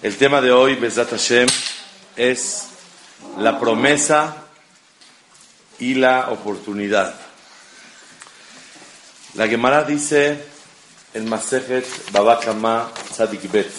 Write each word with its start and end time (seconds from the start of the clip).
El 0.00 0.16
tema 0.16 0.40
de 0.40 0.52
hoy, 0.52 0.76
Besat 0.76 1.10
Hashem, 1.10 1.48
es 2.14 2.68
la 3.36 3.58
promesa 3.58 4.44
y 5.80 5.94
la 5.94 6.30
oportunidad. 6.30 7.16
La 9.34 9.48
Gemara 9.48 9.82
dice 9.82 10.40
en 11.14 11.28
Masejet 11.28 11.84
Babakama 12.12 12.92
Tzadik 13.10 13.50
Bet. 13.50 13.72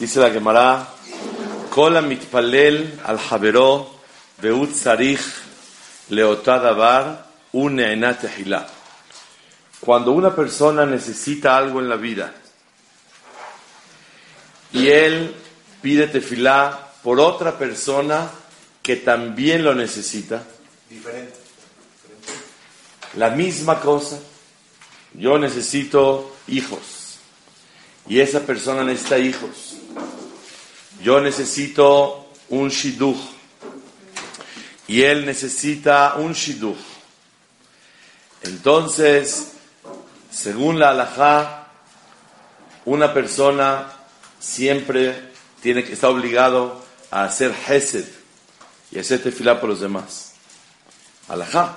Dice 0.00 0.18
la 0.18 0.30
Gemara, 0.30 0.88
Kol 1.70 2.02
mitpalel 2.02 2.98
al 3.04 3.20
beut 4.42 4.74
sarich 4.74 5.20
leotadabar 6.08 7.24
un 7.52 7.80
Cuando 9.78 10.10
una 10.10 10.34
persona 10.34 10.84
necesita 10.84 11.56
algo 11.56 11.78
en 11.78 11.88
la 11.88 11.94
vida, 11.94 12.34
y 14.72 14.88
él 14.88 15.34
pide 15.82 16.06
tefilá 16.06 16.92
por 17.02 17.20
otra 17.20 17.58
persona 17.58 18.30
que 18.82 18.96
también 18.96 19.64
lo 19.64 19.74
necesita. 19.74 20.42
Diferente. 20.88 21.34
La 23.16 23.30
misma 23.30 23.80
cosa. 23.80 24.18
Yo 25.14 25.38
necesito 25.38 26.36
hijos 26.46 27.00
y 28.06 28.20
esa 28.20 28.40
persona 28.40 28.84
necesita 28.84 29.18
hijos. 29.18 29.76
Yo 31.02 31.20
necesito 31.20 32.28
un 32.48 32.68
shidduch 32.68 33.18
y 34.86 35.02
él 35.02 35.26
necesita 35.26 36.14
un 36.16 36.32
shidduch. 36.32 36.76
Entonces, 38.42 39.52
según 40.30 40.78
la 40.78 40.90
halajá, 40.90 41.68
una 42.84 43.12
persona 43.12 43.99
siempre 44.40 45.30
tiene 45.62 45.84
que 45.84 45.92
estar 45.92 46.10
obligado 46.10 46.82
a 47.10 47.24
hacer 47.24 47.54
hesed 47.68 48.06
y 48.90 48.98
hacer 48.98 49.22
tefilá 49.22 49.60
por 49.60 49.68
los 49.68 49.80
demás. 49.80 50.32
Alajá. 51.28 51.76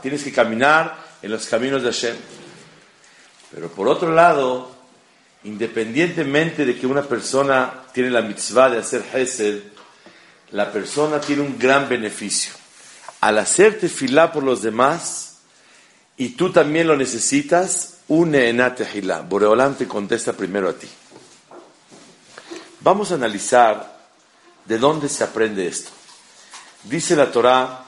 Tienes 0.00 0.24
que 0.24 0.32
caminar 0.32 0.96
en 1.20 1.30
los 1.30 1.44
caminos 1.46 1.82
de 1.82 1.92
Hashem. 1.92 2.16
Pero 3.50 3.68
por 3.68 3.86
otro 3.88 4.14
lado, 4.14 4.74
independientemente 5.44 6.64
de 6.64 6.78
que 6.78 6.86
una 6.86 7.02
persona 7.02 7.82
tiene 7.92 8.08
la 8.10 8.22
mitzvah 8.22 8.70
de 8.70 8.78
hacer 8.78 9.04
hesed, 9.12 9.60
la 10.52 10.72
persona 10.72 11.20
tiene 11.20 11.42
un 11.42 11.58
gran 11.58 11.88
beneficio. 11.88 12.54
Al 13.20 13.38
hacer 13.38 13.78
tefilá 13.78 14.32
por 14.32 14.42
los 14.42 14.62
demás, 14.62 15.40
y 16.16 16.30
tú 16.30 16.50
también 16.50 16.86
lo 16.86 16.96
necesitas, 16.96 17.98
une 18.12 18.50
en 18.50 18.60
Boreolam 19.26 19.74
te 19.74 19.88
contesta 19.88 20.34
primero 20.34 20.68
a 20.68 20.74
ti. 20.74 20.88
Vamos 22.80 23.10
a 23.10 23.14
analizar 23.14 24.06
de 24.66 24.76
dónde 24.76 25.08
se 25.08 25.24
aprende 25.24 25.66
esto. 25.66 25.90
Dice 26.82 27.16
la 27.16 27.30
Torah, 27.30 27.86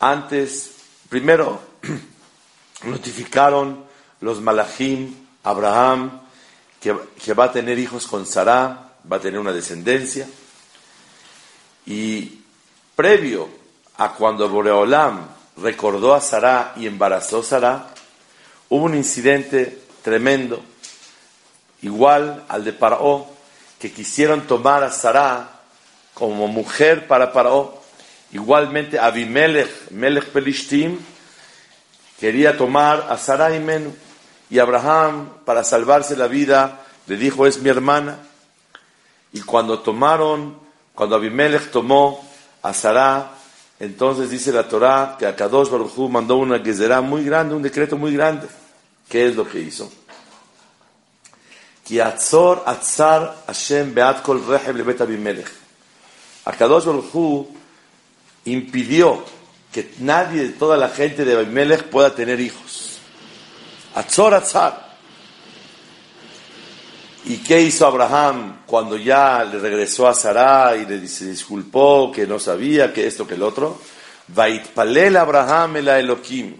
antes, 0.00 0.72
primero 1.08 1.60
notificaron 2.82 3.84
los 4.20 4.40
malachim, 4.40 5.14
Abraham, 5.44 6.20
que, 6.80 7.34
va 7.34 7.44
a 7.44 7.52
tener 7.52 7.78
hijos 7.78 8.08
con 8.08 8.26
Sarah, 8.26 8.94
va 9.10 9.18
a 9.18 9.20
tener 9.20 9.38
una 9.38 9.52
descendencia. 9.52 10.26
Y 11.86 12.40
previo 12.96 13.48
a 13.96 14.12
cuando 14.12 14.48
Boreolam 14.48 15.24
recordó 15.58 16.14
a 16.14 16.20
Sarah 16.20 16.72
y 16.76 16.88
embarazó 16.88 17.40
a 17.40 17.44
Sarah, 17.44 17.94
Hubo 18.70 18.84
un 18.84 18.94
incidente 18.94 19.78
tremendo, 20.02 20.62
igual 21.80 22.44
al 22.48 22.64
de 22.64 22.74
Paró, 22.74 23.26
que 23.78 23.92
quisieron 23.92 24.42
tomar 24.42 24.84
a 24.84 24.90
Sarah 24.90 25.60
como 26.12 26.48
mujer 26.48 27.06
para 27.06 27.32
Paró. 27.32 27.80
Igualmente 28.30 28.98
Abimelech, 28.98 29.90
Melech 29.90 30.26
Pelishtim, 30.26 30.98
quería 32.20 32.58
tomar 32.58 33.06
a 33.08 33.16
Sarah 33.16 33.54
y 33.54 33.60
Menú. 33.60 33.94
Y 34.50 34.58
Abraham, 34.58 35.30
para 35.46 35.64
salvarse 35.64 36.14
la 36.14 36.26
vida, 36.26 36.80
le 37.06 37.16
dijo, 37.16 37.46
es 37.46 37.62
mi 37.62 37.70
hermana. 37.70 38.18
Y 39.32 39.40
cuando 39.40 39.78
tomaron, 39.78 40.58
cuando 40.94 41.16
Abimelech 41.16 41.70
tomó 41.70 42.28
a 42.62 42.74
Sarah, 42.74 43.37
entonces 43.80 44.30
dice 44.30 44.52
la 44.52 44.68
Torah 44.68 45.16
que 45.18 45.26
a 45.26 45.36
Kadosh 45.36 45.70
Baruj 45.70 46.10
mandó 46.10 46.36
una 46.36 46.62
será 46.64 47.00
muy 47.00 47.24
grande, 47.24 47.54
un 47.54 47.62
decreto 47.62 47.96
muy 47.96 48.12
grande. 48.12 48.48
¿Qué 49.08 49.26
es 49.26 49.36
lo 49.36 49.48
que 49.48 49.60
hizo? 49.60 49.90
Abimelech. 55.00 55.48
Akadosh 56.44 56.84
Baruj 56.84 57.46
impidió 58.44 59.24
que 59.72 59.94
nadie 60.00 60.42
de 60.42 60.48
toda 60.50 60.76
la 60.76 60.88
gente 60.88 61.24
de 61.24 61.34
Abimelech 61.34 61.84
pueda 61.84 62.14
tener 62.14 62.40
hijos. 62.40 62.98
Atzor 63.94 64.34
atzar. 64.34 64.87
¿Y 67.28 67.36
qué 67.38 67.60
hizo 67.60 67.86
Abraham 67.86 68.60
cuando 68.64 68.96
ya 68.96 69.44
le 69.44 69.58
regresó 69.58 70.08
a 70.08 70.14
Sarah 70.14 70.74
y 70.76 70.86
le 70.86 70.98
disculpó 70.98 72.10
que 72.10 72.26
no 72.26 72.38
sabía 72.38 72.90
que 72.90 73.06
esto 73.06 73.26
que 73.26 73.34
el 73.34 73.42
otro? 73.42 73.78
Vaitpalel 74.28 75.14
Abraham 75.14 75.76
el 75.76 75.88
Elohim. 75.88 76.56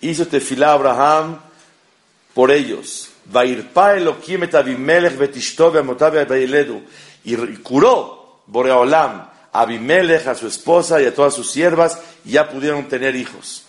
Hizo 0.00 0.26
tefilá 0.26 0.72
Abraham 0.72 1.38
por 2.34 2.50
ellos. 2.50 3.10
Y 7.22 7.36
curó 7.58 8.40
Boreolam 8.46 9.28
a 9.52 9.60
Abimelech, 9.60 10.26
a 10.26 10.34
su 10.34 10.48
esposa 10.48 11.00
y 11.00 11.06
a 11.06 11.14
todas 11.14 11.34
sus 11.34 11.52
siervas, 11.52 12.00
y 12.24 12.32
ya 12.32 12.48
pudieron 12.48 12.88
tener 12.88 13.14
hijos. 13.14 13.62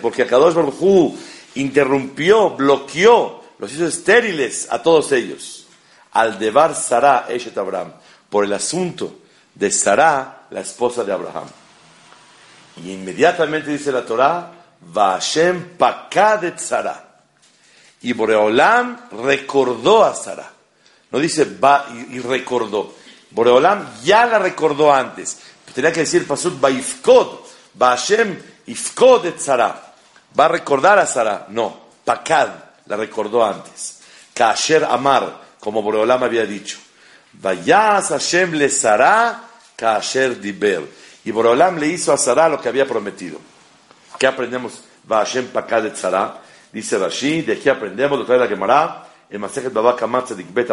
Porque 0.00 0.22
Akadosh 0.22 0.54
Baruj 0.54 1.18
interrumpió, 1.60 2.50
bloqueó, 2.50 3.42
los 3.58 3.72
hizo 3.72 3.86
estériles 3.86 4.68
a 4.70 4.82
todos 4.82 5.12
ellos. 5.12 5.66
Al 6.12 6.38
debar 6.38 6.74
Sarah 6.74 7.26
Eshet 7.28 7.56
Abraham, 7.58 7.92
por 8.30 8.44
el 8.44 8.52
asunto 8.52 9.18
de 9.54 9.70
Sarah, 9.70 10.46
la 10.50 10.60
esposa 10.60 11.04
de 11.04 11.12
Abraham. 11.12 11.48
Y 12.84 12.92
inmediatamente 12.92 13.70
dice 13.70 13.92
la 13.92 14.04
Torah, 14.04 14.52
Vashem 14.80 15.76
Pakadet 15.76 16.58
Sara. 16.58 17.04
Y 18.02 18.12
Boreolam 18.12 19.08
recordó 19.24 20.04
a 20.04 20.14
Sara. 20.14 20.50
No 21.10 21.18
dice 21.18 21.44
va 21.44 21.86
y, 22.10 22.20
recordó. 22.20 22.94
Boreolam 23.30 24.02
ya 24.04 24.26
la 24.26 24.38
recordó 24.38 24.92
antes. 24.94 25.38
Tenía 25.74 25.92
que 25.92 26.00
decir 26.00 26.26
Pasut 26.26 26.60
Baifkod. 26.60 27.40
Vashem 27.74 28.38
Ifkod 28.66 29.26
et 29.26 29.40
Sara. 29.40 29.87
Va 30.36 30.46
a 30.46 30.48
recordar 30.48 30.98
a 30.98 31.06
Sara. 31.06 31.46
No, 31.48 31.88
Pakad 32.04 32.48
la 32.86 32.96
recordó 32.96 33.44
antes. 33.44 34.00
Kasher 34.34 34.84
Amar, 34.84 35.40
como 35.60 35.82
Boreolam 35.82 36.22
había 36.22 36.46
dicho. 36.46 36.78
Vayas 37.32 38.08
Hashem 38.08 38.52
le 38.54 38.68
Sara, 38.68 39.42
Kasher 39.76 40.40
Diber 40.40 40.98
y 41.28 41.30
Borolam 41.30 41.78
le 41.78 41.88
hizo 41.88 42.10
a 42.10 42.16
Sarah 42.16 42.48
lo 42.48 42.58
que 42.58 42.70
había 42.70 42.86
prometido. 42.86 43.38
¿Qué 44.18 44.26
aprendemos? 44.26 44.82
Va 45.10 45.18
Hashem 45.18 45.50
de 45.52 45.94
Sarah. 45.94 46.40
Dice 46.72 46.96
Rashi, 46.96 47.42
de 47.42 47.52
aquí 47.52 47.68
aprendemos, 47.68 48.18
lo 48.18 48.24
trae 48.24 48.38
la 48.38 48.46
Gemara, 48.46 49.06
en 49.28 49.38
Masejet 49.38 49.70
Baba 49.70 49.94
Kamat 49.94 50.24
Tzadik 50.24 50.46
Bet 50.54 50.70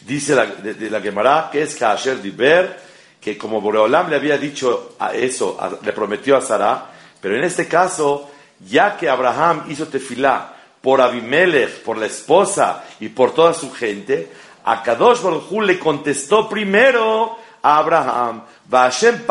Dice 0.00 0.34
la, 0.36 0.46
de, 0.46 0.90
la 0.90 1.00
Gemara 1.00 1.48
que 1.50 1.62
es 1.62 1.74
Kaasher 1.74 2.22
Diber, 2.22 2.80
que 3.20 3.36
como 3.36 3.60
Boreolam 3.60 4.08
le 4.08 4.14
había 4.14 4.38
dicho 4.38 4.94
a 4.96 5.12
eso, 5.12 5.58
le 5.82 5.92
prometió 5.92 6.36
a 6.36 6.40
Sarah, 6.40 6.91
pero 7.22 7.36
en 7.36 7.44
este 7.44 7.68
caso, 7.68 8.28
ya 8.68 8.96
que 8.96 9.08
Abraham 9.08 9.66
hizo 9.68 9.86
tefilá 9.86 10.56
por 10.82 11.00
Abimelech, 11.00 11.82
por 11.84 11.96
la 11.96 12.06
esposa 12.06 12.82
y 12.98 13.08
por 13.08 13.32
toda 13.32 13.54
su 13.54 13.72
gente, 13.72 14.28
a 14.64 14.82
Kadosh 14.82 15.20
le 15.62 15.78
contestó 15.78 16.48
primero 16.48 17.38
a 17.62 17.78
Abraham, 17.78 18.42
Vashem 18.68 19.22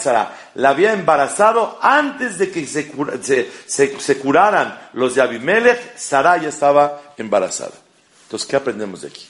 Sara, 0.00 0.34
la 0.54 0.70
había 0.70 0.94
embarazado 0.94 1.78
antes 1.82 2.38
de 2.38 2.50
que 2.50 2.66
se, 2.66 4.16
curaran 4.18 4.88
los 4.94 5.14
de 5.14 5.20
Abimelech, 5.20 5.98
Sara 5.98 6.38
ya 6.38 6.48
estaba 6.48 7.02
embarazada. 7.18 7.74
Entonces, 8.22 8.48
¿qué 8.48 8.56
aprendemos 8.56 9.02
de 9.02 9.08
aquí? 9.08 9.26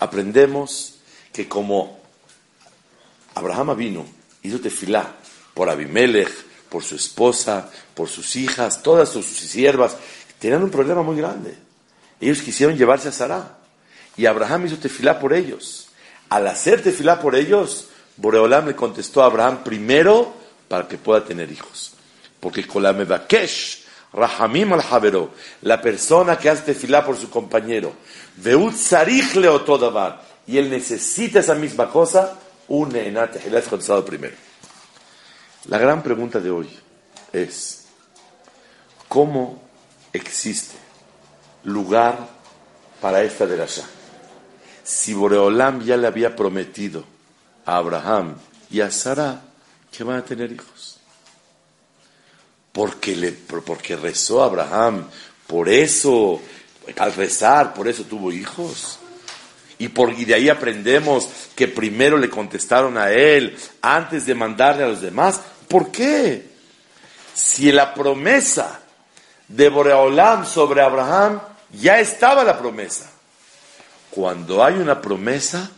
Aprendemos 0.00 0.98
que 1.32 1.48
como 1.48 2.00
Abraham 3.36 3.76
vino, 3.76 4.04
hizo 4.42 4.58
tefilá 4.60 5.12
por 5.54 5.70
Abimelech, 5.70 6.49
por 6.70 6.82
su 6.82 6.94
esposa, 6.94 7.68
por 7.94 8.08
sus 8.08 8.36
hijas, 8.36 8.82
todas 8.82 9.10
sus 9.10 9.26
siervas, 9.26 9.96
tenían 10.38 10.62
un 10.62 10.70
problema 10.70 11.02
muy 11.02 11.16
grande. 11.16 11.54
Ellos 12.20 12.40
quisieron 12.40 12.76
llevarse 12.76 13.08
a 13.08 13.12
Sara. 13.12 13.58
Y 14.16 14.26
Abraham 14.26 14.66
hizo 14.66 14.76
tefilá 14.76 15.18
por 15.18 15.32
ellos. 15.32 15.88
Al 16.28 16.46
hacer 16.46 16.82
tefilá 16.82 17.20
por 17.20 17.34
ellos, 17.34 17.88
Boreolam 18.16 18.68
le 18.68 18.76
contestó 18.76 19.22
a 19.22 19.26
Abraham 19.26 19.64
primero 19.64 20.34
para 20.68 20.86
que 20.86 20.98
pueda 20.98 21.24
tener 21.24 21.50
hijos. 21.50 21.92
Porque 22.38 22.66
con 22.66 22.82
la 22.82 22.92
mebakesh, 22.92 23.84
rahamim 24.12 24.72
al 24.72 24.82
javero, 24.82 25.30
la 25.62 25.80
persona 25.80 26.38
que 26.38 26.48
hace 26.48 26.62
tefilá 26.62 27.04
por 27.04 27.16
su 27.16 27.30
compañero, 27.30 27.92
veut 28.36 28.74
sarich 28.74 29.34
leotodavar, 29.34 30.22
y 30.46 30.58
él 30.58 30.70
necesita 30.70 31.40
esa 31.40 31.54
misma 31.54 31.90
cosa, 31.90 32.38
un 32.68 32.94
enat 32.94 33.36
es 33.36 33.68
contestado 33.68 34.04
primero. 34.04 34.49
La 35.66 35.78
gran 35.78 36.02
pregunta 36.02 36.40
de 36.40 36.50
hoy 36.50 36.68
es, 37.32 37.84
¿cómo 39.08 39.60
existe 40.12 40.76
lugar 41.64 42.28
para 43.00 43.22
esta 43.22 43.46
derasha? 43.46 43.84
Si 44.82 45.12
Boreolam 45.12 45.82
ya 45.82 45.98
le 45.98 46.06
había 46.06 46.34
prometido 46.34 47.04
a 47.66 47.76
Abraham 47.76 48.36
y 48.70 48.80
a 48.80 48.90
Sara 48.90 49.42
que 49.92 50.02
van 50.02 50.18
a 50.18 50.24
tener 50.24 50.50
hijos. 50.50 50.98
Porque, 52.72 53.14
le, 53.14 53.32
porque 53.32 53.96
rezó 53.96 54.42
Abraham, 54.42 55.08
por 55.46 55.68
eso, 55.68 56.40
al 56.96 57.12
rezar, 57.14 57.74
por 57.74 57.86
eso 57.86 58.04
tuvo 58.04 58.32
hijos. 58.32 58.99
Y, 59.80 59.88
por, 59.88 60.12
y 60.12 60.26
de 60.26 60.34
ahí 60.34 60.48
aprendemos 60.50 61.28
que 61.56 61.66
primero 61.66 62.18
le 62.18 62.28
contestaron 62.28 62.98
a 62.98 63.10
él 63.10 63.56
antes 63.80 64.26
de 64.26 64.34
mandarle 64.34 64.84
a 64.84 64.88
los 64.88 65.00
demás. 65.00 65.40
¿Por 65.68 65.90
qué? 65.90 66.50
Si 67.32 67.72
la 67.72 67.94
promesa 67.94 68.80
de 69.48 69.70
Boreolam 69.70 70.44
sobre 70.44 70.82
Abraham 70.82 71.40
ya 71.72 71.98
estaba 71.98 72.44
la 72.44 72.58
promesa. 72.58 73.10
Cuando 74.10 74.62
hay 74.62 74.74
una 74.74 75.00
promesa, 75.00 75.70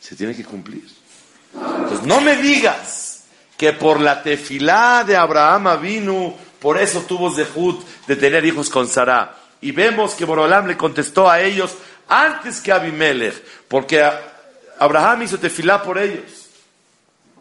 se 0.00 0.16
tiene 0.16 0.34
que 0.34 0.44
cumplir. 0.44 0.88
Entonces, 1.52 2.06
no 2.06 2.22
me 2.22 2.36
digas 2.36 3.24
que 3.58 3.74
por 3.74 4.00
la 4.00 4.22
tefilá 4.22 5.04
de 5.06 5.18
Abraham 5.18 5.82
vino, 5.82 6.34
por 6.60 6.80
eso 6.80 7.02
tuvo 7.02 7.30
Zehut 7.30 7.84
de 8.06 8.16
tener 8.16 8.42
hijos 8.46 8.70
con 8.70 8.88
Sara. 8.88 9.36
Y 9.60 9.72
vemos 9.72 10.14
que 10.14 10.24
Borolam 10.24 10.66
le 10.66 10.78
contestó 10.78 11.28
a 11.28 11.40
ellos 11.40 11.74
antes 12.08 12.60
que 12.60 12.72
Abimelech, 12.72 13.42
porque 13.68 14.02
Abraham 14.78 15.22
hizo 15.22 15.38
tefilá 15.38 15.82
por 15.82 15.98
ellos. 15.98 16.48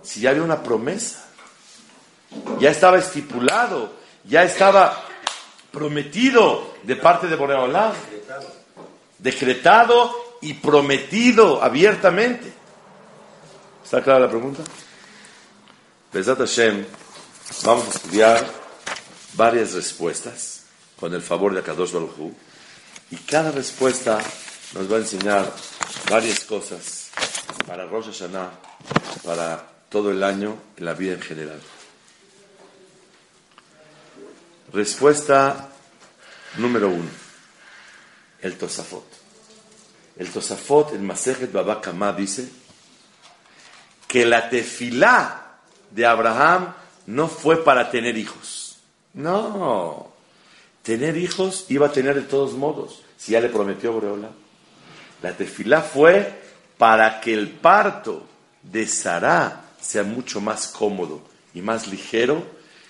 Si 0.02 0.22
ya 0.22 0.32
había 0.32 0.44
una 0.44 0.62
promesa, 0.62 1.26
ya 2.60 2.70
estaba 2.70 2.98
estipulado, 2.98 3.94
ya 4.26 4.44
estaba 4.44 5.04
prometido 5.72 6.76
de 6.84 6.96
parte 6.96 7.28
de 7.28 7.36
Boreolam, 7.36 7.94
decretado 9.18 10.38
y 10.42 10.54
prometido 10.56 11.64
abiertamente. 11.64 12.54
¿Está 13.84 14.02
clara 14.02 14.22
la 14.22 14.30
pregunta? 14.30 14.64
Besat 16.12 16.38
Hashem, 16.38 16.86
vamos 17.64 17.88
a 17.88 17.90
estudiar 17.90 18.46
varias 19.34 19.74
respuestas 19.74 20.64
con 21.00 21.14
el 21.14 21.22
favor 21.22 21.54
de 21.54 21.60
Akadosh 21.60 21.92
Baruj 21.92 22.32
y 23.12 23.16
cada 23.18 23.52
respuesta 23.52 24.20
nos 24.74 24.92
va 24.92 24.98
a 24.98 25.00
enseñar 25.00 25.54
varias 26.10 26.40
cosas 26.42 27.12
para 27.68 27.86
Rosh 27.86 28.08
Hashanah, 28.08 28.52
para 29.24 29.68
todo 29.90 30.12
el 30.12 30.24
año 30.24 30.58
en 30.78 30.86
la 30.86 30.94
vida 30.94 31.14
en 31.14 31.22
general. 31.22 31.62
Respuesta 34.74 35.70
número 36.58 36.90
uno, 36.90 37.10
el 38.42 38.58
Tosafot. 38.58 39.06
El 40.18 40.30
Tosafot, 40.30 40.94
el 40.94 41.02
Masejet 41.02 41.52
Baba 41.52 41.82
dice 42.18 42.50
que 44.08 44.26
la 44.26 44.50
tefilá 44.50 45.60
de 45.92 46.06
Abraham 46.06 46.74
no 47.08 47.28
fue 47.28 47.64
para 47.64 47.92
tener 47.92 48.18
hijos. 48.18 48.78
No. 49.14 50.12
Tener 50.82 51.18
hijos 51.18 51.66
iba 51.70 51.88
a 51.88 51.92
tener 51.92 52.16
de 52.16 52.22
todos 52.22 52.54
modos, 52.54 53.04
si 53.18 53.34
ya 53.34 53.42
le 53.42 53.50
prometió 53.50 53.94
Boreola. 53.94 54.30
La 55.24 55.36
tefilá 55.36 55.82
fue 55.82 56.42
para 56.78 57.20
que 57.20 57.34
el 57.34 57.50
parto 57.50 58.28
de 58.62 58.86
Sará 58.88 59.66
sea 59.82 60.04
mucho 60.04 60.40
más 60.40 60.68
cómodo 60.68 61.22
y 61.56 61.62
más 61.62 61.88
ligero, 61.88 62.46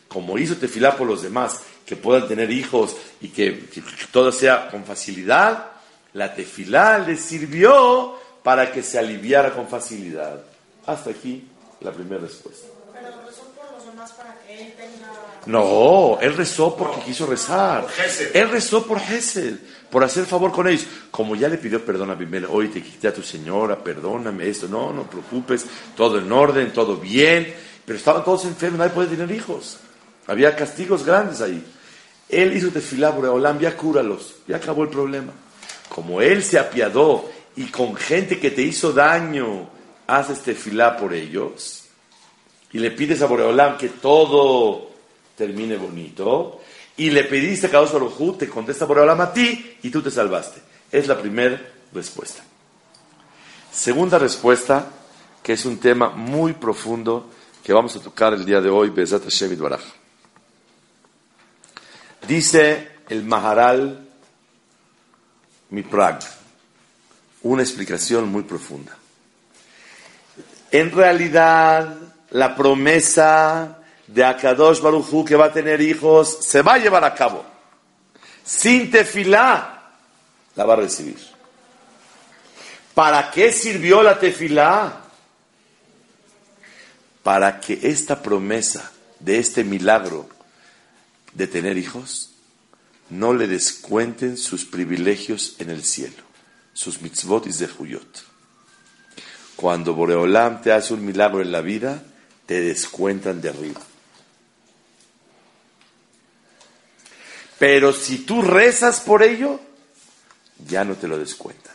como 0.09 0.38
hizo 0.38 0.57
tefilá 0.57 0.97
por 0.97 1.07
los 1.07 1.21
demás, 1.21 1.62
que 1.85 1.95
puedan 1.95 2.27
tener 2.27 2.51
hijos 2.51 2.97
y 3.21 3.30
que 3.30 3.69
todo 4.12 4.31
sea 4.33 4.69
con 4.69 4.83
facilidad 4.83 5.74
la 6.13 6.33
tefilá 6.33 7.00
le 7.00 7.18
sirvió 7.18 8.15
para 8.44 8.71
que 8.71 8.83
se 8.83 9.00
aliviara 9.00 9.51
con 9.51 9.68
facilidad. 9.68 10.44
Hasta 10.85 11.09
aquí 11.09 11.47
la 11.81 11.91
primera 11.91 12.21
respuesta. 12.21 12.68
Los 13.85 13.94
demás 13.94 14.12
para 14.13 14.38
que 14.39 14.62
él 14.62 14.74
tenga... 14.77 15.12
No, 15.45 16.18
él 16.21 16.35
rezó 16.35 16.75
porque 16.75 17.01
quiso 17.01 17.25
rezar. 17.25 17.88
Él 18.33 18.50
rezó 18.50 18.85
por 18.85 19.00
Gesed, 19.00 19.56
por 19.89 20.03
hacer 20.03 20.25
favor 20.25 20.51
con 20.51 20.68
ellos. 20.68 20.85
Como 21.12 21.35
ya 21.35 21.50
le 21.50 21.57
pidió 21.57 21.83
perdón 21.83 22.12
a 22.12 22.15
Bimel, 22.15 22.45
hoy 22.45 22.69
te 22.69 22.81
quité 22.81 23.09
a 23.09 23.13
tu 23.13 23.21
señora, 23.21 23.83
perdóname 23.83 24.47
esto. 24.47 24.68
No, 24.68 24.94
no 24.94 25.03
preocupes, 25.03 25.65
todo 25.95 26.18
en 26.18 26.31
orden, 26.31 26.71
todo 26.71 26.97
bien. 26.97 27.53
Pero 27.85 27.97
estaban 27.97 28.24
todos 28.24 28.45
enfermos, 28.45 28.80
nadie 28.80 28.91
puede 28.91 29.15
tener 29.15 29.31
hijos. 29.31 29.77
Había 30.27 30.56
castigos 30.56 31.06
grandes 31.06 31.41
ahí. 31.41 31.63
Él 32.30 32.56
hizo 32.56 32.69
tefilá, 32.69 33.09
Boreolam, 33.12 33.59
ya 33.59 33.75
cúralos, 33.75 34.35
ya 34.47 34.57
acabó 34.57 34.83
el 34.83 34.89
problema 34.89 35.33
como 35.94 36.21
Él 36.21 36.44
se 36.44 36.57
apiadó 36.57 37.30
y 37.56 37.65
con 37.65 37.95
gente 37.95 38.39
que 38.39 38.51
te 38.51 38.63
hizo 38.63 38.91
daño, 38.94 39.69
haces 40.07 40.41
tefilá 40.41 40.97
por 40.97 41.13
ellos, 41.13 41.82
y 42.74 42.80
le 42.80 42.92
pides 42.92 43.22
a 43.22 43.28
Boreolam 43.28 43.78
que 43.78 43.90
todo 43.90 44.90
termine 45.38 45.78
bonito, 45.78 46.62
y 46.97 47.09
le 47.09 47.24
pediste 47.24 47.68
a 47.68 47.71
Kadosh 47.71 47.92
Baruj 47.92 48.38
te 48.38 48.50
contesta 48.50 48.86
Boreolam 48.86 49.21
a 49.21 49.31
ti, 49.31 49.78
y 49.81 49.90
tú 49.90 50.02
te 50.02 50.12
salvaste. 50.12 50.62
Es 50.92 51.07
la 51.07 51.19
primera 51.19 51.59
respuesta. 51.94 52.44
Segunda 53.71 54.19
respuesta, 54.19 54.88
que 55.42 55.54
es 55.54 55.66
un 55.66 55.78
tema 55.78 56.09
muy 56.09 56.54
profundo 56.54 57.30
que 57.64 57.74
vamos 57.74 57.95
a 57.95 58.00
tocar 58.00 58.33
el 58.33 58.45
día 58.45 58.62
de 58.62 58.69
hoy, 58.69 58.90
Bezat 58.90 59.24
Hashem 59.24 59.57
Baraj. 59.57 59.81
Dice 62.28 62.92
el 63.09 63.24
Maharal 63.24 64.07
mi 65.69 65.81
Prag. 65.81 66.19
Una 67.42 67.64
explicación 67.64 68.30
muy 68.30 68.44
profunda. 68.44 68.95
En 70.71 70.92
realidad, 70.92 71.97
la 72.33 72.56
promesa 72.56 73.80
de 74.07 74.23
Akadosh 74.23 74.81
Baruchu 74.81 75.23
que 75.23 75.35
va 75.35 75.45
a 75.45 75.54
tener 75.54 75.81
hijos 75.81 76.40
se 76.42 76.61
va 76.61 76.73
a 76.73 76.78
llevar 76.80 77.04
a 77.04 77.13
cabo. 77.13 77.45
Sin 78.44 78.92
tefilá 78.92 79.92
la 80.56 80.66
va 80.66 80.73
a 80.73 80.78
recibir. 80.78 81.18
¿Para 82.94 83.31
qué 83.31 83.52
sirvió 83.52 84.04
la 84.04 84.19
tefilá? 84.19 85.02
Para 87.21 87.59
que 87.59 87.80
esta 87.83 88.21
promesa 88.21 88.92
de 89.19 89.40
este 89.40 89.63
milagro 89.63 90.28
de 91.33 91.47
tener 91.47 91.78
hijos 91.78 92.31
no 93.09 93.33
le 93.33 93.47
descuenten 93.47 94.37
sus 94.37 94.66
privilegios 94.66 95.56
en 95.59 95.69
el 95.69 95.83
cielo, 95.83 96.23
sus 96.73 97.02
mitzvot 97.02 97.45
y 97.45 97.54
zehuyot. 97.54 98.23
Cuando 99.56 99.94
Boreolam 99.94 100.61
te 100.61 100.71
hace 100.71 100.94
un 100.94 101.06
milagro 101.06 101.42
en 101.42 101.52
la 101.52 101.61
vida, 101.61 102.04
te 102.45 102.62
descuentan 102.62 103.42
de 103.42 103.50
arriba. 103.50 103.81
Pero 107.59 107.94
si 107.94 108.19
tú 108.19 108.42
rezas 108.42 109.00
por 109.00 109.23
ello, 109.23 109.59
ya 110.68 110.83
no 110.83 110.95
te 110.95 111.07
lo 111.07 111.18
descuentan. 111.18 111.73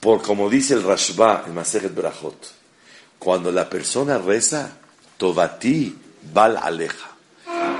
Por 0.00 0.22
como 0.22 0.48
dice 0.48 0.74
el 0.74 0.82
Rashba, 0.82 1.44
el 1.46 1.52
Maseret 1.52 1.94
Berachot, 1.94 2.52
cuando 3.18 3.52
la 3.52 3.68
persona 3.68 4.18
reza, 4.18 4.76
Tobati 5.16 5.96
Bal 6.32 6.56
Aleja 6.56 7.18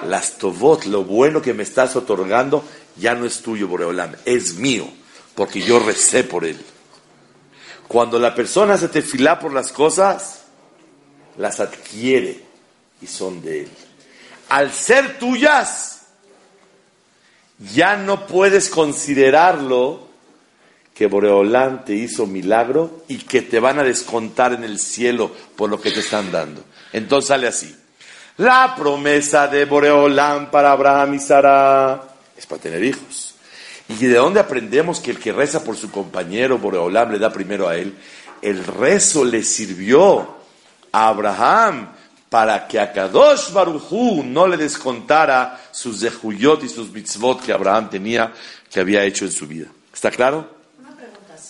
las 0.07 0.39
tovot, 0.39 0.85
lo 0.87 1.05
bueno 1.05 1.43
que 1.43 1.55
me 1.55 1.63
estás 1.63 1.97
otorgando, 1.97 2.65
ya 2.97 3.15
no 3.15 3.27
es 3.27 3.43
tuyo, 3.43 3.69
Boreolam, 3.69 4.15
es 4.25 4.55
mío, 4.55 4.89
porque 5.35 5.61
yo 5.61 5.79
recé 5.79 6.25
por 6.25 6.45
él. 6.45 6.59
Cuando 7.87 8.19
la 8.19 8.35
persona 8.35 8.77
se 8.77 8.89
tefilá 8.89 9.39
por 9.39 9.53
las 9.53 9.73
cosas, 9.73 10.43
las 11.39 11.61
adquiere 11.61 12.41
y 13.01 13.07
son 13.07 13.41
de 13.43 13.63
él. 13.63 13.69
Al 14.51 14.73
ser 14.73 15.19
tuyas, 15.19 16.03
ya 17.75 17.97
no 17.97 18.27
puedes 18.27 18.69
considerarlo 18.69 20.09
que 20.95 21.07
Boreolán 21.07 21.85
te 21.85 21.95
hizo 21.95 22.27
milagro 22.27 23.05
y 23.09 23.19
que 23.19 23.43
te 23.43 23.61
van 23.61 23.79
a 23.79 23.85
descontar 23.85 24.53
en 24.53 24.65
el 24.65 24.79
cielo 24.79 25.31
por 25.55 25.71
lo 25.71 25.81
que 25.81 25.93
te 25.93 26.01
están 26.01 26.33
dando. 26.33 26.65
Entonces 26.93 27.29
sale 27.29 27.47
así. 27.47 27.75
La 28.39 28.75
promesa 28.77 29.47
de 29.49 29.65
Boreolán 29.65 30.51
para 30.51 30.73
Abraham 30.73 31.15
y 31.15 31.19
Sara 31.21 32.03
es 32.37 32.47
para 32.47 32.63
tener 32.63 32.83
hijos. 32.83 33.35
¿Y 33.89 34.07
de 34.07 34.15
dónde 34.15 34.41
aprendemos 34.41 35.01
que 35.01 35.13
el 35.13 35.19
que 35.19 35.33
reza 35.33 35.65
por 35.65 35.77
su 35.77 35.91
compañero 35.91 36.59
Boreolam 36.59 37.13
le 37.13 37.19
da 37.19 37.33
primero 37.33 37.69
a 37.69 37.77
él? 37.77 37.95
El 38.43 38.65
rezo 38.65 39.25
le 39.25 39.43
sirvió 39.43 40.38
a 40.99 41.09
Abraham 41.09 41.89
para 42.29 42.67
que 42.67 42.79
a 42.79 42.93
Kadosh 42.93 43.53
Barujú 43.53 44.23
no 44.25 44.47
le 44.47 44.57
descontara 44.57 45.61
sus 45.71 46.01
dejuyot 46.01 46.65
y 46.65 46.69
sus 46.69 46.91
mitzvot 46.91 47.41
que 47.43 47.53
Abraham 47.53 47.89
tenía, 47.89 48.33
que 48.71 48.81
había 48.81 49.05
hecho 49.05 49.25
en 49.25 49.33
su 49.33 49.47
vida. 49.47 49.69
¿Está 49.93 50.11
claro? 50.11 50.59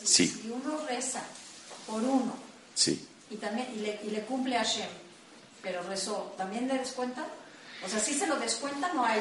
Si, 0.05 0.26
si 0.26 0.50
uno 0.50 0.81
reza 0.88 1.23
por 1.87 2.02
uno 2.02 2.35
sí. 2.75 3.07
y, 3.31 3.37
también, 3.37 3.69
y, 3.76 3.81
le, 3.81 4.00
y 4.05 4.11
le 4.11 4.23
cumple 4.23 4.57
a 4.57 4.61
Hashem, 4.61 4.88
pero 5.62 5.83
rezó, 5.83 6.35
¿también 6.37 6.69
le 6.69 6.78
descuentan? 6.78 7.26
O 7.85 7.88
sea, 7.88 7.99
si 8.00 8.14
se 8.14 8.26
lo 8.26 8.37
descuentan 8.37 8.97
o 8.97 9.05
ahí 9.05 9.21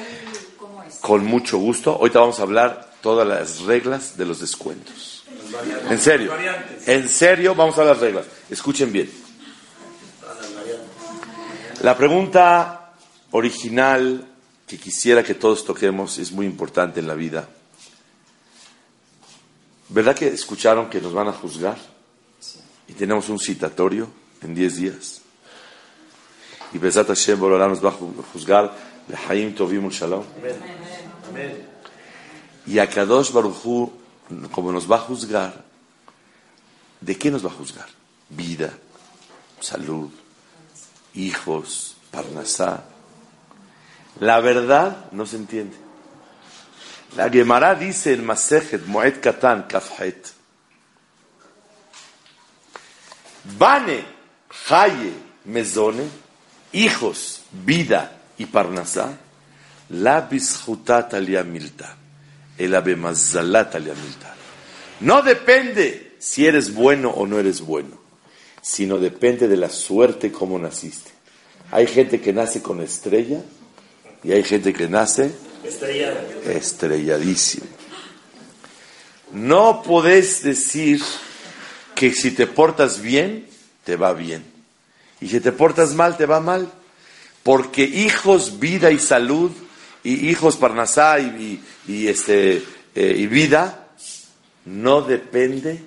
cómo 0.57 0.81
es. 0.83 0.95
Con 0.95 1.25
mucho 1.25 1.57
gusto. 1.57 1.91
Ahorita 1.91 2.19
vamos 2.19 2.39
a 2.39 2.43
hablar 2.43 2.91
todas 3.01 3.27
las 3.27 3.61
reglas 3.61 4.17
de 4.17 4.25
los 4.25 4.39
descuentos. 4.39 5.23
En 5.89 5.99
serio. 5.99 6.33
En 6.85 7.07
serio, 7.07 7.53
vamos 7.53 7.77
a 7.77 7.83
las 7.83 7.99
reglas. 7.99 8.25
Escuchen 8.49 8.91
bien. 8.91 9.26
La 11.81 11.95
pregunta 11.95 12.93
original 13.31 14.27
que 14.65 14.79
quisiera 14.79 15.23
que 15.23 15.35
todos 15.35 15.63
toquemos 15.63 16.17
es 16.17 16.31
muy 16.31 16.47
importante 16.47 16.99
en 16.99 17.07
la 17.07 17.13
vida. 17.13 17.47
¿Verdad 19.89 20.15
que 20.15 20.27
escucharon 20.27 20.89
que 20.89 20.99
nos 20.99 21.13
van 21.13 21.27
a 21.27 21.33
juzgar? 21.33 21.77
Y 22.87 22.93
tenemos 22.93 23.29
un 23.29 23.37
citatorio 23.37 24.07
en 24.41 24.55
10 24.55 24.75
días. 24.75 25.21
Y 26.73 26.79
Besat 26.79 27.07
Hashem 27.07 27.39
Borolá 27.39 27.67
nos 27.67 27.83
va 27.83 27.89
a 27.89 27.93
juzgar 28.33 28.75
Tovim 29.55 29.87
Shalom. 29.89 30.23
Y 32.65 32.79
a 32.79 32.89
Kadosh 32.89 33.31
Baruchu, 33.31 33.93
como 34.51 34.71
nos 34.71 34.91
va 34.91 34.95
a 34.95 34.99
juzgar, 35.01 35.63
¿de 36.99 37.15
qué 37.17 37.29
nos 37.29 37.45
va 37.45 37.49
a 37.49 37.53
juzgar? 37.53 37.87
Vida, 38.29 38.73
salud, 39.59 40.09
hijos, 41.13 41.97
parnasá. 42.11 42.83
La 44.19 44.39
verdad 44.39 45.11
no 45.11 45.25
se 45.25 45.37
entiende. 45.37 45.75
La 47.15 47.29
Gemara 47.29 47.75
dice 47.75 48.13
en 48.13 48.25
Masejet 48.25 48.85
Moed 48.85 49.19
Katan 49.19 49.63
Kafhet. 49.63 50.33
Bane, 53.57 54.03
Haye, 54.69 55.13
Mezone, 55.45 56.03
hijos, 56.73 57.43
vida 57.51 58.19
y 58.37 58.45
parnasá, 58.45 59.17
la 59.89 60.21
bisjutat 60.21 61.13
milta, 61.45 61.95
el 62.57 62.75
abemazalat 62.75 63.73
milta. 63.75 64.35
No 64.99 65.21
depende 65.21 66.15
si 66.19 66.45
eres 66.45 66.73
bueno 66.73 67.09
o 67.11 67.25
no 67.25 67.39
eres 67.39 67.61
bueno, 67.61 67.97
sino 68.67 68.97
depende 68.97 69.47
de 69.47 69.55
la 69.55 69.69
suerte 69.69 70.29
como 70.29 70.59
naciste. 70.59 71.11
Hay 71.71 71.87
gente 71.87 72.19
que 72.19 72.33
nace 72.33 72.61
con 72.61 72.81
estrella 72.81 73.41
y 74.25 74.33
hay 74.33 74.43
gente 74.43 74.73
que 74.73 74.89
nace 74.89 75.31
estrelladísimo. 76.45 77.65
No 79.31 79.81
podés 79.83 80.43
decir 80.43 81.01
que 81.95 82.11
si 82.11 82.31
te 82.31 82.45
portas 82.45 83.01
bien, 83.01 83.47
te 83.85 83.95
va 83.95 84.11
bien. 84.11 84.43
Y 85.21 85.29
si 85.29 85.39
te 85.39 85.53
portas 85.53 85.93
mal, 85.93 86.17
te 86.17 86.25
va 86.25 86.41
mal. 86.41 86.69
Porque 87.43 87.83
hijos, 87.83 88.59
vida 88.59 88.91
y 88.91 88.99
salud, 88.99 89.51
y 90.03 90.29
hijos, 90.29 90.57
parnasá 90.57 91.19
y, 91.21 91.63
y, 91.87 92.07
este, 92.07 92.63
eh, 92.95 93.15
y 93.17 93.27
vida, 93.27 93.87
no 94.65 95.01
depende 95.01 95.81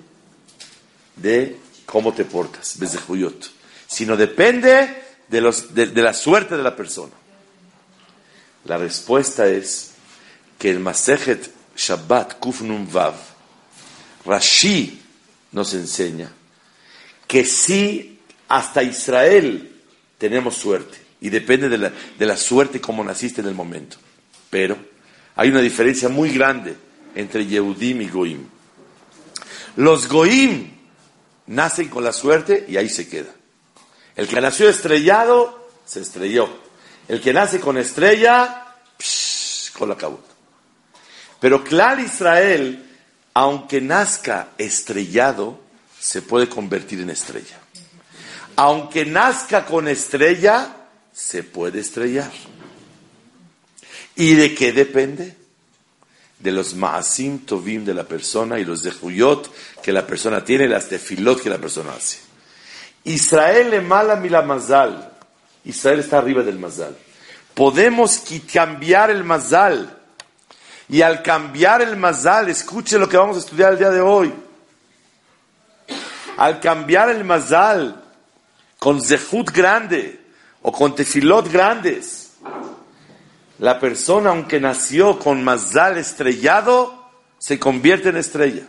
de 1.15 1.60
cómo 1.91 2.13
te 2.13 2.23
portas, 2.23 2.77
sino 3.85 4.15
depende 4.15 5.03
de, 5.27 5.41
los, 5.41 5.75
de 5.75 5.87
la 6.01 6.13
suerte 6.13 6.55
de 6.55 6.63
la 6.63 6.73
persona. 6.73 7.11
La 8.63 8.77
respuesta 8.77 9.45
es 9.47 9.91
que 10.57 10.69
el 10.69 10.79
Masejet 10.79 11.51
Shabbat 11.75 12.39
Kufnum 12.39 12.87
Vav, 12.89 13.15
Rashi 14.25 15.01
nos 15.51 15.73
enseña 15.73 16.31
que 17.27 17.43
sí, 17.43 18.19
hasta 18.47 18.83
Israel 18.83 19.71
tenemos 20.17 20.55
suerte. 20.55 20.97
Y 21.19 21.29
depende 21.29 21.67
de 21.67 21.77
la, 21.77 21.91
de 22.17 22.25
la 22.25 22.37
suerte 22.37 22.79
como 22.79 23.03
naciste 23.03 23.41
en 23.41 23.47
el 23.47 23.53
momento. 23.53 23.97
Pero 24.49 24.77
hay 25.35 25.49
una 25.49 25.61
diferencia 25.61 26.07
muy 26.07 26.31
grande 26.31 26.75
entre 27.15 27.45
Yehudim 27.45 28.01
y 28.01 28.07
Goim. 28.07 28.45
Los 29.75 30.07
Goim 30.07 30.80
nacen 31.51 31.89
con 31.89 32.03
la 32.03 32.13
suerte 32.13 32.65
y 32.67 32.77
ahí 32.77 32.89
se 32.89 33.07
queda. 33.07 33.29
El 34.15 34.27
que 34.27 34.41
nació 34.41 34.69
estrellado, 34.69 35.69
se 35.85 36.01
estrelló. 36.01 36.49
El 37.07 37.21
que 37.21 37.33
nace 37.33 37.59
con 37.59 37.77
estrella, 37.77 38.75
con 39.77 39.89
la 39.89 39.97
cabot. 39.97 40.25
Pero 41.39 41.63
claro, 41.63 42.01
Israel, 42.01 42.85
aunque 43.33 43.81
nazca 43.81 44.49
estrellado, 44.57 45.59
se 45.99 46.21
puede 46.21 46.47
convertir 46.47 47.01
en 47.01 47.09
estrella. 47.09 47.59
Aunque 48.55 49.05
nazca 49.05 49.65
con 49.65 49.87
estrella, 49.87 50.75
se 51.11 51.43
puede 51.43 51.79
estrellar. 51.79 52.31
¿Y 54.15 54.35
de 54.35 54.55
qué 54.55 54.71
depende? 54.71 55.35
De 56.41 56.51
los 56.51 56.73
maasim 56.73 57.45
tovim 57.45 57.85
de 57.85 57.93
la 57.93 58.03
persona 58.03 58.59
y 58.59 58.65
los 58.65 58.81
de 58.81 58.91
huyot 59.01 59.49
que 59.81 59.91
la 59.91 60.07
persona 60.07 60.43
tiene, 60.43 60.67
las 60.67 60.89
tefilot 60.89 61.41
que 61.41 61.49
la 61.49 61.59
persona 61.59 61.93
hace. 61.93 62.19
Israel 63.03 63.69
le 63.69 63.81
mala 63.81 64.15
la 64.15 64.41
mazal. 64.41 65.11
Israel 65.65 65.99
está 65.99 66.17
arriba 66.17 66.43
del 66.43 66.59
mazal. 66.59 66.95
Podemos 67.53 68.23
cambiar 68.51 69.09
el 69.09 69.23
mazal. 69.23 69.97
Y 70.89 71.01
al 71.01 71.21
cambiar 71.23 71.81
el 71.81 71.95
mazal, 71.95 72.49
escuche 72.49 72.97
lo 72.97 73.07
que 73.07 73.17
vamos 73.17 73.37
a 73.37 73.39
estudiar 73.39 73.73
el 73.73 73.79
día 73.79 73.89
de 73.91 74.01
hoy. 74.01 74.33
Al 76.37 76.59
cambiar 76.59 77.09
el 77.09 77.23
mazal 77.23 78.03
con 78.77 79.01
zehut 79.01 79.51
grande 79.51 80.19
o 80.61 80.71
con 80.71 80.95
tefilot 80.95 81.51
grandes, 81.51 82.30
la 83.61 83.79
persona, 83.79 84.31
aunque 84.31 84.59
nació 84.59 85.19
con 85.19 85.43
mazal 85.43 85.99
estrellado, 85.99 87.11
se 87.37 87.59
convierte 87.59 88.09
en 88.09 88.17
estrella. 88.17 88.63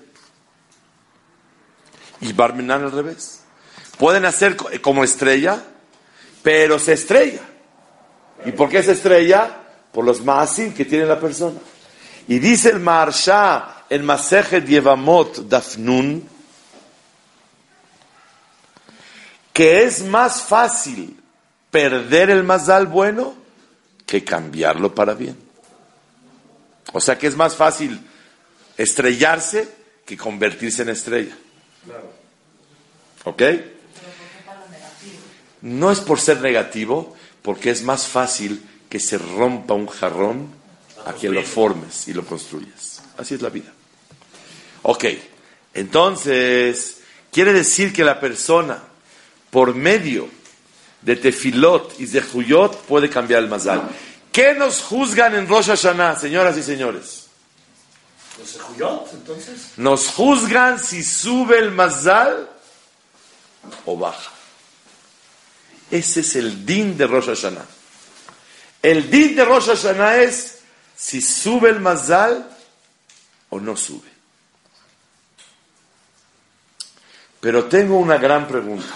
Y 2.21 2.35
Barmenan 2.35 2.85
al 2.85 2.93
revés. 2.93 3.41
Pueden 3.97 4.25
nacer 4.25 4.55
como 4.83 5.03
estrella, 5.03 5.63
pero 6.43 6.79
se 6.79 6.93
estrella. 6.93 7.41
¿Y 8.45 8.53
por 8.53 8.69
qué 8.69 8.83
se 8.83 8.93
estrella? 8.93 9.63
Por 9.95 10.05
los 10.05 10.23
maasim 10.23 10.75
que 10.75 10.85
tiene 10.85 11.07
la 11.07 11.19
persona. 11.19 11.59
Y 12.29 12.39
dice 12.39 12.69
el 12.69 12.79
Marsha 12.79 13.85
en 13.89 14.05
Masejet 14.05 14.67
Yevamot 14.67 15.49
Dafnun 15.49 16.29
que 19.55 19.85
es 19.85 20.05
más 20.05 20.43
fácil 20.43 21.19
perder 21.71 22.31
el 22.31 22.43
mazal 22.43 22.87
bueno 22.87 23.42
que 24.07 24.25
cambiarlo 24.25 24.95
para 24.95 25.15
bien. 25.15 25.37
O 26.93 27.01
sea 27.01 27.19
que 27.19 27.27
es 27.27 27.37
más 27.37 27.57
fácil 27.57 28.01
estrellarse 28.77 29.69
que 30.05 30.17
convertirse 30.17 30.83
en 30.83 30.91
estrella. 30.91 31.37
¿Ok? 33.25 33.43
No 35.63 35.93
es 35.93 36.01
por 36.01 36.21
ser 36.21 36.41
negativo, 36.41 37.17
porque 37.43 37.71
es 37.71 37.83
más 37.83 38.09
fácil 38.09 38.63
que 38.89 38.99
se 38.99 39.17
rompa 39.17 39.75
un 39.75 39.87
jarrón 39.87 40.49
a 41.07 41.15
que 41.15 41.29
lo 41.29 41.43
formes 41.43 42.09
y 42.09 42.13
lo 42.13 42.25
construyas. 42.27 43.03
Así 43.17 43.35
es 43.35 43.43
la 43.43 43.49
vida. 43.49 43.73
Ok, 44.83 45.05
entonces, 45.75 46.99
quiere 47.31 47.53
decir 47.53 47.93
que 47.93 48.05
la 48.05 48.21
persona, 48.21 48.83
por 49.51 49.75
medio 49.75 50.29
de 51.03 51.17
tefilot 51.17 52.01
y 52.01 52.07
de 52.07 52.23
huyot, 52.33 52.77
puede 52.83 53.11
cambiar 53.11 53.43
el 53.43 53.49
mazal. 53.49 53.83
¿Qué 54.31 54.55
nos 54.55 54.81
juzgan 54.81 55.35
en 55.35 55.47
Rosh 55.47 55.67
Hashanah, 55.67 56.17
señoras 56.17 56.57
y 56.57 56.63
señores? 56.63 57.27
¿Los 58.39 58.59
huyot, 58.71 59.13
entonces? 59.13 59.73
Nos 59.77 60.09
juzgan 60.09 60.79
si 60.79 61.05
sube 61.05 61.59
el 61.59 61.73
mazal 61.73 62.49
o 63.85 63.97
baja. 63.97 64.33
Ese 65.91 66.21
es 66.21 66.37
el 66.37 66.65
din 66.65 66.97
de 66.97 67.07
Rosh 67.07 67.27
Hashanah. 67.27 67.67
El 68.81 69.11
din 69.11 69.37
de 69.37 69.45
Rosh 69.45 69.67
Hashanah 69.67 70.23
es 70.23 70.61
si 70.97 71.21
sube 71.21 71.69
el 71.69 71.81
mazal 71.81 72.49
o 73.51 73.61
no 73.61 73.77
sube. 73.77 74.09
Pero 77.41 77.65
tengo 77.65 77.99
una 77.99 78.19
gran 78.19 78.47
pregunta. 78.47 78.95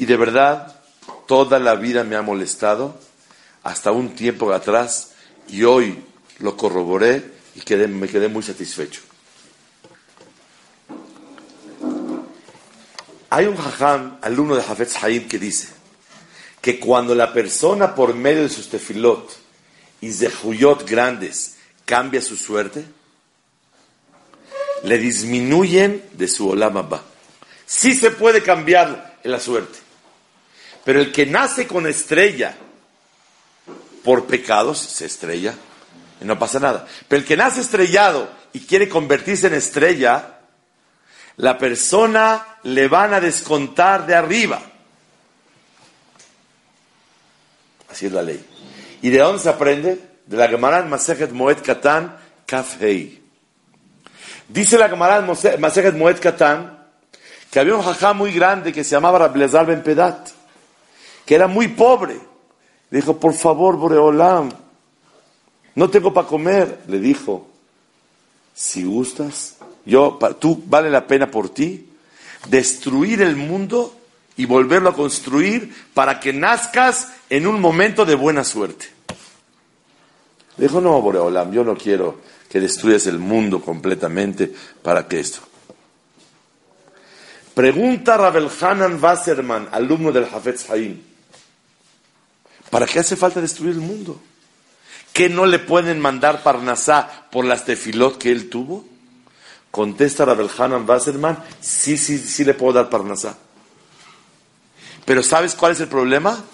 Y 0.00 0.06
de 0.06 0.16
verdad, 0.16 0.80
toda 1.26 1.58
la 1.58 1.74
vida 1.74 2.04
me 2.04 2.16
ha 2.16 2.22
molestado, 2.22 2.98
hasta 3.62 3.92
un 3.92 4.14
tiempo 4.14 4.50
atrás, 4.50 5.10
y 5.46 5.64
hoy 5.64 6.02
lo 6.38 6.56
corroboré 6.56 7.22
y 7.54 7.60
quedé, 7.60 7.86
me 7.86 8.08
quedé 8.08 8.28
muy 8.28 8.42
satisfecho. 8.42 9.02
Hay 13.28 13.44
un 13.44 13.58
jajam, 13.58 14.16
alumno 14.22 14.56
de 14.56 14.62
Hafez 14.62 15.04
Haim, 15.04 15.28
que 15.28 15.38
dice 15.38 15.68
que 16.62 16.80
cuando 16.80 17.14
la 17.14 17.34
persona 17.34 17.94
por 17.94 18.14
medio 18.14 18.44
de 18.44 18.48
sus 18.48 18.70
tefilot 18.70 19.30
y 20.00 20.12
zehuyot 20.12 20.88
grandes 20.88 21.56
cambia 21.84 22.22
su 22.22 22.38
suerte, 22.38 22.86
le 24.82 24.96
disminuyen 24.96 26.02
de 26.14 26.26
su 26.26 26.48
olam 26.48 26.78
abba. 26.78 27.02
Sí 27.66 27.94
se 27.94 28.10
puede 28.12 28.42
cambiar 28.42 29.18
la 29.24 29.38
suerte, 29.38 29.89
pero 30.90 31.02
el 31.02 31.12
que 31.12 31.24
nace 31.24 31.68
con 31.68 31.86
estrella 31.86 32.52
por 34.02 34.26
pecados 34.26 34.80
se 34.80 35.06
estrella 35.06 35.54
y 36.20 36.24
no 36.24 36.36
pasa 36.36 36.58
nada. 36.58 36.84
Pero 37.06 37.20
el 37.20 37.28
que 37.28 37.36
nace 37.36 37.60
estrellado 37.60 38.28
y 38.52 38.66
quiere 38.66 38.88
convertirse 38.88 39.46
en 39.46 39.54
estrella, 39.54 40.40
la 41.36 41.56
persona 41.58 42.44
le 42.64 42.88
van 42.88 43.14
a 43.14 43.20
descontar 43.20 44.04
de 44.04 44.16
arriba. 44.16 44.60
Así 47.88 48.06
es 48.06 48.12
la 48.12 48.22
ley. 48.22 48.44
¿Y 49.00 49.10
de 49.10 49.18
dónde 49.18 49.40
se 49.40 49.48
aprende? 49.48 49.96
De 50.26 50.36
la 50.36 50.48
Gemara 50.48 50.80
en 50.80 50.90
Masejet 50.90 51.30
Moed 51.30 51.58
Katan, 51.58 52.18
Kaf 52.46 52.82
Hei. 52.82 53.22
Dice 54.48 54.76
la 54.76 54.88
Gemara 54.88 55.18
en 55.18 55.60
Masejet 55.60 55.94
Moed 55.94 56.18
Katan 56.18 56.80
que 57.48 57.60
había 57.60 57.76
un 57.76 57.82
jajá 57.82 58.12
muy 58.12 58.32
grande 58.32 58.72
que 58.72 58.82
se 58.82 58.90
llamaba 58.90 59.20
Rablezar 59.20 59.66
Ben 59.66 59.84
Pedat, 59.84 60.39
que 61.30 61.36
era 61.36 61.46
muy 61.46 61.68
pobre. 61.68 62.18
Le 62.90 62.98
dijo, 62.98 63.20
por 63.20 63.32
favor, 63.34 63.76
Boreolam, 63.76 64.48
no 65.76 65.88
tengo 65.88 66.12
para 66.12 66.26
comer. 66.26 66.80
Le 66.88 66.98
dijo, 66.98 67.46
si 68.52 68.82
gustas, 68.82 69.58
yo, 69.84 70.18
tú 70.40 70.60
vale 70.66 70.90
la 70.90 71.06
pena 71.06 71.30
por 71.30 71.48
ti 71.50 71.86
destruir 72.48 73.22
el 73.22 73.36
mundo 73.36 73.94
y 74.36 74.44
volverlo 74.44 74.88
a 74.88 74.94
construir 74.94 75.72
para 75.94 76.18
que 76.18 76.32
nazcas 76.32 77.12
en 77.28 77.46
un 77.46 77.60
momento 77.60 78.04
de 78.04 78.16
buena 78.16 78.42
suerte. 78.42 78.86
Le 80.56 80.66
dijo, 80.66 80.80
no, 80.80 81.00
Boreolam, 81.00 81.52
yo 81.52 81.62
no 81.62 81.76
quiero 81.76 82.22
que 82.48 82.58
destruyas 82.58 83.06
el 83.06 83.20
mundo 83.20 83.60
completamente 83.60 84.52
para 84.82 85.06
que 85.06 85.20
esto. 85.20 85.38
Pregunta 87.54 88.16
Rabel 88.16 88.50
Hanan 88.60 89.00
Wasserman, 89.00 89.68
alumno 89.70 90.10
del 90.10 90.24
Hafetz 90.24 90.68
Haim, 90.70 91.09
¿para 92.70 92.86
qué 92.86 93.00
hace 93.00 93.16
falta 93.16 93.40
destruir 93.40 93.74
el 93.74 93.80
mundo? 93.80 94.20
¿Qué 95.12 95.28
no 95.28 95.46
le 95.46 95.58
pueden 95.58 96.00
mandar 96.00 96.42
Parnasá 96.42 97.26
por 97.30 97.44
las 97.44 97.64
tefilot 97.64 98.16
que 98.16 98.30
él 98.30 98.48
tuvo? 98.48 98.84
Contesta 99.70 100.24
Rabel 100.24 100.50
Hanan 100.56 100.88
Wasserman, 100.88 101.38
sí, 101.60 101.96
sí, 101.96 102.18
sí 102.18 102.44
le 102.44 102.54
puedo 102.54 102.72
dar 102.72 102.90
Parnasá. 102.90 103.36
Pero 105.04 105.22
¿sabes 105.22 105.54
cuál 105.54 105.72
es 105.72 105.80
el 105.80 105.88
problema? 105.88 106.44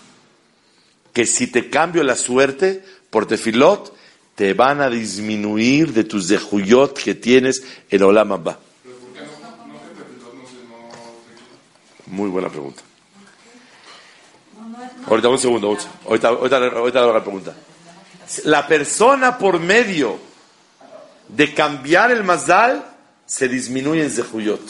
Que 1.13 1.27
si 1.27 1.47
te 1.47 1.71
cambio 1.71 2.03
la 2.03 2.17
suerte 2.17 2.85
por 3.11 3.27
tefilot, 3.27 3.95
te 4.35 4.53
van 4.53 4.81
a 4.83 4.91
disminuir 4.91 5.93
de 5.95 6.05
tus 6.05 6.29
dejuyot 6.29 6.99
que 6.99 7.15
tienes 7.15 7.65
en 7.91 8.03
Olam 8.03 8.33
Abba. 8.33 8.59
Muy 12.07 12.29
buena 12.29 12.49
pregunta. 12.49 12.83
Ahorita, 15.07 15.29
un 15.29 15.39
segundo, 15.39 15.77
ahorita, 16.07 16.29
ahorita, 16.29 16.57
ahorita 16.57 16.99
hago 17.01 17.13
la 17.13 17.23
pregunta. 17.23 17.55
La 18.45 18.67
persona 18.67 19.39
por 19.39 19.61
medio 19.61 20.19
de 21.29 21.55
cambiar 21.55 22.11
el 22.11 22.25
mazal 22.25 22.85
se 23.25 23.49
disminuye 23.49 24.03
en 24.03 24.11
zehuyot. 24.11 24.61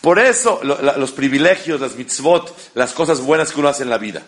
Por 0.00 0.18
eso 0.18 0.60
los 0.62 1.12
privilegios, 1.12 1.80
las 1.80 1.96
mitzvot, 1.96 2.72
las 2.74 2.92
cosas 2.92 3.20
buenas 3.20 3.52
que 3.52 3.60
uno 3.60 3.68
hace 3.68 3.82
en 3.82 3.90
la 3.90 3.98
vida. 3.98 4.22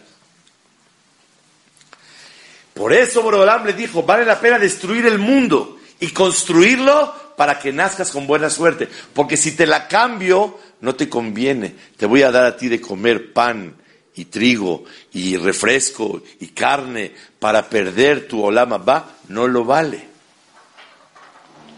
Por 2.74 2.92
eso 2.92 3.22
Borolam 3.22 3.66
le 3.66 3.72
dijo, 3.74 4.02
vale 4.02 4.24
la 4.24 4.40
pena 4.40 4.58
destruir 4.58 5.06
el 5.06 5.18
mundo 5.18 5.78
y 6.00 6.08
construirlo 6.08 7.14
para 7.36 7.58
que 7.58 7.72
nazcas 7.72 8.10
con 8.10 8.26
buena 8.26 8.50
suerte. 8.50 8.88
Porque 9.14 9.36
si 9.36 9.52
te 9.52 9.66
la 9.66 9.86
cambio, 9.86 10.58
no 10.80 10.94
te 10.94 11.08
conviene. 11.08 11.74
Te 11.96 12.06
voy 12.06 12.22
a 12.22 12.30
dar 12.30 12.44
a 12.44 12.56
ti 12.56 12.68
de 12.68 12.80
comer 12.80 13.32
pan 13.32 13.76
y 14.20 14.26
trigo 14.26 14.84
y 15.12 15.38
refresco 15.38 16.22
y 16.40 16.48
carne 16.48 17.12
para 17.38 17.70
perder 17.70 18.28
tu 18.28 18.44
olama 18.44 18.76
va, 18.76 19.16
no 19.28 19.48
lo 19.48 19.64
vale. 19.64 20.06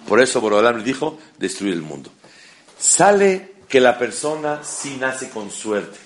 Por 0.09 0.21
eso 0.21 0.41
Borolam 0.41 0.83
dijo, 0.83 1.21
destruir 1.39 1.75
el 1.75 1.83
mundo. 1.83 2.11
Sale 2.77 3.53
que 3.69 3.81
la 3.81 3.97
persona 3.97 4.65
sí 4.65 4.97
nace 4.99 5.31
con 5.31 5.53
suerte. 5.53 5.99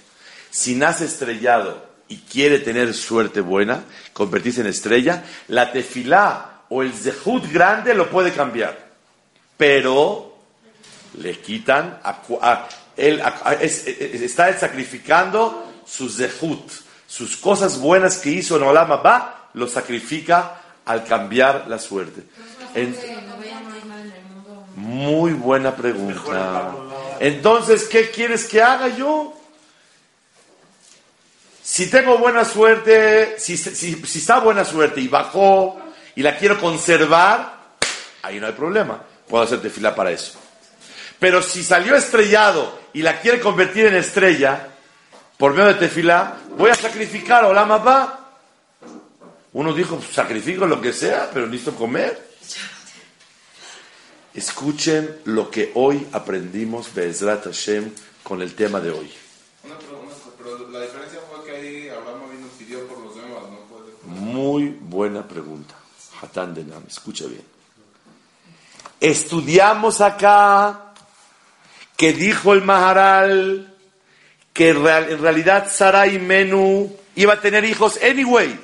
Si 0.50 0.74
nace 0.74 1.06
estrellado 1.06 1.86
y 2.06 2.18
quiere 2.18 2.58
tener 2.58 2.92
suerte 2.92 3.40
buena, 3.40 3.84
convertirse 4.12 4.60
en 4.60 4.66
estrella, 4.66 5.24
la 5.48 5.72
tefilá 5.72 6.64
o 6.68 6.82
el 6.82 6.92
zehut 6.92 7.50
grande 7.50 7.94
lo 7.94 8.10
puede 8.10 8.32
cambiar. 8.32 8.78
Pero 9.56 10.36
le 11.18 11.40
quitan, 11.40 11.98
a, 12.04 12.68
él 12.94 13.22
está 13.62 14.56
sacrificando 14.58 15.72
su 15.86 16.08
zehut, 16.08 16.70
sus 17.06 17.36
cosas 17.36 17.78
buenas 17.78 18.18
que 18.18 18.30
hizo 18.30 18.56
en 18.56 18.64
Olam 18.64 18.90
va, 18.90 19.48
lo 19.54 19.68
sacrifica 19.68 20.60
al 20.84 21.04
cambiar 21.04 21.66
la 21.68 21.78
suerte. 21.78 22.22
muy 24.76 25.32
buena 25.32 25.74
pregunta. 25.74 26.72
Entonces, 27.18 27.84
¿qué 27.84 28.10
quieres 28.10 28.44
que 28.44 28.62
haga 28.62 28.88
yo? 28.88 29.32
Si 31.62 31.90
tengo 31.90 32.18
buena 32.18 32.44
suerte, 32.44 33.36
si, 33.38 33.56
si, 33.56 34.00
está 34.18 34.38
buena 34.38 34.64
suerte 34.64 35.00
y 35.00 35.08
bajó 35.08 35.80
y 36.14 36.22
la 36.22 36.36
quiero 36.36 36.60
conservar, 36.60 37.54
ahí 38.22 38.38
no 38.38 38.46
hay 38.46 38.52
problema. 38.52 39.02
Puedo 39.26 39.42
hacerte 39.42 39.70
fila 39.70 39.94
para 39.94 40.12
eso. 40.12 40.38
Pero 41.18 41.42
si 41.42 41.64
salió 41.64 41.96
estrellado 41.96 42.78
y 42.92 43.02
la 43.02 43.20
quiere 43.20 43.40
convertir 43.40 43.86
en 43.86 43.96
estrella, 43.96 44.68
por 45.36 45.52
medio 45.52 45.66
de 45.66 45.74
tefilá, 45.74 46.38
voy 46.56 46.70
a 46.70 46.74
sacrificar 46.74 47.44
a 47.44 47.48
Olam 47.48 47.70
Uno 49.52 49.72
dijo, 49.74 50.00
sacrifico 50.00 50.66
lo 50.66 50.80
que 50.80 50.92
sea, 50.92 51.30
pero 51.32 51.46
necesito 51.46 51.74
comer. 51.76 52.26
Escuchen 54.32 55.20
lo 55.24 55.50
que 55.50 55.72
hoy 55.74 56.06
aprendimos, 56.12 56.92
Bezrat 56.92 57.44
Hashem, 57.44 57.90
con 58.22 58.42
el 58.42 58.54
tema 58.54 58.80
de 58.80 58.90
hoy. 58.90 59.12
pero 59.62 60.68
la 60.70 60.80
diferencia 60.80 61.20
fue 61.30 61.44
que 61.44 61.56
ahí 61.56 61.88
Abraham 61.88 62.40
nos 62.40 62.50
pidió 62.52 62.86
por 62.86 62.98
los 62.98 63.14
demás, 63.14 63.42
¿no? 63.50 63.66
Muy 64.10 64.68
buena 64.68 65.26
pregunta. 65.26 65.74
Hatán 66.20 66.54
Denam, 66.54 66.82
escucha 66.86 67.26
bien. 67.26 67.44
Estudiamos 69.00 70.00
acá 70.00 70.92
que 71.96 72.12
dijo 72.12 72.52
el 72.52 72.62
Maharal 72.62 73.75
que 74.56 74.70
en 74.70 75.20
realidad 75.20 75.70
Sarai 75.70 76.18
Menú 76.18 76.90
iba 77.14 77.34
a 77.34 77.40
tener 77.40 77.62
hijos 77.66 78.00
anyway, 78.02 78.58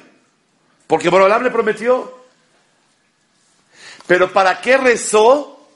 porque 0.87 1.11
Borolam 1.11 1.43
le 1.43 1.51
prometió. 1.51 2.23
Pero 4.07 4.33
¿para 4.33 4.59
qué 4.59 4.79
rezó? 4.79 5.69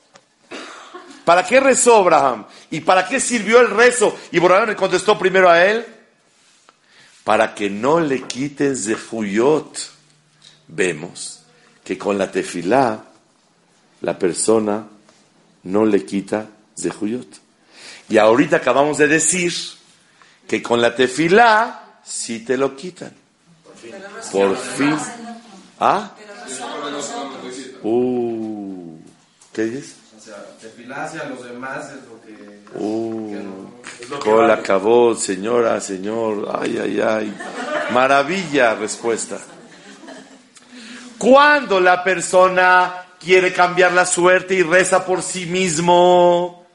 ¿Para 1.27 1.45
qué 1.45 1.61
rezó 1.61 1.97
Abraham? 1.97 2.47
¿Y 2.71 2.81
para 2.81 3.07
qué 3.07 3.21
sirvió 3.21 3.61
el 3.61 3.69
rezo? 3.69 4.19
Y 4.33 4.39
Borolam 4.39 4.71
le 4.71 4.75
contestó 4.75 5.19
primero 5.19 5.51
a 5.51 5.63
él. 5.63 5.85
Para 7.23 7.55
que 7.55 7.69
no 7.69 8.01
le 8.01 8.23
quiten 8.23 8.75
Zehuyot. 8.75 9.79
Vemos 10.69 11.43
que 11.85 11.99
con 11.99 12.17
la 12.17 12.31
tefilá 12.31 13.05
la 14.01 14.19
persona 14.19 14.87
no 15.65 15.85
le 15.85 16.07
quita 16.07 16.47
Zehuyot. 16.81 17.29
Y 18.09 18.17
ahorita 18.17 18.57
acabamos 18.57 18.97
de 18.97 19.09
decir 19.09 19.76
que 20.47 20.63
con 20.63 20.81
la 20.81 20.95
tefilá 20.95 22.01
sí 22.05 22.41
te 22.41 22.57
lo 22.57 22.77
quitan. 22.77 23.13
Por 24.33 24.57
fin. 24.57 24.97
¿Ah? 25.79 26.11
Uh, 27.83 28.99
¿Qué 29.53 29.65
dices? 29.65 29.97
sea, 30.27 30.45
tefilar 30.61 31.07
hacia 31.07 31.25
los 31.25 31.45
demás 31.45 31.87
es 31.91 32.05
lo 32.09 32.21
que... 32.23 32.61
Uh, 32.75 33.71
que 33.99 34.07
Col 34.19 34.49
vale. 34.49 34.53
acabó, 34.55 35.15
señora, 35.15 35.81
señor. 35.81 36.51
Ay, 36.61 36.79
ay, 36.83 37.01
ay. 37.01 37.37
Maravilla 37.93 38.75
respuesta. 38.75 39.39
Cuando 41.17 41.81
la 41.81 42.03
persona 42.03 43.07
quiere 43.19 43.53
cambiar 43.53 43.93
la 43.93 44.05
suerte 44.05 44.55
y 44.55 44.63
reza 44.63 45.07
por 45.07 45.23
sí 45.23 45.47
mismo, 45.47 46.67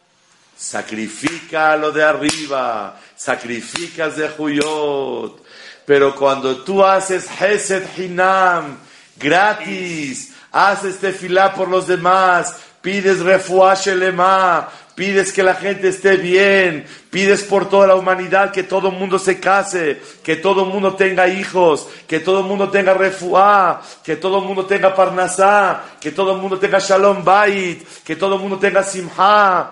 sacrifica 0.58 1.76
lo 1.76 1.92
de 1.92 2.04
arriba, 2.04 3.00
sacrificas 3.22 4.16
de 4.16 4.30
Juyot. 4.30 5.44
Pero 5.86 6.16
cuando 6.16 6.64
tú 6.64 6.84
haces 6.84 7.28
Hesed 7.40 7.84
Hinam, 7.98 8.78
gratis, 9.18 10.34
haces 10.52 10.98
tefilá 11.00 11.54
por 11.54 11.68
los 11.68 11.88
demás, 11.88 12.56
pides 12.82 13.20
refuah 13.20 13.76
shelema, 13.76 14.70
pides 14.96 15.32
que 15.34 15.44
la 15.44 15.54
gente 15.54 15.90
esté 15.90 16.18
bien, 16.18 16.86
pides 17.12 17.44
por 17.44 17.70
toda 17.70 17.88
la 17.88 17.96
humanidad 17.96 18.52
que 18.52 18.64
todo 18.64 18.90
el 18.90 18.96
mundo 18.96 19.20
se 19.20 19.40
case, 19.40 20.02
que 20.24 20.36
todo 20.36 20.64
el 20.64 20.70
mundo 20.70 20.96
tenga 20.96 21.28
hijos, 21.28 21.88
que 22.08 22.20
todo 22.20 22.40
el 22.40 22.46
mundo 22.46 22.70
tenga 22.70 22.94
refuah, 22.94 23.82
que 24.04 24.16
todo 24.16 24.40
el 24.40 24.46
mundo 24.46 24.66
tenga 24.66 24.96
parnasá, 24.96 25.84
que 26.00 26.12
todo 26.12 26.34
el 26.34 26.42
mundo 26.42 26.58
tenga 26.58 26.80
shalom 26.80 27.24
bait, 27.24 27.86
que 28.04 28.16
todo 28.16 28.36
el 28.36 28.42
mundo 28.42 28.58
tenga 28.58 28.82
simha. 28.82 29.72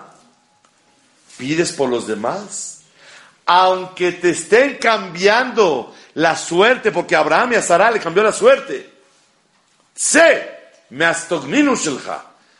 Pides 1.36 1.72
por 1.72 1.88
los 1.88 2.06
demás 2.06 2.79
aunque 3.52 4.12
te 4.12 4.30
estén 4.30 4.76
cambiando 4.76 5.92
la 6.14 6.36
suerte, 6.36 6.92
porque 6.92 7.16
Abraham 7.16 7.54
y 7.54 7.56
a 7.56 7.62
Sara 7.62 7.90
le 7.90 7.98
cambió 7.98 8.22
la 8.22 8.32
suerte. 8.32 8.88
Sé, 9.92 10.50
me. 10.90 11.12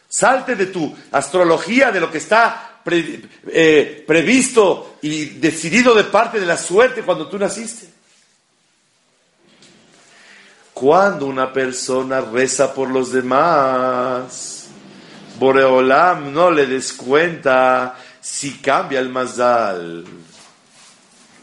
Salte 0.09 0.57
de 0.57 0.67
tu 0.67 0.93
astrología, 1.13 1.93
de 1.93 2.01
lo 2.01 2.11
que 2.11 2.19
está 2.19 2.81
eh, 2.87 4.05
previsto 4.05 4.97
y 5.03 5.27
decidido 5.27 5.95
de 5.95 6.03
parte 6.03 6.41
de 6.41 6.47
la 6.47 6.57
suerte 6.57 7.03
cuando 7.03 7.29
tú 7.29 7.39
naciste. 7.39 7.89
Cuando 10.75 11.27
una 11.27 11.53
persona 11.53 12.21
reza 12.21 12.75
por 12.75 12.91
los 12.91 13.13
demás, 13.13 14.67
Boreolam 15.39 16.33
no 16.33 16.51
le 16.51 16.67
descuenta 16.67 17.95
si 18.21 18.59
cambia 18.59 18.99
el 18.99 19.09
mazal. 19.09 20.05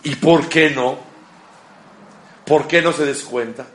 ¿Y 0.08 0.16
por 0.16 0.48
qué 0.48 0.70
no? 0.70 0.98
¿Por 2.46 2.66
qué 2.66 2.82
no 2.82 2.94
se 2.94 3.04
descuenta? 3.04 3.66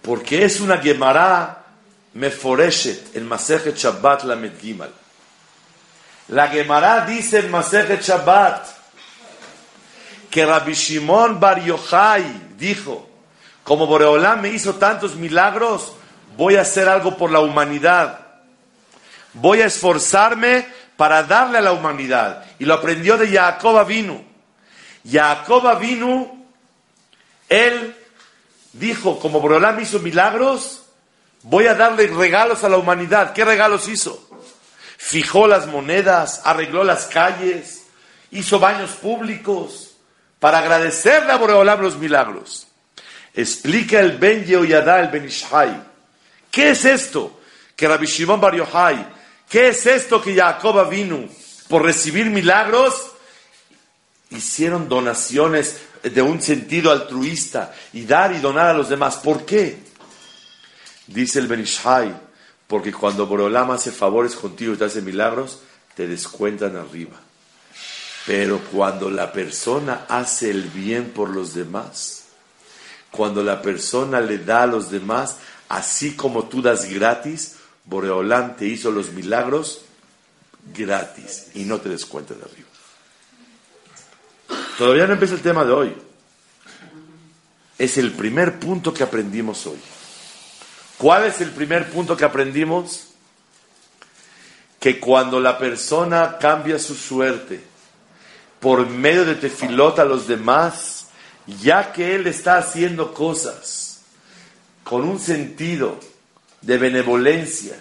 Porque 0.00 0.42
es 0.42 0.58
una 0.58 0.78
Gemara 0.78 1.66
Meforeshet 2.14 3.14
en 3.14 3.28
Masejet 3.28 3.76
Shabbat 3.76 4.22
la 4.22 4.38
Gimal. 4.58 4.90
La 6.28 6.48
Gemara 6.48 7.04
dice 7.04 7.40
en 7.40 7.50
Masejet 7.50 8.00
Shabbat 8.00 8.66
que 10.30 10.46
Rabbi 10.46 10.72
Shimon 10.72 11.38
Bar 11.38 11.62
Yochai 11.62 12.54
dijo, 12.56 13.06
como 13.64 13.86
Boreolam 13.86 14.40
me 14.40 14.48
hizo 14.48 14.76
tantos 14.76 15.14
milagros, 15.14 15.92
voy 16.38 16.56
a 16.56 16.62
hacer 16.62 16.88
algo 16.88 17.18
por 17.18 17.30
la 17.30 17.40
humanidad. 17.40 18.18
Voy 19.34 19.60
a 19.60 19.66
esforzarme 19.66 20.66
para 20.96 21.22
darle 21.22 21.58
a 21.58 21.60
la 21.60 21.72
humanidad. 21.72 22.46
Y 22.58 22.64
lo 22.64 22.72
aprendió 22.72 23.18
de 23.18 23.28
Jacob 23.28 23.76
Avinu. 23.76 24.32
Jacob 25.08 25.66
Avinu, 25.66 26.46
él 27.48 27.94
dijo, 28.72 29.18
como 29.18 29.40
Boreolam 29.40 29.80
hizo 29.80 29.98
milagros, 30.00 30.82
voy 31.42 31.66
a 31.66 31.74
darle 31.74 32.06
regalos 32.06 32.64
a 32.64 32.68
la 32.68 32.78
humanidad. 32.78 33.32
¿Qué 33.32 33.44
regalos 33.44 33.88
hizo? 33.88 34.28
Fijó 34.96 35.46
las 35.46 35.66
monedas, 35.66 36.40
arregló 36.44 36.84
las 36.84 37.06
calles, 37.06 37.84
hizo 38.30 38.58
baños 38.58 38.92
públicos 38.92 39.96
para 40.38 40.58
agradecerle 40.58 41.32
a 41.32 41.36
Boreolam 41.36 41.80
los 41.80 41.96
milagros. 41.96 42.66
Explica 43.34 44.00
el 44.00 44.18
Ben 44.18 44.44
Yehoyadá, 44.44 45.00
el 45.00 45.08
Ben 45.08 45.26
Ishai. 45.26 45.82
¿Qué 46.50 46.70
es 46.70 46.84
esto? 46.84 47.40
Que 47.76 47.88
Rabbi 47.88 48.06
Shimon 48.06 48.40
Bar 48.40 48.54
Yochai, 48.54 49.06
¿qué 49.48 49.68
es 49.68 49.84
esto 49.86 50.22
que 50.22 50.36
Jacob 50.36 50.88
vino 50.88 51.28
por 51.68 51.82
recibir 51.82 52.30
milagros? 52.30 53.13
Hicieron 54.34 54.88
donaciones 54.88 55.78
de 56.02 56.22
un 56.22 56.42
sentido 56.42 56.90
altruista 56.90 57.74
y 57.92 58.04
dar 58.04 58.32
y 58.32 58.38
donar 58.38 58.68
a 58.68 58.74
los 58.74 58.88
demás. 58.88 59.16
¿Por 59.16 59.44
qué? 59.44 59.78
Dice 61.06 61.38
el 61.38 61.46
Ben 61.46 61.60
Ishai, 61.60 62.14
porque 62.66 62.92
cuando 62.92 63.26
Boreolam 63.26 63.70
hace 63.70 63.92
favores 63.92 64.34
contigo 64.34 64.74
y 64.74 64.76
te 64.76 64.84
hace 64.84 65.02
milagros, 65.02 65.60
te 65.94 66.08
descuentan 66.08 66.76
arriba. 66.76 67.20
Pero 68.26 68.58
cuando 68.72 69.10
la 69.10 69.32
persona 69.32 70.06
hace 70.08 70.50
el 70.50 70.62
bien 70.62 71.10
por 71.10 71.30
los 71.30 71.54
demás, 71.54 72.24
cuando 73.10 73.42
la 73.42 73.62
persona 73.62 74.20
le 74.20 74.38
da 74.38 74.62
a 74.62 74.66
los 74.66 74.90
demás, 74.90 75.36
así 75.68 76.14
como 76.16 76.44
tú 76.48 76.62
das 76.62 76.88
gratis, 76.88 77.56
Boreolán 77.84 78.56
te 78.56 78.66
hizo 78.66 78.90
los 78.90 79.12
milagros 79.12 79.82
gratis 80.74 81.48
y 81.54 81.64
no 81.64 81.80
te 81.80 81.90
descuenta 81.90 82.34
de 82.34 82.42
arriba. 82.42 82.73
Todavía 84.78 85.06
no 85.06 85.12
empieza 85.12 85.34
el 85.34 85.42
tema 85.42 85.64
de 85.64 85.72
hoy. 85.72 85.94
Es 87.78 87.98
el 87.98 88.12
primer 88.12 88.58
punto 88.58 88.92
que 88.92 89.02
aprendimos 89.02 89.66
hoy. 89.66 89.78
¿Cuál 90.98 91.24
es 91.24 91.40
el 91.40 91.50
primer 91.50 91.90
punto 91.90 92.16
que 92.16 92.24
aprendimos? 92.24 93.08
Que 94.80 95.00
cuando 95.00 95.40
la 95.40 95.58
persona 95.58 96.38
cambia 96.38 96.78
su 96.78 96.94
suerte 96.94 97.60
por 98.60 98.88
medio 98.88 99.24
de 99.24 99.34
tefilot 99.34 99.98
a 99.98 100.04
los 100.04 100.26
demás, 100.26 101.06
ya 101.46 101.92
que 101.92 102.14
él 102.14 102.26
está 102.26 102.56
haciendo 102.56 103.12
cosas 103.12 104.00
con 104.82 105.04
un 105.04 105.18
sentido 105.18 105.98
de 106.62 106.78
benevolencia, 106.78 107.76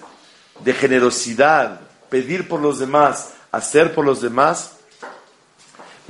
de 0.59 0.73
generosidad, 0.73 1.81
pedir 2.09 2.47
por 2.47 2.59
los 2.61 2.79
demás, 2.79 3.33
hacer 3.51 3.93
por 3.93 4.05
los 4.05 4.21
demás, 4.21 4.73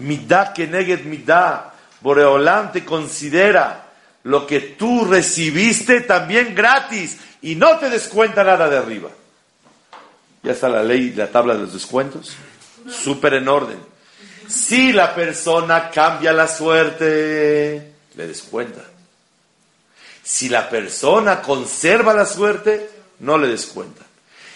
midá 0.04 0.54
que 0.54 0.68
neged 0.68 1.06
midá, 1.06 1.74
Boreolam 2.02 2.72
te 2.72 2.84
considera 2.84 3.86
lo 4.24 4.46
que 4.46 4.60
tú 4.60 5.06
recibiste 5.06 6.02
también 6.02 6.54
gratis 6.54 7.18
y 7.42 7.56
no 7.56 7.78
te 7.78 7.90
descuenta 7.90 8.44
nada 8.44 8.70
de 8.70 8.78
arriba. 8.78 9.10
Ya 10.44 10.52
está 10.52 10.68
la 10.70 10.84
ley, 10.84 11.12
la 11.12 11.28
tabla 11.28 11.54
de 11.54 11.62
los 11.62 11.74
descuentos, 11.74 12.36
súper 12.90 13.36
en 13.36 13.48
orden. 13.48 13.80
Si 14.48 14.92
la 14.92 15.16
persona 15.16 15.90
cambia 15.90 16.34
la 16.34 16.48
suerte, 16.48 17.94
le 18.16 18.28
descuenta. 18.28 18.82
Si 20.22 20.50
la 20.50 20.70
persona 20.70 21.42
conserva 21.42 22.14
la 22.14 22.26
suerte, 22.26 22.90
no 23.20 23.38
le 23.38 23.48
descuenta. 23.48 24.04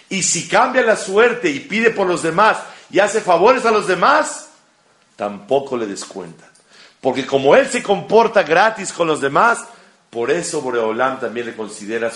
Y 0.10 0.24
si 0.24 0.48
cambia 0.48 0.82
la 0.84 0.96
suerte 0.96 1.50
y 1.50 1.60
pide 1.62 1.90
por 1.90 2.08
los 2.08 2.24
demás 2.24 2.58
y 2.90 3.00
hace 3.00 3.20
favores 3.20 3.66
a 3.66 3.72
los 3.72 3.88
demás, 3.88 4.47
tampoco 5.18 5.76
le 5.76 5.86
descuentan. 5.86 6.50
Porque 7.02 7.26
como 7.26 7.56
él 7.56 7.68
se 7.68 7.84
comporta 7.84 8.44
gratis 8.44 8.94
con 8.94 9.08
los 9.08 9.20
demás, 9.20 9.66
por 10.10 10.32
eso 10.32 10.62
Boreolam 10.62 11.20
también 11.20 11.48
le 11.48 11.56
considera 11.56 12.10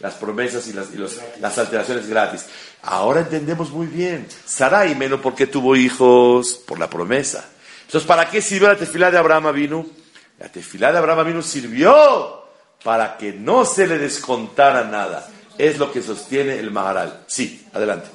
las 0.00 0.14
promesas 0.14 0.66
y, 0.66 0.72
las 0.72 1.58
alteraciones 1.58 2.08
gratis. 2.08 2.46
Ahora 2.82 3.20
entendemos 3.20 3.70
muy 3.70 3.86
bien. 3.86 4.26
Sarai, 4.46 4.94
menos 4.94 5.20
porque 5.20 5.46
tuvo 5.46 5.76
hijos, 5.76 6.54
por 6.66 6.78
la 6.78 6.88
promesa. 6.88 7.44
Entonces, 7.82 8.08
¿para 8.08 8.28
qué 8.30 8.40
sirvió 8.40 8.68
la 8.68 8.76
tefilá 8.76 9.10
de 9.10 9.18
Abraham 9.18 9.54
vino? 9.54 9.86
La 10.38 10.48
tefilá 10.48 10.90
de 10.90 10.98
Abraham 10.98 11.26
vino 11.26 11.42
sirvió 11.42 12.42
para 12.82 13.16
que 13.16 13.32
no 13.32 13.64
se 13.64 13.86
le 13.86 13.98
descontara 13.98 14.84
nada. 14.84 15.28
Es 15.58 15.78
lo 15.78 15.92
que 15.92 16.02
sostiene 16.02 16.58
el 16.58 16.70
Maharal. 16.70 17.24
Sí, 17.26 17.68
adelante. 17.74 18.08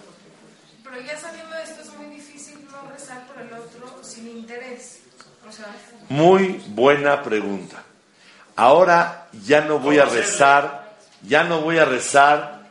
Pero 0.84 1.00
ya 1.02 1.17
sabiendo 1.17 1.56
esto 1.56 1.82
es 1.82 1.93
muy 1.93 2.08
difícil 2.08 2.67
no 2.72 2.91
rezar 2.91 3.26
por 3.28 3.39
el 3.39 3.54
otro 3.54 4.04
sin 4.04 4.28
interés. 4.28 5.02
O 5.48 5.52
sea, 5.52 5.67
Muy 6.10 6.62
buena 6.67 7.22
pregunta. 7.22 7.84
Ahora 8.56 9.28
ya 9.46 9.62
no 9.62 9.80
voy 9.80 10.00
a 10.00 10.06
rezar, 10.06 10.96
ya 11.22 11.43
no 11.43 11.62
voy 11.62 11.78
a 11.78 11.86
rezar 11.86 12.62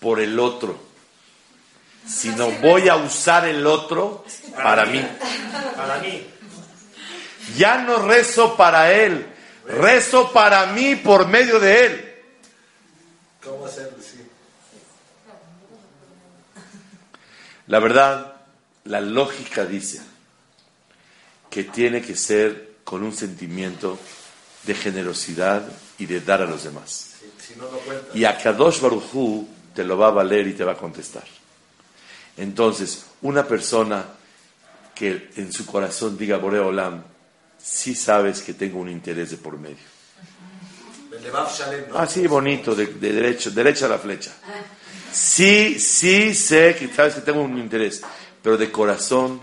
por 0.00 0.20
el 0.20 0.38
otro, 0.38 0.78
sino 2.06 2.50
voy 2.52 2.88
a 2.88 2.96
usar 2.96 3.46
el 3.46 3.66
otro 3.66 4.24
para 4.56 4.86
mí. 4.86 5.04
Para 5.76 5.98
mí. 5.98 6.26
Ya 7.56 7.78
no 7.78 7.98
rezo 7.98 8.56
para 8.56 8.92
él, 8.92 9.26
rezo 9.66 10.32
para 10.32 10.66
mí 10.66 10.96
por 10.96 11.26
medio 11.26 11.58
de 11.58 11.86
él. 11.86 12.14
¿Cómo 13.42 13.66
hacerlo? 13.66 13.98
Sí. 14.00 14.26
La 17.66 17.78
verdad, 17.78 18.36
la 18.84 19.00
lógica 19.00 19.66
dice 19.66 20.00
que 21.54 21.62
tiene 21.62 22.02
que 22.02 22.16
ser 22.16 22.78
con 22.82 23.04
un 23.04 23.14
sentimiento 23.14 23.96
de 24.64 24.74
generosidad 24.74 25.62
y 25.98 26.06
de 26.06 26.20
dar 26.20 26.42
a 26.42 26.46
los 26.46 26.64
demás. 26.64 27.14
Si, 27.20 27.52
si 27.52 27.56
no, 27.56 27.70
no 27.70 27.78
cuenta. 27.78 28.08
Y 28.12 28.24
a 28.24 28.36
Kadosh 28.36 28.80
Barujú 28.80 29.46
te 29.72 29.84
lo 29.84 29.96
va 29.96 30.08
a 30.08 30.10
valer 30.10 30.48
y 30.48 30.54
te 30.54 30.64
va 30.64 30.72
a 30.72 30.76
contestar. 30.76 31.22
Entonces, 32.36 33.04
una 33.22 33.46
persona 33.46 34.04
que 34.96 35.30
en 35.36 35.52
su 35.52 35.64
corazón 35.64 36.18
diga 36.18 36.38
Boreo 36.38 36.66
Olam, 36.66 37.04
sí 37.62 37.94
sabes 37.94 38.42
que 38.42 38.54
tengo 38.54 38.80
un 38.80 38.90
interés 38.90 39.30
de 39.30 39.36
por 39.36 39.56
medio. 39.56 39.94
Ah, 41.94 42.08
sí, 42.08 42.26
bonito, 42.26 42.74
de, 42.74 42.86
de 42.86 43.12
derecho, 43.12 43.52
derecha 43.52 43.86
a 43.86 43.90
la 43.90 43.98
flecha. 43.98 44.32
Sí, 45.12 45.78
sí 45.78 46.34
sé 46.34 46.74
que 46.76 46.92
sabes 46.92 47.14
que 47.14 47.20
tengo 47.20 47.42
un 47.42 47.56
interés, 47.58 48.02
pero 48.42 48.56
de 48.56 48.72
corazón 48.72 49.40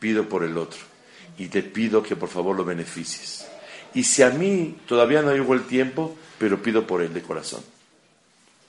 pido 0.00 0.28
por 0.28 0.42
el 0.42 0.58
otro. 0.58 0.91
Y 1.38 1.48
te 1.48 1.62
pido 1.62 2.02
que 2.02 2.16
por 2.16 2.28
favor 2.28 2.56
lo 2.56 2.64
beneficies. 2.64 3.46
Y 3.94 4.04
si 4.04 4.22
a 4.22 4.30
mí 4.30 4.78
todavía 4.86 5.22
no 5.22 5.32
llegó 5.32 5.54
el 5.54 5.64
tiempo, 5.66 6.16
pero 6.38 6.62
pido 6.62 6.86
por 6.86 7.02
él 7.02 7.12
de 7.12 7.22
corazón. 7.22 7.62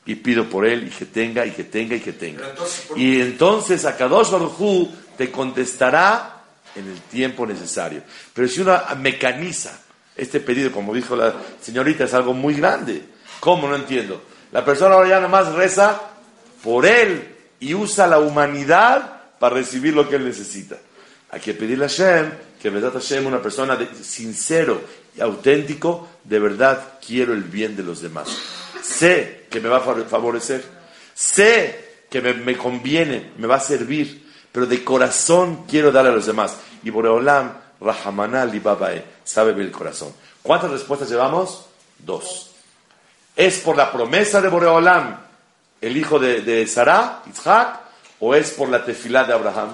Y 0.05 0.15
pido 0.15 0.49
por 0.49 0.65
él 0.65 0.87
y 0.87 0.89
que 0.89 1.05
tenga, 1.05 1.45
y 1.45 1.51
que 1.51 1.63
tenga, 1.63 1.95
y 1.95 1.99
que 2.01 2.13
tenga. 2.13 2.39
Pero 2.39 2.49
entonces, 2.51 2.85
¿por- 2.87 2.99
Y 2.99 3.21
entonces 3.21 3.85
Akadosh 3.85 4.31
Baruj 4.31 4.59
Hu 4.61 4.91
te 5.17 5.31
contestará 5.31 6.41
en 6.75 6.87
el 6.89 6.99
tiempo 7.01 7.45
necesario. 7.45 8.01
Pero 8.33 8.47
si 8.47 8.61
uno 8.61 8.77
mecaniza 8.97 9.79
este 10.15 10.39
pedido, 10.41 10.71
como 10.71 10.93
dijo 10.93 11.15
la 11.15 11.33
señorita, 11.61 12.03
es 12.03 12.13
algo 12.13 12.33
muy 12.33 12.55
grande. 12.55 13.01
¿Cómo? 13.39 13.67
No 13.67 13.75
entiendo. 13.75 14.21
La 14.51 14.63
persona 14.65 14.95
ahora 14.95 15.07
ya 15.09 15.15
nada 15.17 15.27
más 15.29 15.53
reza 15.53 16.01
por 16.63 16.85
él 16.85 17.27
y 17.59 17.73
usa 17.73 18.05
la 18.07 18.19
humanidad 18.19 19.21
para 19.39 19.55
recibir 19.55 19.93
lo 19.93 20.07
que 20.09 20.17
él 20.17 20.25
necesita. 20.25 20.77
Hay 21.31 21.39
que 21.39 21.53
pedirle 21.53 21.85
a 21.85 21.89
Hashem 21.89 22.29
que 22.63 22.69
verdad 22.69 22.93
Hashem, 22.93 23.27
una 23.27 23.41
persona 23.41 23.75
de- 23.75 23.93
sincero 24.03 24.81
y 25.17 25.19
auténtico, 25.21 26.07
de 26.23 26.39
verdad 26.39 26.93
quiero 27.05 27.33
el 27.33 27.43
bien 27.43 27.75
de 27.75 27.83
los 27.83 28.01
demás. 28.01 28.29
Sé 28.81 29.47
que 29.51 29.59
me 29.59 29.67
va 29.69 29.77
a 29.77 29.81
fa- 29.81 29.95
favorecer. 30.09 30.63
Sé 31.13 32.05
que 32.09 32.21
me, 32.21 32.33
me 32.33 32.57
conviene, 32.57 33.33
me 33.37 33.47
va 33.47 33.55
a 33.57 33.59
servir, 33.59 34.31
pero 34.51 34.65
de 34.65 34.81
corazón 34.83 35.65
quiero 35.67 35.91
darle 35.91 36.11
a 36.11 36.15
los 36.15 36.25
demás. 36.25 36.55
Y 36.83 36.89
Boreolam, 36.89 37.51
Rahamana 37.81 38.45
Libabae, 38.45 39.03
sabe 39.25 39.51
ver 39.51 39.65
el 39.65 39.71
corazón. 39.71 40.13
¿Cuántas 40.41 40.71
respuestas 40.71 41.09
llevamos? 41.09 41.65
Dos. 41.99 42.51
¿Es 43.35 43.57
por 43.59 43.75
la 43.75 43.91
promesa 43.91 44.39
de 44.41 44.47
Boreolam, 44.47 45.17
el 45.81 45.97
hijo 45.97 46.17
de, 46.17 46.41
de 46.41 46.65
Sarah, 46.67 47.23
Isaac, 47.29 47.79
o 48.21 48.33
es 48.35 48.51
por 48.51 48.69
la 48.69 48.85
tefilá 48.85 49.25
de 49.25 49.33
Abraham? 49.33 49.69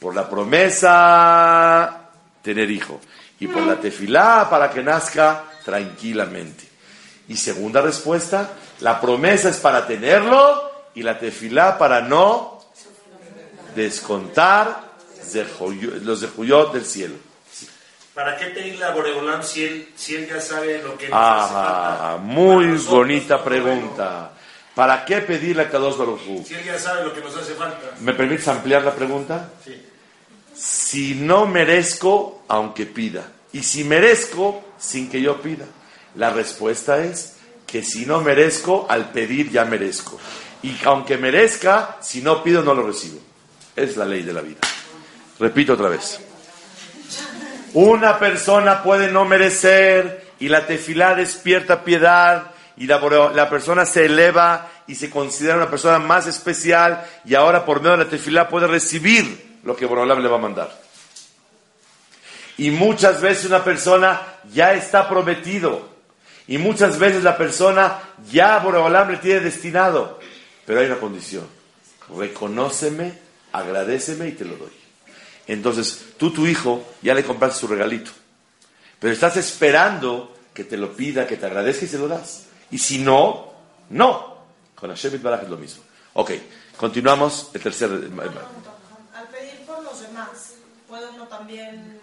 Por 0.00 0.14
la 0.14 0.28
promesa, 0.28 2.08
tener 2.42 2.70
hijo. 2.70 3.00
Y 3.38 3.46
por 3.46 3.62
la 3.62 3.76
tefilá, 3.76 4.48
para 4.50 4.70
que 4.70 4.82
nazca 4.82 5.44
tranquilamente. 5.64 6.68
Y 7.28 7.36
segunda 7.36 7.80
respuesta, 7.80 8.50
la 8.80 9.00
promesa 9.00 9.50
es 9.50 9.58
para 9.58 9.86
tenerlo 9.86 10.70
y 10.94 11.02
la 11.02 11.18
tefilá 11.18 11.78
para 11.78 12.00
no 12.00 12.60
descontar 13.74 14.90
los 16.02 16.20
zehuyot 16.20 16.72
del 16.72 16.84
cielo. 16.84 17.14
¿Para 18.14 18.36
qué 18.36 18.46
pedirle 18.46 18.84
a 18.84 18.90
Boreolam 18.90 19.42
si 19.42 19.64
él, 19.64 19.88
si 19.94 20.16
él 20.16 20.28
ya 20.28 20.40
sabe 20.40 20.82
lo 20.82 20.98
que 20.98 21.08
nos 21.08 21.16
hace 21.18 21.54
Ah, 21.56 22.18
muy 22.20 22.66
nosotros, 22.66 22.86
bonita 22.96 23.42
pregunta. 23.44 24.32
¿Para 24.74 25.04
qué 25.04 25.20
pedirle 25.20 25.62
a 25.62 25.70
Kadosh 25.70 25.96
Baruj? 25.96 26.20
Si 26.44 26.54
él 26.54 26.64
ya 26.64 26.78
sabe 26.78 27.04
lo 27.04 27.14
que 27.14 27.20
nos 27.20 27.36
hace 27.36 27.54
falta. 27.54 27.78
¿Me 28.00 28.12
permites 28.12 28.48
ampliar 28.48 28.82
la 28.82 28.94
pregunta? 28.94 29.50
Sí. 29.64 29.80
Si 30.60 31.14
no 31.14 31.46
merezco, 31.46 32.42
aunque 32.46 32.84
pida. 32.84 33.32
Y 33.50 33.62
si 33.62 33.82
merezco, 33.82 34.62
sin 34.78 35.08
que 35.08 35.22
yo 35.22 35.40
pida. 35.40 35.64
La 36.16 36.28
respuesta 36.28 37.02
es 37.02 37.36
que 37.66 37.82
si 37.82 38.04
no 38.04 38.20
merezco, 38.20 38.86
al 38.90 39.10
pedir 39.10 39.50
ya 39.50 39.64
merezco. 39.64 40.18
Y 40.62 40.76
aunque 40.84 41.16
merezca, 41.16 41.96
si 42.02 42.20
no 42.20 42.42
pido, 42.42 42.62
no 42.62 42.74
lo 42.74 42.86
recibo. 42.86 43.18
Es 43.74 43.96
la 43.96 44.04
ley 44.04 44.22
de 44.22 44.34
la 44.34 44.42
vida. 44.42 44.58
Repito 45.38 45.72
otra 45.72 45.88
vez. 45.88 46.20
Una 47.72 48.18
persona 48.18 48.82
puede 48.82 49.10
no 49.10 49.24
merecer 49.24 50.32
y 50.40 50.48
la 50.48 50.66
tefilá 50.66 51.14
despierta 51.14 51.84
piedad 51.84 52.50
y 52.76 52.86
la, 52.86 53.48
persona 53.48 53.86
se 53.86 54.04
eleva 54.04 54.68
y 54.86 54.94
se 54.94 55.08
considera 55.08 55.56
una 55.56 55.70
persona 55.70 55.98
más 55.98 56.26
especial 56.26 57.02
y 57.24 57.34
ahora 57.34 57.64
por 57.64 57.78
medio 57.78 57.92
de 57.92 58.04
la 58.04 58.10
tefilá 58.10 58.48
puede 58.48 58.66
recibir 58.66 59.49
lo 59.62 59.76
que 59.76 59.86
Boreolam 59.86 60.22
le 60.22 60.28
va 60.28 60.36
a 60.36 60.40
mandar. 60.40 60.80
Y 62.56 62.70
muchas 62.70 63.20
veces 63.20 63.46
una 63.46 63.64
persona 63.64 64.20
ya 64.52 64.74
está 64.74 65.08
prometido 65.08 65.88
y 66.46 66.58
muchas 66.58 66.98
veces 66.98 67.22
la 67.22 67.36
persona 67.36 68.00
ya 68.30 68.58
Boreolam 68.58 69.10
le 69.10 69.16
tiene 69.18 69.40
destinado. 69.40 70.18
Pero 70.66 70.80
hay 70.80 70.86
una 70.86 70.98
condición. 70.98 71.46
Reconóceme, 72.14 73.18
agradeceme 73.52 74.28
y 74.28 74.32
te 74.32 74.44
lo 74.44 74.56
doy. 74.56 74.72
Entonces, 75.46 76.06
tú, 76.16 76.32
tu 76.32 76.46
hijo, 76.46 76.84
ya 77.02 77.14
le 77.14 77.24
compraste 77.24 77.60
su 77.60 77.66
regalito. 77.66 78.10
Pero 78.98 79.12
estás 79.12 79.36
esperando 79.36 80.36
que 80.52 80.64
te 80.64 80.76
lo 80.76 80.92
pida, 80.92 81.26
que 81.26 81.36
te 81.36 81.46
agradezca 81.46 81.84
y 81.84 81.88
se 81.88 81.98
lo 81.98 82.08
das. 82.08 82.46
Y 82.70 82.78
si 82.78 82.98
no, 82.98 83.52
no. 83.88 84.36
Con 84.74 84.90
Hashem 84.90 85.22
Baraj 85.22 85.44
es 85.44 85.48
lo 85.48 85.56
mismo. 85.56 85.82
Ok, 86.14 86.32
continuamos 86.76 87.50
el 87.54 87.60
tercer... 87.60 87.90
Al 87.90 89.28
pedir 89.28 89.66
por 89.66 89.82
los 89.82 90.02
demás, 91.00 91.10
¿puede 91.10 91.10
uno 91.10 91.26
también 91.28 92.00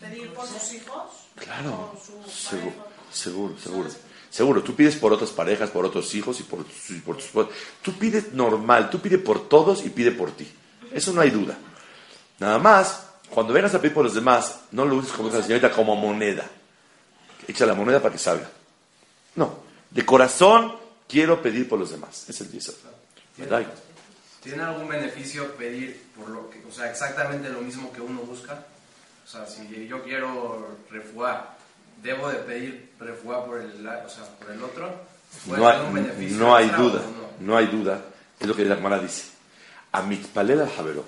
pedir 0.00 0.32
por 0.32 0.46
sus 0.46 0.72
hijos? 0.74 1.02
Claro, 1.36 1.92
Por 1.92 2.00
su 2.00 2.30
seguro, 2.30 2.74
seguro, 3.12 3.58
seguro. 3.58 3.90
Seguro, 4.30 4.62
tú 4.64 4.74
pides 4.74 4.96
por 4.96 5.12
otras 5.12 5.30
parejas, 5.30 5.70
por 5.70 5.84
otros 5.84 6.12
hijos 6.14 6.40
y 6.40 6.42
por, 6.42 6.64
y 6.88 6.94
por 6.94 7.16
tus. 7.16 7.30
Tú 7.82 7.92
pides 7.92 8.32
normal, 8.32 8.90
tú 8.90 8.98
pides 8.98 9.20
por 9.20 9.48
todos 9.48 9.84
y 9.84 9.90
pide 9.90 10.10
por 10.10 10.32
ti. 10.32 10.50
Eso 10.92 11.12
no 11.12 11.20
hay 11.20 11.30
duda. 11.30 11.56
Nada 12.40 12.58
más, 12.58 13.06
cuando 13.30 13.52
vengas 13.52 13.74
a 13.76 13.80
pedir 13.80 13.94
por 13.94 14.04
los 14.04 14.14
demás, 14.14 14.62
no 14.72 14.84
lo 14.84 14.96
uses 14.96 15.12
como 15.12 15.30
la 15.30 15.40
señorita 15.40 15.70
como 15.70 15.94
moneda. 15.94 16.50
Echa 17.46 17.64
la 17.64 17.74
moneda 17.74 18.00
para 18.00 18.12
que 18.12 18.18
salga. 18.18 18.50
No, 19.36 19.58
de 19.90 20.04
corazón 20.04 20.74
quiero 21.08 21.40
pedir 21.40 21.68
por 21.68 21.78
los 21.78 21.90
demás. 21.90 22.28
Es 22.28 22.40
el 22.40 22.50
yesod. 22.50 22.74
¿Verdad? 23.36 23.66
¿Tiene 24.44 24.62
algún 24.62 24.86
beneficio 24.86 25.56
pedir 25.56 26.02
por 26.14 26.28
lo 26.28 26.50
que, 26.50 26.62
o 26.68 26.70
sea, 26.70 26.90
exactamente 26.90 27.48
lo 27.48 27.62
mismo 27.62 27.90
que 27.90 28.02
uno 28.02 28.20
busca? 28.20 28.62
O 29.24 29.28
sea, 29.28 29.46
si 29.46 29.86
yo 29.88 30.04
quiero 30.04 30.76
refuar, 30.90 31.56
¿debo 32.02 32.28
de 32.28 32.36
pedir 32.40 32.90
refuá 33.00 33.46
por 33.46 33.58
el, 33.62 33.70
o 33.86 34.08
sea, 34.08 34.24
por 34.38 34.50
el 34.50 34.62
otro? 34.62 35.00
¿Puede 35.48 35.62
No 35.62 35.68
hay, 35.68 36.30
no 36.32 36.54
hay 36.54 36.68
duda, 36.68 37.00
no? 37.00 37.46
no 37.46 37.56
hay 37.56 37.66
duda. 37.68 38.02
Es 38.38 38.46
lo 38.46 38.54
que 38.54 38.66
la 38.66 38.76
Gemara 38.76 38.98
dice. 38.98 39.24
Amitpalel 39.92 40.60
al 40.60 40.70
Javero, 40.70 41.06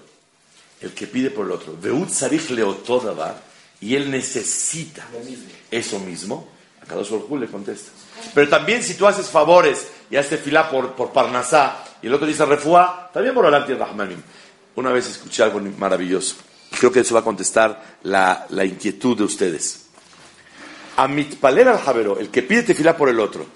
el 0.80 0.94
que 0.94 1.06
pide 1.06 1.30
por 1.30 1.44
el 1.44 1.52
otro, 1.52 1.76
Veut 1.78 2.08
Sarich 2.08 2.48
Leotodaba, 2.48 3.34
y 3.82 3.96
él 3.96 4.10
necesita 4.10 5.06
eso 5.70 5.98
mismo, 5.98 6.48
a 6.82 6.86
cada 6.86 7.02
le 7.02 7.46
contesta. 7.48 7.90
Pero 8.34 8.48
también 8.48 8.82
si 8.82 8.94
tú 8.94 9.06
haces 9.06 9.28
favores 9.28 9.88
y 10.10 10.16
haces 10.16 10.40
filá 10.40 10.70
por, 10.70 10.94
por 10.94 11.12
Parnasá, 11.12 11.84
y 12.02 12.06
el 12.06 12.14
otro 12.14 12.26
dice 12.26 12.44
refuá, 12.44 13.10
también 13.12 13.34
por 13.34 13.48
tiene 13.64 13.80
Rahmanim. 13.80 14.20
Una 14.76 14.92
vez 14.92 15.08
escuché 15.08 15.42
algo 15.42 15.60
maravilloso, 15.78 16.36
creo 16.78 16.92
que 16.92 17.00
eso 17.00 17.14
va 17.14 17.20
a 17.20 17.24
contestar 17.24 17.98
la, 18.02 18.46
la 18.50 18.64
inquietud 18.64 19.16
de 19.16 19.24
ustedes. 19.24 19.86
Amitpaler 20.96 21.68
al 21.68 21.78
Javero, 21.78 22.18
el 22.18 22.30
que 22.30 22.42
pide 22.42 22.62
tefilá 22.62 22.96
por 22.96 23.08
el 23.08 23.20
otro, 23.20 23.46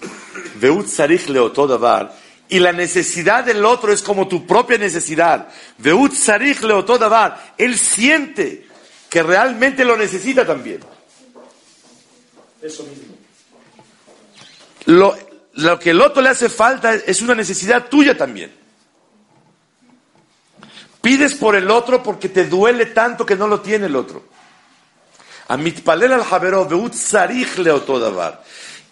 Veut 0.55 0.87
Sarich 0.87 1.27
Leotodavar, 1.27 2.15
y 2.49 2.59
la 2.59 2.73
necesidad 2.73 3.45
del 3.45 3.63
otro 3.63 3.93
es 3.93 4.01
como 4.01 4.27
tu 4.27 4.45
propia 4.45 4.77
necesidad. 4.77 5.47
Veut 5.77 6.11
Sarich 6.13 6.61
Leotodavar, 6.61 7.53
él 7.57 7.77
siente 7.77 8.67
que 9.09 9.23
realmente 9.23 9.85
lo 9.85 9.95
necesita 9.95 10.45
también. 10.45 10.81
Eso 12.61 12.83
mismo. 12.83 13.15
Lo, 14.85 15.15
lo 15.53 15.79
que 15.79 15.89
el 15.91 16.01
otro 16.01 16.21
le 16.21 16.29
hace 16.29 16.49
falta 16.49 16.93
es 16.93 17.21
una 17.21 17.35
necesidad 17.35 17.87
tuya 17.89 18.17
también. 18.17 18.53
Pides 21.01 21.35
por 21.35 21.55
el 21.55 21.69
otro 21.71 22.03
porque 22.03 22.29
te 22.29 22.45
duele 22.45 22.85
tanto 22.87 23.25
que 23.25 23.35
no 23.35 23.47
lo 23.47 23.61
tiene 23.61 23.87
el 23.87 23.95
otro. 23.95 24.23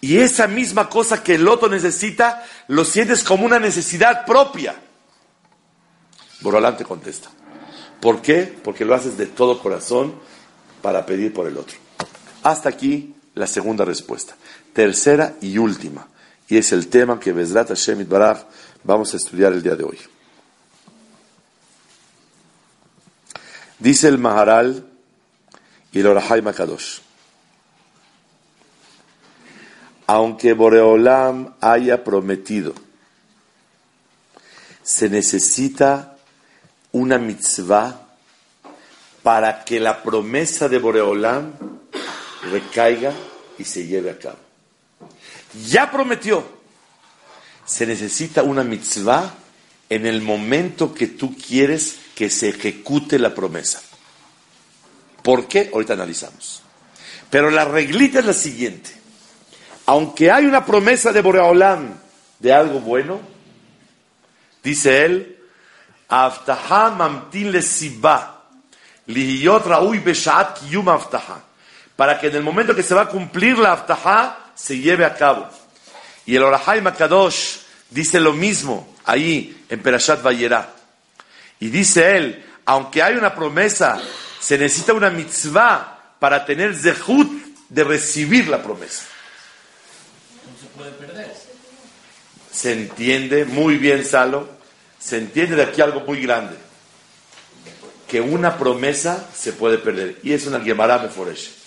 Y 0.02 0.18
esa 0.18 0.46
misma 0.46 0.88
cosa 0.88 1.22
que 1.22 1.36
el 1.36 1.48
otro 1.48 1.68
necesita, 1.68 2.44
lo 2.68 2.84
sientes 2.84 3.22
como 3.22 3.46
una 3.46 3.58
necesidad 3.58 4.26
propia. 4.26 4.74
Borolán 6.40 6.76
te 6.76 6.84
contesta. 6.84 7.30
¿Por 8.00 8.20
qué? 8.22 8.42
Porque 8.62 8.84
lo 8.84 8.94
haces 8.94 9.16
de 9.16 9.26
todo 9.26 9.60
corazón 9.60 10.14
para 10.82 11.06
pedir 11.06 11.32
por 11.32 11.46
el 11.46 11.56
otro. 11.56 11.76
Hasta 12.42 12.68
aquí 12.70 13.14
la 13.34 13.46
segunda 13.46 13.84
respuesta. 13.84 14.34
Tercera 14.72 15.34
y 15.40 15.58
última. 15.58 16.08
Y 16.50 16.56
es 16.56 16.72
el 16.72 16.88
tema 16.88 17.18
que 17.20 17.32
Bezrat 17.32 17.68
Hashem 17.68 18.06
Baraj 18.08 18.42
vamos 18.82 19.14
a 19.14 19.16
estudiar 19.16 19.52
el 19.52 19.62
día 19.62 19.76
de 19.76 19.84
hoy. 19.84 19.98
Dice 23.78 24.08
el 24.08 24.18
Maharal 24.18 24.84
y 25.92 26.00
el 26.00 26.06
Orahai 26.08 26.42
Makadosh. 26.42 26.98
Aunque 30.08 30.52
Boreolam 30.52 31.54
haya 31.60 32.02
prometido 32.02 32.74
se 34.82 35.08
necesita 35.08 36.16
una 36.90 37.16
mitzvah 37.16 38.08
para 39.22 39.64
que 39.64 39.78
la 39.78 40.02
promesa 40.02 40.68
de 40.68 40.78
Boreolam 40.78 41.52
recaiga 42.50 43.12
y 43.56 43.64
se 43.64 43.86
lleve 43.86 44.10
a 44.10 44.18
cabo. 44.18 44.49
Ya 45.68 45.90
prometió. 45.90 46.60
Se 47.64 47.86
necesita 47.86 48.42
una 48.42 48.64
mitzvah 48.64 49.34
en 49.88 50.06
el 50.06 50.22
momento 50.22 50.94
que 50.94 51.08
tú 51.08 51.36
quieres 51.36 51.98
que 52.14 52.30
se 52.30 52.50
ejecute 52.50 53.18
la 53.18 53.34
promesa. 53.34 53.80
¿Por 55.22 55.48
qué? 55.48 55.70
Ahorita 55.72 55.94
analizamos. 55.94 56.62
Pero 57.30 57.50
la 57.50 57.64
reglita 57.64 58.20
es 58.20 58.24
la 58.24 58.32
siguiente. 58.32 58.90
Aunque 59.86 60.30
hay 60.30 60.46
una 60.46 60.64
promesa 60.64 61.12
de 61.12 61.22
Boreolam 61.22 61.94
de 62.38 62.52
algo 62.52 62.80
bueno, 62.80 63.20
dice 64.62 65.04
él, 65.04 65.38
para 71.96 72.18
que 72.18 72.26
en 72.26 72.36
el 72.36 72.42
momento 72.42 72.74
que 72.74 72.82
se 72.82 72.94
va 72.94 73.02
a 73.02 73.08
cumplir 73.08 73.58
la 73.58 73.72
aftaha 73.72 74.39
se 74.54 74.78
lleve 74.78 75.04
a 75.04 75.14
cabo. 75.14 75.48
Y 76.26 76.36
el 76.36 76.42
Orahai 76.42 76.80
Makadosh 76.80 77.58
dice 77.90 78.20
lo 78.20 78.32
mismo 78.32 78.96
ahí 79.04 79.64
en 79.68 79.80
Perashat 79.80 80.22
Vayera. 80.22 80.74
Y 81.58 81.68
dice 81.68 82.16
él, 82.16 82.44
aunque 82.64 83.02
hay 83.02 83.16
una 83.16 83.34
promesa, 83.34 84.00
se 84.40 84.56
necesita 84.56 84.92
una 84.92 85.10
mitzvah 85.10 86.16
para 86.18 86.44
tener 86.44 86.76
zehut 86.76 87.30
de 87.68 87.84
recibir 87.84 88.48
la 88.48 88.62
promesa. 88.62 89.04
No 90.46 90.60
se 90.60 90.66
puede 90.76 90.90
perder. 90.92 91.34
Se 92.50 92.72
entiende 92.72 93.44
muy 93.44 93.76
bien, 93.76 94.04
Salo. 94.04 94.48
Se 94.98 95.18
entiende 95.18 95.56
de 95.56 95.62
aquí 95.62 95.80
algo 95.80 96.00
muy 96.00 96.20
grande 96.20 96.56
que 98.10 98.20
una 98.20 98.58
promesa 98.58 99.28
se 99.32 99.52
puede 99.52 99.78
perder. 99.78 100.18
Y 100.24 100.32
es 100.32 100.44
una 100.46 100.58
Gemara 100.58 100.98
Meforesh. 100.98 101.59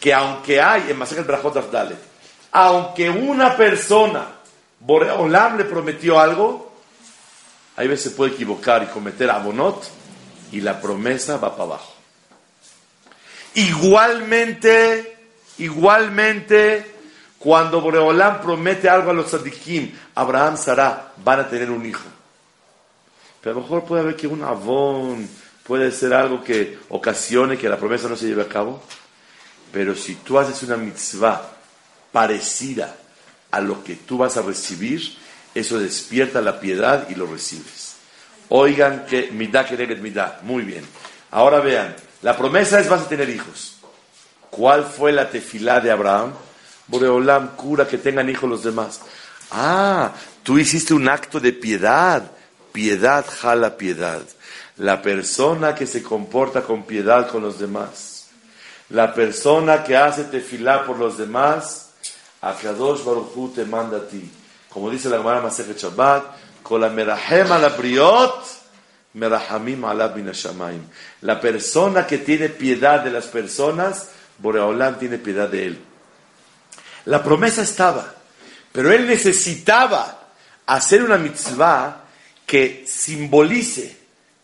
Que 0.00 0.14
aunque 0.14 0.60
hay, 0.60 0.90
en 0.90 0.98
Masacre 0.98 1.24
Brajot 1.24 1.56
Afdale, 1.56 1.96
aunque 2.52 3.10
una 3.10 3.56
persona, 3.56 4.26
Boreolam 4.80 5.58
le 5.58 5.64
prometió 5.64 6.18
algo, 6.18 6.72
hay 7.76 7.88
veces 7.88 8.10
se 8.10 8.16
puede 8.16 8.32
equivocar 8.32 8.82
y 8.82 8.86
cometer 8.86 9.30
abonot, 9.30 9.84
y 10.52 10.60
la 10.60 10.80
promesa 10.80 11.36
va 11.36 11.52
para 11.52 11.64
abajo. 11.64 11.94
Igualmente, 13.54 15.16
igualmente, 15.58 16.94
cuando 17.38 17.80
Boreolam 17.80 18.40
promete 18.40 18.88
algo 18.88 19.10
a 19.10 19.14
los 19.14 19.30
sadikim, 19.30 19.92
Abraham, 20.14 20.56
Sara, 20.56 21.12
van 21.16 21.40
a 21.40 21.48
tener 21.48 21.70
un 21.70 21.84
hijo. 21.84 22.08
Pero 23.40 23.52
a 23.52 23.54
lo 23.56 23.62
mejor 23.62 23.84
puede 23.84 24.02
haber 24.02 24.16
que 24.16 24.26
un 24.26 24.42
avón, 24.42 25.28
puede 25.64 25.92
ser 25.92 26.14
algo 26.14 26.42
que 26.42 26.78
ocasione 26.88 27.58
que 27.58 27.68
la 27.68 27.76
promesa 27.76 28.08
no 28.08 28.16
se 28.16 28.26
lleve 28.26 28.42
a 28.42 28.48
cabo, 28.48 28.82
pero 29.72 29.94
si 29.94 30.16
tú 30.16 30.38
haces 30.38 30.62
una 30.62 30.76
mitzvah 30.76 31.52
parecida 32.12 32.96
a 33.50 33.60
lo 33.60 33.82
que 33.84 33.96
tú 33.96 34.18
vas 34.18 34.36
a 34.36 34.42
recibir, 34.42 35.16
eso 35.54 35.78
despierta 35.78 36.40
la 36.40 36.60
piedad 36.60 37.08
y 37.08 37.14
lo 37.14 37.26
recibes. 37.26 37.96
Oigan 38.50 39.06
que 39.06 39.30
midá 39.30 39.66
que 39.66 39.76
midá, 39.96 40.40
muy 40.42 40.62
bien. 40.62 40.84
Ahora 41.30 41.60
vean, 41.60 41.94
la 42.22 42.36
promesa 42.36 42.80
es 42.80 42.88
vas 42.88 43.02
a 43.02 43.08
tener 43.08 43.28
hijos. 43.28 43.76
¿Cuál 44.50 44.84
fue 44.84 45.12
la 45.12 45.30
tefilá 45.30 45.80
de 45.80 45.90
Abraham? 45.90 46.32
Boreolam 46.86 47.54
cura 47.54 47.86
que 47.86 47.98
tengan 47.98 48.28
hijos 48.30 48.48
los 48.48 48.64
demás. 48.64 49.00
Ah, 49.50 50.12
tú 50.42 50.58
hiciste 50.58 50.94
un 50.94 51.08
acto 51.08 51.38
de 51.38 51.52
piedad. 51.52 52.30
Piedad 52.72 53.24
jala 53.28 53.76
piedad. 53.76 54.22
La 54.78 55.02
persona 55.02 55.74
que 55.74 55.86
se 55.86 56.02
comporta 56.02 56.62
con 56.62 56.84
piedad 56.84 57.28
con 57.28 57.42
los 57.42 57.58
demás. 57.58 58.17
La 58.90 59.12
persona 59.12 59.84
que 59.84 59.96
hace 59.96 60.24
tefilá 60.24 60.84
por 60.84 60.98
los 60.98 61.18
demás. 61.18 61.90
A 62.40 62.54
Kadosh 62.54 63.02
Baruch 63.04 63.54
te 63.54 63.64
manda 63.64 63.98
a 63.98 64.06
ti. 64.06 64.30
Como 64.68 64.90
dice 64.90 65.08
la 65.08 65.18
Gemara 65.18 65.40
Masechet 65.40 65.76
Shabbat, 65.76 66.62
con 66.62 66.80
la 66.80 66.88
merahem 66.88 67.48
la 67.48 67.70
briot, 67.70 68.44
merahamim 69.14 69.84
ala 69.84 70.14
La 71.22 71.40
persona 71.40 72.06
que 72.06 72.18
tiene 72.18 72.48
piedad 72.48 73.00
de 73.00 73.10
las 73.10 73.26
personas, 73.26 74.10
Boreolam 74.38 74.98
tiene 74.98 75.18
piedad 75.18 75.48
de 75.48 75.66
él. 75.66 75.78
La 77.06 77.22
promesa 77.22 77.62
estaba, 77.62 78.14
pero 78.70 78.92
él 78.92 79.06
necesitaba 79.06 80.28
hacer 80.66 81.02
una 81.02 81.16
mitzvah 81.16 82.04
que 82.46 82.84
simbolice 82.86 83.96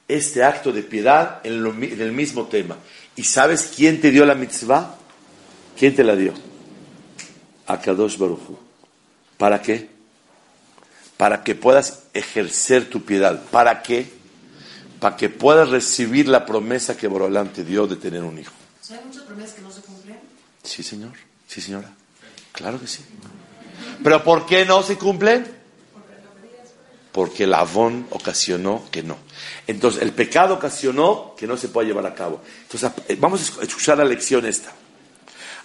este 0.09 0.43
acto 0.43 0.73
de 0.73 0.83
piedad 0.83 1.41
en, 1.45 1.65
el 2.01 2.13
mismo 2.13 2.47
tema. 2.47 2.77
¿Y 3.17 3.25
sabes 3.25 3.73
quién 3.75 4.01
te 4.01 4.11
dio 4.11 4.25
la 4.25 4.35
mitzvah? 4.35 4.97
¿Quién 5.79 5.95
te 5.95 6.05
la 6.05 6.17
dio? 6.17 6.35
Akadosh 7.67 8.19
Baruchu. 8.19 8.59
¿Para 9.39 9.63
qué? 9.63 9.89
Para 11.17 11.45
que 11.45 11.55
puedas 11.55 12.05
ejercer 12.13 12.91
tu 12.91 13.05
piedad. 13.05 13.43
¿Para 13.51 13.83
qué? 13.83 14.11
Para 15.01 15.17
que 15.17 15.29
puedas 15.29 15.69
recibir 15.69 16.29
la 16.29 16.45
promesa 16.45 16.97
que 16.97 17.09
Borolam 17.09 17.49
te 17.49 17.65
dio 17.65 17.87
de 17.87 17.97
tener 17.97 18.23
un 18.23 18.39
hijo. 18.39 18.53
¿Hay 18.91 19.01
muchas 19.07 19.23
promesas 19.23 19.55
que 19.55 19.63
no 19.63 19.71
se 19.71 19.81
cumplen? 19.81 20.19
Sí, 20.63 20.83
señor. 20.83 21.13
Sí, 21.47 21.61
señora. 21.61 21.91
Claro 22.53 22.81
que 22.81 22.87
sí. 22.87 23.03
¿Pero 24.03 24.23
por 24.25 24.47
qué 24.47 24.65
no 24.65 24.83
se 24.83 24.97
cumplen? 24.97 25.64
Porque 27.15 27.45
el 27.45 27.55
avón 27.55 28.09
ocasionó 28.11 28.83
que 28.91 29.05
no. 29.05 29.17
Entonces, 29.69 30.03
el 30.03 30.13
pecado 30.13 30.55
ocasionó 30.55 31.37
que 31.39 31.47
no 31.47 31.57
se 31.57 31.69
pueda 31.69 31.87
llevar 31.87 32.05
a 32.07 32.15
cabo. 32.15 32.41
Entonces, 32.63 32.91
eh, 33.07 33.17
vamos 33.21 33.57
a 33.57 33.63
escuchar 33.63 33.99
la 33.99 34.05
lección 34.05 34.45
esta. 34.45 34.73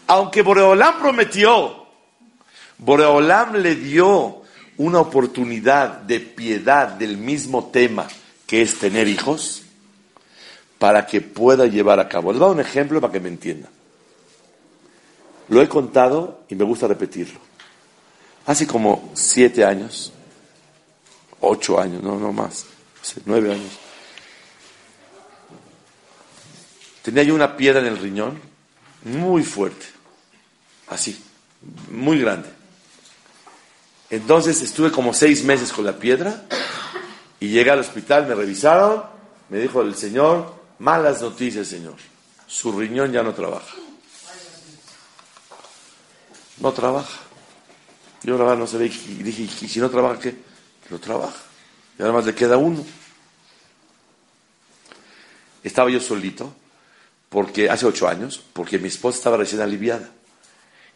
Aunque 0.05 0.43
Boreolam 0.43 0.99
prometió, 0.99 1.88
Boreolam 2.77 3.55
le 3.55 3.73
dio 3.73 4.43
una 4.77 4.99
oportunidad 4.99 6.01
de 6.01 6.19
piedad 6.19 6.89
del 6.89 7.17
mismo 7.17 7.69
tema 7.73 8.07
que 8.45 8.62
es 8.62 8.77
tener 8.77 9.07
hijos, 9.07 9.63
para 10.77 11.07
que 11.07 11.19
pueda 11.19 11.65
llevar 11.65 11.99
a 11.99 12.07
cabo. 12.07 12.31
Les 12.31 12.39
voy 12.39 12.45
a 12.45 12.49
dar 12.49 12.55
un 12.57 12.62
ejemplo 12.62 13.01
para 13.01 13.12
que 13.12 13.19
me 13.19 13.29
entiendan. 13.29 13.71
Lo 15.47 15.63
he 15.63 15.67
contado 15.67 16.41
y 16.47 16.53
me 16.53 16.63
gusta 16.63 16.88
repetirlo. 16.88 17.39
Hace 18.45 18.67
como 18.67 19.09
siete 19.15 19.65
años, 19.65 20.13
ocho 21.41 21.80
años, 21.80 22.04
no, 22.04 22.19
no 22.19 22.32
más, 22.32 22.65
nueve 23.25 23.54
años. 23.54 23.71
Tenía 27.02 27.23
yo 27.23 27.34
una 27.34 27.56
piedra 27.56 27.80
en 27.80 27.88
el 27.88 27.97
riñón, 27.97 28.39
muy 29.04 29.43
fuerte, 29.43 29.86
así, 30.88 31.23
muy 31.89 32.19
grande. 32.19 32.49
Entonces 34.10 34.62
estuve 34.62 34.91
como 34.91 35.13
seis 35.13 35.43
meses 35.43 35.71
con 35.71 35.86
la 35.86 35.97
piedra 35.97 36.45
y 37.39 37.49
llegué 37.49 37.71
al 37.71 37.80
hospital, 37.80 38.28
me 38.28 38.36
revisaron, 38.36 39.04
me 39.49 39.60
dijo 39.60 39.82
el 39.82 39.95
señor, 39.95 40.54
malas 40.80 41.21
noticias, 41.21 41.67
señor, 41.67 41.95
su 42.47 42.71
riñón 42.78 43.12
ya 43.12 43.23
no 43.23 43.34
trabaja. 43.34 43.75
No 46.58 46.73
trabaja. 46.73 47.19
Yo 48.23 48.38
la 48.38 48.43
verdad 48.43 48.58
no 48.58 48.67
sabía 48.67 48.88
y 48.88 49.23
dije, 49.23 49.43
¿y 49.43 49.67
si 49.69 49.80
no 49.80 49.89
trabaja 49.89 50.19
qué? 50.19 50.48
Lo 50.89 50.99
trabaja. 50.99 51.39
Y 51.97 52.02
además 52.02 52.25
le 52.25 52.36
queda 52.36 52.58
uno. 52.58 52.86
Estaba 55.63 55.89
yo 55.89 55.99
solito, 55.99 56.54
porque 57.30 57.69
hace 57.69 57.86
ocho 57.86 58.08
años, 58.08 58.41
porque 58.54 58.80
mi 58.80 58.88
esposa 58.88 59.17
estaba 59.17 59.38
recién 59.38 59.62
aliviada. 59.62 60.10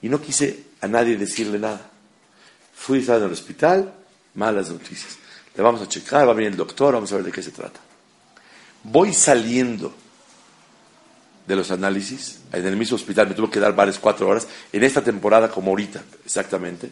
Y 0.01 0.10
no 0.10 0.21
quise 0.21 0.65
a 0.82 0.88
nadie 0.88 1.17
decirle 1.17 1.60
nada. 1.60 1.89
Fui 2.73 2.97
a 2.99 3.01
estar 3.01 3.17
en 3.17 3.25
el 3.25 3.32
hospital, 3.32 3.93
malas 4.36 4.69
noticias. 4.69 5.17
Le 5.56 5.62
vamos 5.62 5.82
a 5.82 5.88
checar, 5.88 6.27
va 6.27 6.32
a 6.32 6.36
venir 6.36 6.51
el 6.51 6.58
doctor, 6.58 6.93
vamos 6.93 7.12
a 7.12 7.15
ver 7.17 7.25
de 7.25 7.32
qué 7.32 7.43
se 7.43 7.51
trata. 7.51 7.79
Voy 8.83 9.13
saliendo 9.13 9.94
de 11.48 11.56
los 11.56 11.71
análisis, 11.71 12.39
en 12.54 12.65
el 12.65 12.77
mismo 12.77 12.96
hospital 12.96 13.27
me 13.27 13.35
tuvo 13.35 13.50
que 13.50 13.60
dar 13.60 13.75
varias 13.75 14.00
cuatro 14.00 14.29
horas, 14.29 14.48
en 14.71 14.81
esta 14.81 15.02
temporada 15.02 15.50
como 15.50 15.71
ahorita, 15.71 16.02
exactamente 16.25 16.89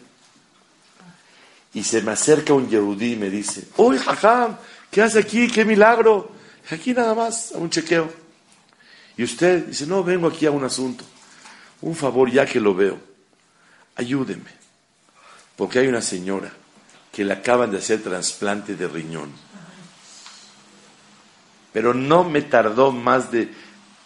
y 1.74 1.84
se 1.84 2.02
me 2.02 2.12
acerca 2.12 2.52
un 2.52 2.68
Yehudí 2.68 3.12
y 3.12 3.16
me 3.16 3.30
dice, 3.30 3.68
¡Uy, 3.76 3.98
Jajam! 3.98 4.56
¿Qué 4.90 5.02
hace 5.02 5.20
aquí? 5.20 5.48
¡Qué 5.48 5.64
milagro! 5.64 6.30
Aquí 6.70 6.92
nada 6.92 7.14
más, 7.14 7.52
a 7.52 7.58
un 7.58 7.70
chequeo. 7.70 8.10
Y 9.16 9.24
usted 9.24 9.66
dice, 9.66 9.86
no, 9.86 10.04
vengo 10.04 10.28
aquí 10.28 10.46
a 10.46 10.50
un 10.50 10.64
asunto. 10.64 11.04
Un 11.80 11.96
favor, 11.96 12.30
ya 12.30 12.46
que 12.46 12.60
lo 12.60 12.74
veo, 12.74 12.98
ayúdeme. 13.96 14.50
Porque 15.56 15.80
hay 15.80 15.88
una 15.88 16.00
señora 16.00 16.52
que 17.10 17.24
le 17.24 17.32
acaban 17.32 17.70
de 17.70 17.78
hacer 17.78 18.02
trasplante 18.02 18.74
de 18.74 18.88
riñón. 18.88 19.32
Pero 21.72 21.92
no 21.92 22.24
me 22.24 22.42
tardó 22.42 22.92
más 22.92 23.30
de 23.30 23.52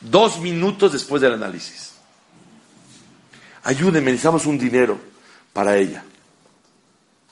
dos 0.00 0.40
minutos 0.40 0.92
después 0.92 1.20
del 1.22 1.34
análisis. 1.34 1.94
Ayúdeme, 3.64 4.12
necesitamos 4.12 4.46
un 4.46 4.58
dinero 4.58 4.98
para 5.52 5.76
ella. 5.76 6.04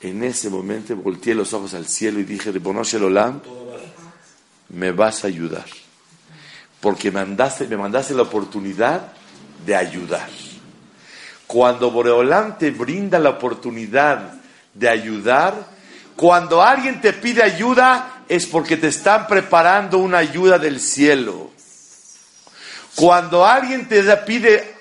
En 0.05 0.23
ese 0.23 0.51
momento 0.51 0.95
volteé 0.97 1.35
los 1.35 1.55
ojos 1.55 1.73
al 1.73 1.87
cielo 1.87 2.21
y 2.21 2.25
dije, 2.25 2.53
Ribonosh 2.53 2.97
el 2.97 3.05
Olam, 3.05 3.41
me 4.69 4.93
vas 4.93 5.25
a 5.25 5.29
ayudar. 5.29 5.65
Porque 6.79 7.11
me 7.11 7.25
mandaste 7.25 8.13
la 8.13 8.23
oportunidad 8.23 9.15
de 9.65 9.75
ayudar. 9.75 10.29
Cuando 11.47 11.91
Boreolam 11.91 12.59
te 12.59 12.71
brinda 12.71 13.19
la 13.19 13.31
oportunidad 13.31 14.35
de 14.75 14.91
ayudar, 14.91 15.69
cuando 16.17 16.63
alguien 16.63 17.01
te 17.01 17.15
pide 17.15 17.43
ayuda, 17.43 18.25
es 18.29 18.45
porque 18.45 18.77
te 18.77 18.89
están 18.89 19.27
preparando 19.27 19.97
una 19.97 20.19
ayuda 20.19 20.59
del 20.59 20.81
cielo. 20.81 21.51
Cuando 22.95 23.47
alguien 23.47 23.89
te 23.89 24.03
pide, 24.19 24.75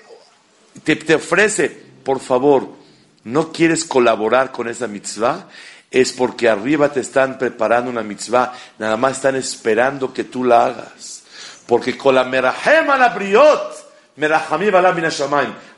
te 0.84 1.14
ofrece, 1.14 1.70
por 2.04 2.20
favor, 2.20 2.83
no 3.24 3.52
quieres 3.52 3.84
colaborar 3.84 4.52
con 4.52 4.68
esa 4.68 4.86
mitzvah, 4.86 5.48
es 5.90 6.12
porque 6.12 6.48
arriba 6.48 6.90
te 6.90 7.00
están 7.00 7.38
preparando 7.38 7.90
una 7.90 8.02
mitzvah, 8.02 8.52
nada 8.78 8.96
más 8.96 9.12
están 9.12 9.36
esperando 9.36 10.12
que 10.12 10.24
tú 10.24 10.44
la 10.44 10.66
hagas. 10.66 11.22
Porque 11.66 11.96
con 11.96 12.14
la 12.14 12.24
merahem 12.24 12.86
la 12.86 13.08
briot, 13.10 13.84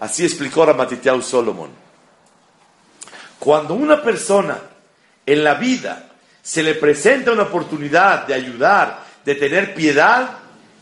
así 0.01 0.25
explicó 0.25 0.67
Ramatitiau 0.67 1.23
Solomon. 1.23 1.71
Cuando 3.39 3.75
una 3.75 4.03
persona 4.03 4.59
en 5.25 5.45
la 5.45 5.55
vida 5.55 6.09
se 6.43 6.63
le 6.63 6.75
presenta 6.75 7.33
una 7.33 7.43
oportunidad 7.43 8.27
de 8.27 8.35
ayudar, 8.35 9.05
de 9.25 9.35
tener 9.35 9.75
piedad, 9.75 10.39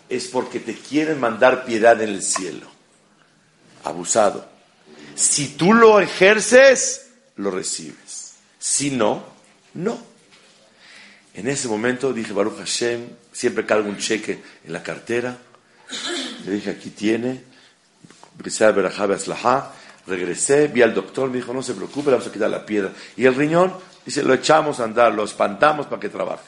es 0.09 0.29
porque 0.29 0.61
te 0.61 0.75
quieren 0.75 1.19
mandar 1.19 1.65
piedad 1.65 2.01
en 2.01 2.11
el 2.11 2.23
cielo. 2.23 2.67
Abusado. 3.83 4.54
Si 5.15 5.49
tú 5.57 5.73
lo 5.73 6.01
ejerces, 6.01 7.11
lo 7.37 7.51
recibes. 7.51 8.35
Si 8.59 8.91
no, 8.91 9.25
no. 9.75 9.99
En 11.35 11.49
ese 11.49 11.69
momento 11.69 12.13
dije, 12.13 12.33
Baruch 12.33 12.59
Hashem, 12.59 13.09
siempre 13.33 13.67
cargo 13.67 13.89
un 13.89 13.99
cheque 13.99 14.41
en 14.65 14.73
la 14.73 14.83
cartera. 14.83 15.37
Le 16.45 16.53
dije, 16.53 16.71
aquí 16.71 16.91
tiene. 16.91 17.43
Regresé, 20.07 20.69
vi 20.69 20.83
al 20.83 20.93
doctor, 20.93 21.31
me 21.31 21.37
dijo, 21.37 21.55
no 21.55 21.63
se 21.63 21.75
preocupe, 21.75 22.11
vamos 22.11 22.27
a 22.27 22.33
quitar 22.33 22.51
la 22.51 22.67
piedra. 22.67 22.93
Y 23.17 23.25
el 23.25 23.35
riñón, 23.35 23.75
dice, 24.05 24.23
lo 24.23 24.35
echamos 24.35 24.81
a 24.81 24.85
andar, 24.85 25.15
lo 25.15 25.25
espantamos 25.25 25.87
para 25.87 26.01
que 26.01 26.09
trabaje. 26.09 26.45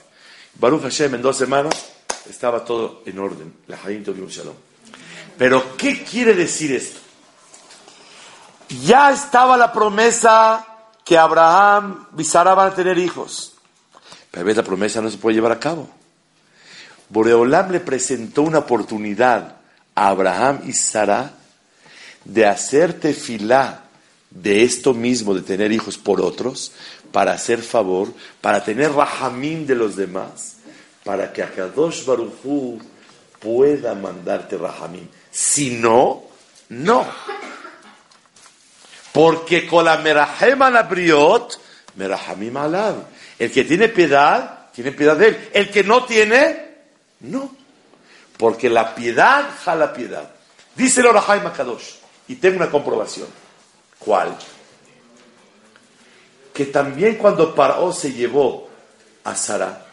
Baruch 0.58 0.82
Hashem, 0.82 1.14
en 1.14 1.22
dos 1.22 1.36
semanas, 1.36 1.92
estaba 2.28 2.64
todo 2.64 3.02
en 3.06 3.18
orden. 3.18 3.54
La 3.66 3.76
Shalom. 3.76 4.54
Pero, 5.38 5.76
¿qué 5.76 6.02
quiere 6.02 6.34
decir 6.34 6.72
esto? 6.72 7.05
Ya 8.68 9.12
estaba 9.12 9.56
la 9.56 9.72
promesa 9.72 10.66
que 11.04 11.16
Abraham 11.16 12.08
y 12.18 12.24
Sara 12.24 12.54
van 12.54 12.72
a 12.72 12.74
tener 12.74 12.98
hijos. 12.98 13.54
Pero 14.30 14.42
a 14.42 14.44
veces 14.44 14.56
la 14.56 14.62
promesa 14.64 15.00
no 15.00 15.10
se 15.10 15.18
puede 15.18 15.36
llevar 15.36 15.52
a 15.52 15.60
cabo. 15.60 15.88
Boreolam 17.08 17.70
le 17.70 17.80
presentó 17.80 18.42
una 18.42 18.58
oportunidad 18.58 19.56
a 19.94 20.08
Abraham 20.08 20.62
y 20.66 20.72
Sara 20.72 21.32
de 22.24 22.44
hacer 22.46 22.94
tefilá 22.94 23.84
de 24.30 24.64
esto 24.64 24.92
mismo, 24.92 25.34
de 25.34 25.42
tener 25.42 25.70
hijos 25.70 25.96
por 25.96 26.20
otros, 26.20 26.72
para 27.12 27.32
hacer 27.32 27.62
favor, 27.62 28.12
para 28.40 28.62
tener 28.64 28.92
rahamim 28.92 29.64
de 29.64 29.74
los 29.74 29.96
demás, 29.96 30.56
para 31.04 31.32
que 31.32 31.42
Akadosh 31.42 32.04
Baruchu 32.04 32.78
pueda 33.38 33.94
mandarte 33.94 34.58
rahamim. 34.58 35.06
Si 35.30 35.70
no, 35.70 36.24
no. 36.68 37.06
Porque 39.16 39.66
con 39.66 39.86
la 39.86 39.96
merahem 39.96 40.60
alabriot, 40.60 41.58
merahamim. 41.94 42.54
El 43.38 43.50
que 43.50 43.64
tiene 43.64 43.88
piedad, 43.88 44.68
tiene 44.74 44.92
piedad 44.92 45.16
de 45.16 45.28
él. 45.28 45.50
El 45.54 45.70
que 45.70 45.82
no 45.82 46.04
tiene, 46.04 46.74
no. 47.20 47.50
Porque 48.36 48.68
la 48.68 48.94
piedad 48.94 49.48
jala 49.64 49.94
piedad. 49.94 50.28
Dice 50.74 51.00
el 51.00 51.06
Orahaim 51.06 51.46
Akadosh. 51.46 51.94
Y 52.28 52.34
tengo 52.34 52.56
una 52.56 52.70
comprobación. 52.70 53.26
¿Cuál? 53.98 54.36
Que 56.52 56.66
también 56.66 57.14
cuando 57.14 57.54
Paró 57.54 57.94
se 57.94 58.12
llevó 58.12 58.68
a 59.24 59.34
Sara, 59.34 59.86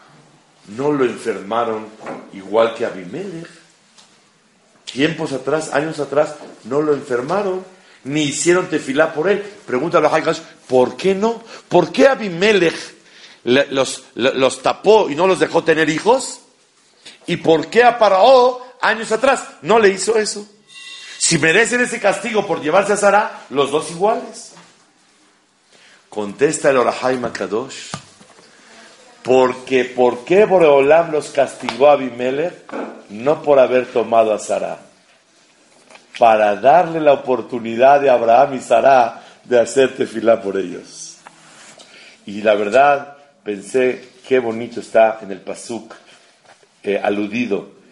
no 0.75 0.91
lo 0.91 1.05
enfermaron 1.05 1.87
igual 2.33 2.75
que 2.75 2.85
Abimelech. 2.85 3.47
Tiempos 4.83 5.31
atrás, 5.31 5.73
años 5.73 6.01
atrás, 6.01 6.35
no 6.65 6.81
lo 6.81 6.93
enfermaron, 6.93 7.63
ni 8.03 8.23
hicieron 8.23 8.69
tefilá 8.69 9.13
por 9.13 9.29
él. 9.29 9.41
Pregúntale 9.65 10.07
a 10.07 10.15
Haigash, 10.15 10.39
¿por 10.67 10.97
qué 10.97 11.15
no? 11.15 11.41
¿Por 11.69 11.91
qué 11.91 12.07
Abimelech 12.07 12.75
los, 13.43 14.03
los, 14.15 14.61
tapó 14.61 15.09
y 15.09 15.15
no 15.15 15.27
los 15.27 15.39
dejó 15.39 15.63
tener 15.63 15.89
hijos? 15.89 16.41
¿Y 17.27 17.37
por 17.37 17.67
qué 17.67 17.83
a 17.83 17.97
años 18.81 19.11
atrás 19.11 19.43
no 19.61 19.79
le 19.79 19.89
hizo 19.89 20.17
eso? 20.17 20.47
Si 21.17 21.37
merecen 21.37 21.81
ese 21.81 21.99
castigo 21.99 22.45
por 22.45 22.61
llevarse 22.61 22.93
a 22.93 22.97
Sara, 22.97 23.45
los 23.49 23.71
dos 23.71 23.89
iguales. 23.91 24.51
Contesta 26.09 26.69
el 26.69 26.77
Orahai 26.77 27.19
Kadosh. 27.31 27.91
Porque, 29.23 29.85
¿por 29.85 30.25
qué 30.25 30.43
Boreolam 30.43 31.11
los 31.11 31.29
castigó 31.29 31.87
a 31.87 31.93
Abimelech? 31.93 32.65
No 33.09 33.41
por 33.41 33.59
haber 33.59 33.85
tomado 33.85 34.33
a 34.33 34.39
Sara. 34.39 34.79
Para 36.17 36.55
darle 36.55 36.99
la 36.99 37.13
oportunidad 37.13 38.01
de 38.01 38.09
Abraham 38.09 38.55
y 38.55 38.59
Sara 38.59 39.21
de 39.43 39.59
hacer 39.59 39.95
tefilá 39.95 40.41
por 40.41 40.57
ellos. 40.57 41.17
Y 42.25 42.41
la 42.41 42.55
verdad, 42.55 43.17
pensé, 43.43 44.09
qué 44.27 44.39
bonito 44.39 44.79
está 44.79 45.19
en 45.21 45.31
el 45.31 45.41
Pasuk 45.41 45.93
eh, 46.83 46.99
aludido 47.01 47.83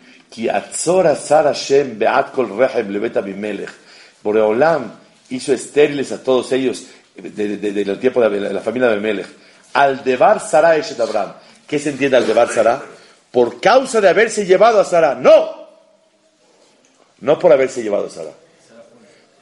Boreolam 4.23 4.91
hizo 5.29 5.53
estériles 5.53 6.11
a 6.11 6.23
todos 6.23 6.51
ellos 6.51 6.85
del 7.15 7.99
tiempo 7.99 8.21
de 8.21 8.39
la, 8.53 8.61
familia 8.61 8.87
de 8.87 8.93
Abimelech. 8.93 9.27
Al 9.73 10.03
debar 10.03 10.39
Sara 10.39 10.75
Eshet 10.77 10.99
Abraham. 10.99 11.33
¿Qué 11.67 11.79
se 11.79 11.89
entiende 11.89 12.17
al 12.17 12.27
debar 12.27 12.49
Sara? 12.49 12.81
Por 13.31 13.59
causa 13.59 14.01
de 14.01 14.09
haberse 14.09 14.45
llevado 14.45 14.79
a 14.79 14.85
Sara. 14.85 15.15
No. 15.15 15.60
No 17.21 17.39
por 17.39 17.51
haberse 17.53 17.81
llevado 17.81 18.07
a 18.07 18.09
Sara. 18.09 18.31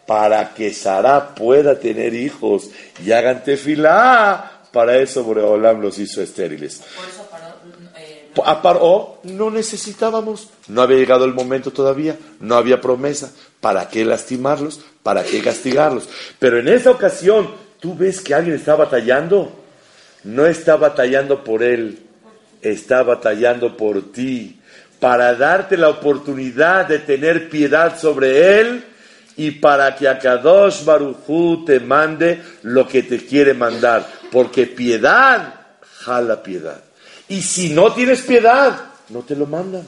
Para 0.06 0.54
que 0.54 0.74
Sara 0.74 1.34
pueda 1.34 1.80
tener 1.80 2.14
hijos 2.14 2.70
y 3.04 3.12
hagan 3.12 3.44
tefilá. 3.44 4.64
Para 4.72 4.98
eso 4.98 5.24
Boreolam 5.24 5.82
los 5.82 5.98
hizo 5.98 6.22
estériles. 6.22 6.82
A 8.46 8.62
Paró 8.62 9.20
no 9.24 9.50
necesitábamos, 9.50 10.50
no 10.68 10.82
había 10.82 10.98
llegado 10.98 11.26
el 11.26 11.34
momento 11.34 11.72
todavía, 11.72 12.18
no 12.40 12.56
había 12.56 12.80
promesa. 12.80 13.32
¿Para 13.60 13.90
qué 13.90 14.06
lastimarlos? 14.06 14.82
¿Para 15.04 15.24
qué 15.24 15.42
castigarlos? 15.42 16.08
Pero 16.38 16.60
en 16.60 16.68
esa 16.68 16.92
ocasión, 16.92 17.50
¿tú 17.80 17.96
ves 17.96 18.22
que 18.22 18.34
alguien 18.34 18.56
está 18.56 18.76
batallando? 18.76 19.52
No 20.24 20.46
está 20.46 20.76
batallando 20.76 21.44
por 21.44 21.64
él, 21.64 22.00
está 22.62 23.04
batallando 23.04 23.76
por 23.76 24.12
ti, 24.12 24.59
para 25.00 25.34
darte 25.36 25.78
la 25.78 25.90
oportunidad 25.90 26.88
de 26.88 27.00
tener 27.00 27.50
piedad 27.50 27.98
sobre 27.98 28.60
él 28.60 28.86
y 29.38 29.52
para 29.52 29.96
que 29.96 30.08
Akadosh 30.08 30.84
Barujú 30.84 31.64
te 31.66 31.80
mande 31.80 32.42
lo 32.64 32.86
que 32.88 33.04
te 33.04 33.26
quiere 33.26 33.54
mandar. 33.54 34.06
Porque 34.32 34.68
piedad 34.68 35.54
jala 36.00 36.44
piedad. 36.44 36.82
Y 37.30 37.42
si 37.42 37.70
no 37.70 37.94
tienes 37.94 38.22
piedad, 38.22 38.78
no 39.10 39.22
te 39.22 39.36
lo 39.36 39.46
mandan. 39.46 39.88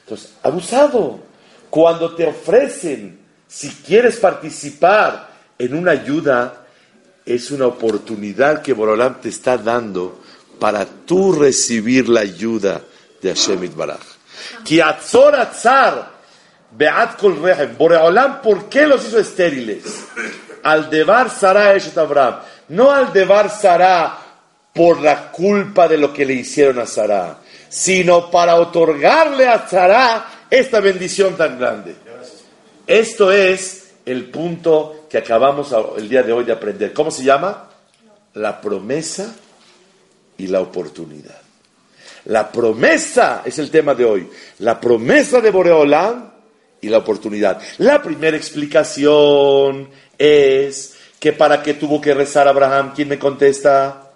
Entonces, 0.00 0.34
abusado. 0.42 1.20
Cuando 1.70 2.14
te 2.14 2.26
ofrecen, 2.26 3.18
si 3.48 3.70
quieres 3.70 4.16
participar 4.16 5.30
en 5.58 5.74
una 5.74 5.92
ayuda, 5.92 6.66
es 7.24 7.50
una 7.50 7.66
oportunidad 7.66 8.60
que 8.60 8.74
Borolam 8.74 9.22
te 9.22 9.30
está 9.30 9.56
dando 9.56 10.20
para 10.58 10.84
tú 10.84 11.32
recibir 11.32 12.10
la 12.10 12.20
ayuda 12.20 12.82
de 13.22 13.30
Hashem 13.30 13.64
Itbaraj. 13.64 14.00
Boreolam, 17.78 18.42
¿por 18.42 18.68
qué 18.68 18.86
los 18.86 19.06
hizo 19.06 19.18
estériles? 19.18 19.84
Al 20.62 20.90
debar 20.90 21.30
Sara 21.30 21.74
Eshet 21.74 21.96
Abraham. 21.96 22.40
No 22.68 22.90
al 22.90 23.12
debar 23.12 23.50
Sara 23.50 24.18
por 24.72 25.00
la 25.00 25.30
culpa 25.30 25.86
de 25.86 25.98
lo 25.98 26.12
que 26.12 26.24
le 26.24 26.34
hicieron 26.34 26.78
a 26.78 26.86
Sara, 26.86 27.38
sino 27.68 28.30
para 28.30 28.56
otorgarle 28.56 29.46
a 29.46 29.68
Sara 29.68 30.26
esta 30.50 30.80
bendición 30.80 31.36
tan 31.36 31.58
grande. 31.58 31.94
Esto 32.86 33.30
es 33.30 33.92
el 34.06 34.30
punto 34.30 35.06
que 35.08 35.18
acabamos 35.18 35.74
el 35.96 36.08
día 36.08 36.22
de 36.22 36.32
hoy 36.32 36.44
de 36.44 36.52
aprender. 36.52 36.92
¿Cómo 36.92 37.10
se 37.10 37.22
llama? 37.22 37.68
La 38.34 38.60
promesa 38.60 39.34
y 40.38 40.46
la 40.46 40.60
oportunidad. 40.60 41.41
La 42.26 42.50
promesa 42.50 43.42
es 43.44 43.58
el 43.58 43.70
tema 43.70 43.94
de 43.94 44.04
hoy. 44.04 44.30
La 44.58 44.80
promesa 44.80 45.40
de 45.40 45.50
Boreolam 45.50 46.30
y 46.80 46.88
la 46.88 46.98
oportunidad. 46.98 47.60
La 47.78 48.02
primera 48.02 48.36
explicación 48.36 49.88
es 50.18 50.96
¿Que 51.22 51.32
para 51.32 51.62
qué 51.62 51.74
tuvo 51.74 52.00
que 52.00 52.12
rezar 52.14 52.48
Abraham? 52.48 52.94
¿Quién 52.96 53.06
me 53.06 53.16
contesta? 53.16 54.10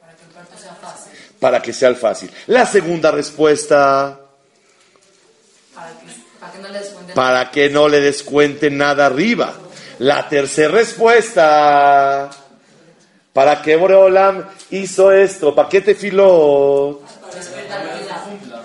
Para 0.00 0.16
que 0.16 0.24
el 0.24 0.30
parto 0.30 0.58
sea 0.58 0.74
fácil. 0.74 1.12
Para 1.38 1.62
que 1.62 1.72
sea 1.72 1.88
el 1.90 1.94
fácil. 1.94 2.30
La 2.48 2.66
segunda 2.66 3.12
respuesta, 3.12 4.18
Para 5.72 5.90
que, 5.92 6.06
para 6.40 6.50
que 6.50 6.58
no 6.58 6.68
le 6.70 7.14
para 7.14 7.50
que 7.52 7.70
no 7.70 7.88
le 7.88 8.00
descuenten 8.00 8.78
nada 8.78 9.06
arriba. 9.06 9.54
La 10.00 10.28
tercera 10.28 10.72
respuesta, 10.72 12.28
para 13.32 13.62
que 13.62 13.76
Boreolam 13.76 14.44
hizo 14.70 15.10
esto, 15.10 15.54
¿para 15.54 15.68
qué 15.68 15.80
te 15.80 15.94
filó? 15.94 17.00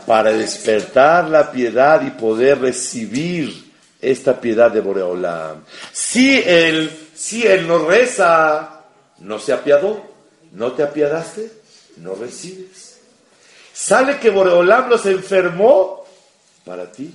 Para 0.06 0.32
despertar 0.32 1.30
la 1.30 1.52
piedad 1.52 2.02
y 2.02 2.12
poder 2.12 2.60
recibir 2.60 3.72
esta 4.02 4.40
piedad 4.40 4.72
de 4.72 4.82
Boreolam. 4.82 5.64
Si 5.92 6.42
él, 6.46 6.92
si 7.16 7.48
él 7.48 7.68
no 7.68 7.80
reza, 7.80 8.82
no 9.20 9.40
se 9.40 9.54
apiadó, 9.54 10.04
no 10.52 10.74
te 10.74 10.84
apiadaste, 10.84 11.52
no 11.98 12.16
recibes. 12.16 13.00
Sale 13.74 14.20
que 14.20 14.30
Boreolam 14.30 14.90
los 14.90 15.06
enfermó 15.06 16.06
para 16.66 16.92
ti. 16.92 17.14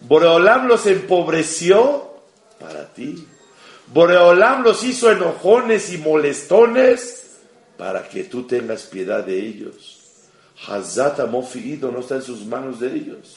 Boreolam 0.00 0.66
los 0.66 0.86
empobreció 0.86 2.10
para 2.58 2.86
ti. 2.92 3.26
Boreolam 3.92 4.62
los 4.62 4.84
hizo 4.84 5.10
enojones 5.10 5.92
y 5.92 5.98
molestones 5.98 7.24
para 7.76 8.08
que 8.08 8.24
tú 8.24 8.44
tengas 8.44 8.82
piedad 8.82 9.24
de 9.24 9.38
ellos. 9.38 9.98
Hazat 10.68 11.20
Amofiido 11.20 11.90
no 11.90 12.00
está 12.00 12.16
en 12.16 12.22
sus 12.22 12.44
manos 12.44 12.78
de 12.78 12.94
ellos. 12.94 13.36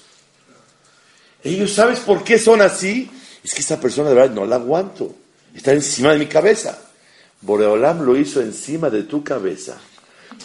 Ellos, 1.44 1.74
¿sabes 1.74 2.02
por 2.02 2.24
qué 2.24 2.38
son 2.38 2.62
así? 2.62 3.10
Es 3.44 3.54
que 3.54 3.62
esta 3.62 3.80
persona 3.80 4.10
de 4.10 4.16
verdad 4.16 4.36
no 4.36 4.46
la 4.46 4.58
aguanto. 4.58 5.16
Está 5.56 5.72
encima 5.72 6.12
de 6.12 6.20
mi 6.20 6.28
cabeza. 6.28 6.78
Boreolam 7.42 8.06
lo 8.06 8.16
hizo 8.16 8.42
encima 8.42 8.90
de 8.90 9.04
tu 9.04 9.24
cabeza 9.24 9.78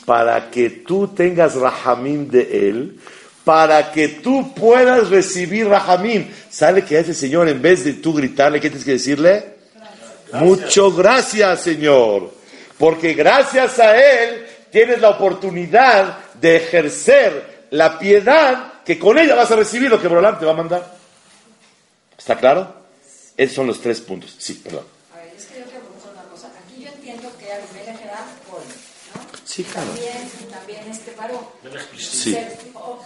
para 0.04 0.50
que 0.50 0.70
tú 0.70 1.08
tengas 1.08 1.54
rahamim 1.54 2.28
de 2.28 2.68
él, 2.68 2.98
para 3.44 3.92
que 3.92 4.08
tú 4.08 4.54
puedas 4.54 5.10
recibir 5.10 5.68
rahamim. 5.68 6.26
Sale 6.50 6.84
que 6.84 6.98
ese 6.98 7.14
señor, 7.14 7.48
en 7.48 7.60
vez 7.60 7.84
de 7.84 7.94
tú 7.94 8.14
gritarle, 8.14 8.60
¿qué 8.60 8.68
tienes 8.68 8.84
que 8.84 8.92
decirle? 8.92 9.57
Mucho 10.32 10.92
gracias, 10.92 11.62
Señor. 11.62 12.32
Porque 12.78 13.14
gracias 13.14 13.78
a 13.78 13.96
Él 13.96 14.46
tienes 14.70 15.00
la 15.00 15.10
oportunidad 15.10 16.18
de 16.34 16.56
ejercer 16.56 17.66
la 17.70 17.98
piedad 17.98 18.74
que 18.84 18.98
con 18.98 19.18
ella 19.18 19.34
vas 19.34 19.50
a 19.50 19.56
recibir 19.56 19.90
lo 19.90 20.00
que 20.00 20.08
Boreolam 20.08 20.38
te 20.38 20.44
va 20.46 20.52
a 20.52 20.56
mandar. 20.56 20.96
¿Está 22.16 22.36
claro? 22.36 22.74
Esos 23.36 23.56
son 23.56 23.66
los 23.66 23.80
tres 23.80 24.00
puntos. 24.00 24.34
Sí, 24.38 24.54
perdón. 24.54 24.84
A 25.14 25.18
ver, 25.18 25.32
es 25.36 25.44
que 25.46 25.58
yo 25.60 25.64
quiero 25.66 25.80
preguntar 25.80 26.12
una 26.12 26.22
cosa. 26.30 26.48
Aquí 26.64 26.82
yo 26.82 26.88
entiendo 26.88 27.30
que 27.38 27.52
Abimelech 27.52 28.00
era 28.02 28.24
joven, 28.50 28.68
¿no? 29.14 29.20
Sí, 29.44 29.64
claro. 29.64 29.88
También, 29.88 30.50
también 30.50 30.80
este 30.90 31.10
paró. 31.12 31.52
Sí. 31.96 32.36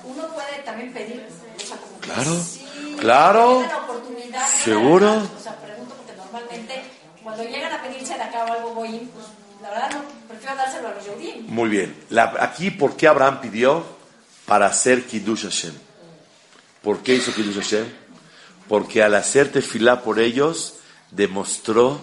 Uno 0.05 0.29
puede 0.35 0.63
también 0.65 0.93
pedir, 0.93 1.27
o 1.57 1.61
sea, 1.61 1.77
como 1.77 2.01
que 2.01 2.07
Claro, 2.09 2.41
sí, 2.41 2.67
claro. 3.01 3.59
tiene 3.59 3.69
la 3.73 3.79
oportunidad, 3.79 4.49
Seguro. 4.65 5.13
O 5.39 5.43
sea, 5.43 5.57
pregunto 5.57 5.95
porque 5.97 6.17
normalmente 6.17 6.83
cuando 7.35 7.51
llegan 7.51 7.73
a 7.73 7.83
pedirse 7.83 8.15
de 8.15 8.23
acá 8.23 8.45
algo 8.45 8.75
goyim, 8.75 9.09
pues 9.09 9.27
la 9.63 9.71
verdad 9.71 9.91
no, 9.93 10.05
prefiero 10.29 10.55
dárselo 10.55 10.89
a 10.89 10.95
los 10.95 11.05
Yehudim. 11.05 11.47
Muy 11.47 11.71
bien. 11.71 11.97
Aquí, 12.41 12.71
¿por 12.71 12.95
qué 12.95 13.09
Abraham 13.09 13.41
pidió? 13.41 13.85
Para 14.45 14.67
hacer 14.67 15.07
Kiddush 15.07 15.45
Hashem. 15.45 15.73
¿Por 16.83 17.03
qué 17.03 17.15
hizo 17.15 17.33
Kiddush 17.33 17.55
Hashem? 17.55 17.87
Porque 18.69 19.03
al 19.03 19.15
hacer 19.15 19.51
tefilá 19.51 20.03
por 20.03 20.19
ellos, 20.19 20.81
demostró 21.11 22.01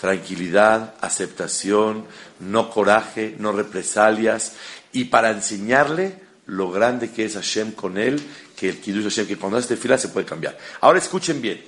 tranquilidad, 0.00 0.94
aceptación, 1.00 2.06
no 2.40 2.70
coraje, 2.70 3.36
no 3.38 3.52
represalias, 3.52 4.54
y 4.92 5.04
para 5.04 5.30
enseñarle 5.30 6.18
lo 6.46 6.72
grande 6.72 7.10
que 7.10 7.26
es 7.26 7.34
Hashem 7.34 7.72
con 7.72 7.96
él, 7.96 8.20
que 8.56 8.70
el 8.70 8.80
Kiddush 8.80 9.04
Hashem, 9.04 9.26
que 9.28 9.36
cuando 9.36 9.58
hace 9.58 9.68
tefilá 9.68 9.98
se 9.98 10.08
puede 10.08 10.26
cambiar. 10.26 10.58
Ahora 10.80 10.98
escuchen 10.98 11.40
bien. 11.40 11.62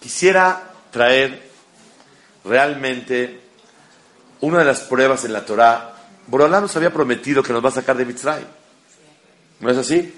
Quisiera 0.00 0.70
traer 0.92 1.55
realmente 2.46 3.40
una 4.40 4.58
de 4.58 4.64
las 4.64 4.80
pruebas 4.80 5.24
en 5.24 5.32
la 5.32 5.44
Torah. 5.44 5.92
Borolá 6.26 6.60
nos 6.60 6.74
había 6.76 6.92
prometido 6.92 7.42
que 7.42 7.52
nos 7.52 7.64
va 7.64 7.68
a 7.68 7.72
sacar 7.72 7.96
de 7.96 8.04
Mitzray. 8.04 8.44
¿No 9.60 9.70
es 9.70 9.78
así? 9.78 10.14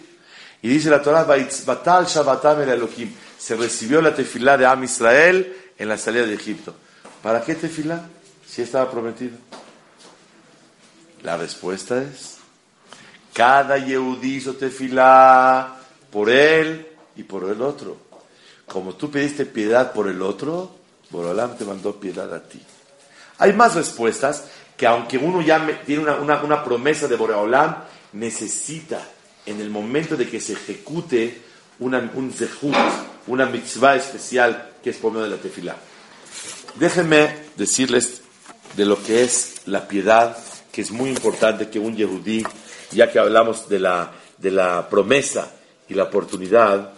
Y 0.63 0.69
dice 0.69 0.91
la 0.91 1.03
Torah, 1.03 1.27
"Vaitz- 1.27 1.65
Batal 1.65 2.07
Shabbatam 2.07 2.63
el 2.63 2.71
Elohim. 2.71 3.13
Se 3.39 3.55
recibió 3.55 4.03
la 4.03 4.15
tefilá 4.15 4.57
de 4.57 4.67
Am 4.67 4.83
Israel 4.83 5.57
en 5.79 5.89
la 5.89 5.97
salida 5.97 6.27
de 6.27 6.35
Egipto. 6.35 6.75
¿Para 7.23 7.43
qué 7.43 7.55
tefilá? 7.55 8.07
Si 8.47 8.63
estaba 8.63 8.91
prometido. 8.91 9.37
La 11.23 11.37
respuesta 11.37 12.03
es, 12.03 12.39
cada 13.33 13.79
Yehudí 13.79 14.37
hizo 14.37 14.55
tefilá 14.55 15.77
por 16.11 16.31
él 16.31 16.89
y 17.17 17.23
por 17.23 17.45
el 17.45 17.63
otro. 17.63 17.97
Como 18.67 18.95
tú 18.95 19.11
pediste 19.11 19.47
piedad 19.47 19.93
por 19.93 20.09
el 20.09 20.23
otro, 20.23 20.78
Borolam 21.11 21.57
te 21.57 21.65
mandó 21.65 21.99
piedad 21.99 22.33
a 22.35 22.43
ti. 22.43 22.61
Hay 23.39 23.53
más 23.53 23.75
respuestas 23.75 24.45
que 24.77 24.87
aunque 24.87 25.19
uno 25.19 25.41
ya 25.43 25.65
tiene 25.87 26.03
una, 26.03 26.17
una- 26.17 26.43
una 26.43 26.65
promesa 26.65 27.09
de 27.09 27.17
Boreolam, 27.17 27.77
necesita 28.13 29.01
en 29.47 29.61
el 29.61 29.71
momento 29.71 30.17
de 30.17 30.29
que 30.29 30.41
se 30.41 30.53
ejecute 30.55 31.43
una, 31.81 32.11
un 32.15 32.33
zehut, 32.33 32.75
una 33.27 33.47
mitzvah 33.47 33.97
especial 33.97 34.73
que 34.83 34.91
es 34.91 34.97
por 34.97 35.13
medio 35.13 35.25
de 35.25 35.31
la 35.37 35.43
tefilá. 35.43 35.77
Déjenme 36.77 37.35
decirles 37.57 38.21
de 38.77 38.85
lo 38.85 39.03
que 39.03 39.23
es 39.25 39.63
la 39.67 39.89
piedad, 39.89 40.37
que 40.71 40.83
es 40.83 40.91
muy 40.91 41.11
importante 41.11 41.69
que 41.69 41.79
un 41.79 41.97
yehudí, 41.97 42.45
ya 42.93 43.11
que 43.11 43.19
hablamos 43.19 43.69
de 43.69 43.81
la, 43.81 44.13
de 44.39 44.51
la 44.51 44.89
promesa 44.89 45.51
y 45.89 45.95
la 45.95 46.05
oportunidad, 46.05 46.93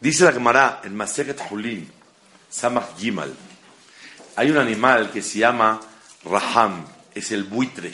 Dice 0.00 0.24
la 0.24 0.32
Gemara 0.32 0.80
en 0.84 0.94
Maseket 0.94 1.40
Hulin, 1.50 1.90
Samach 2.48 2.96
Gimal, 2.96 3.34
hay 4.36 4.50
un 4.50 4.58
animal 4.58 5.10
que 5.10 5.22
se 5.22 5.40
llama 5.40 5.80
Raham, 6.24 6.86
es 7.14 7.32
el 7.32 7.42
buitre. 7.42 7.92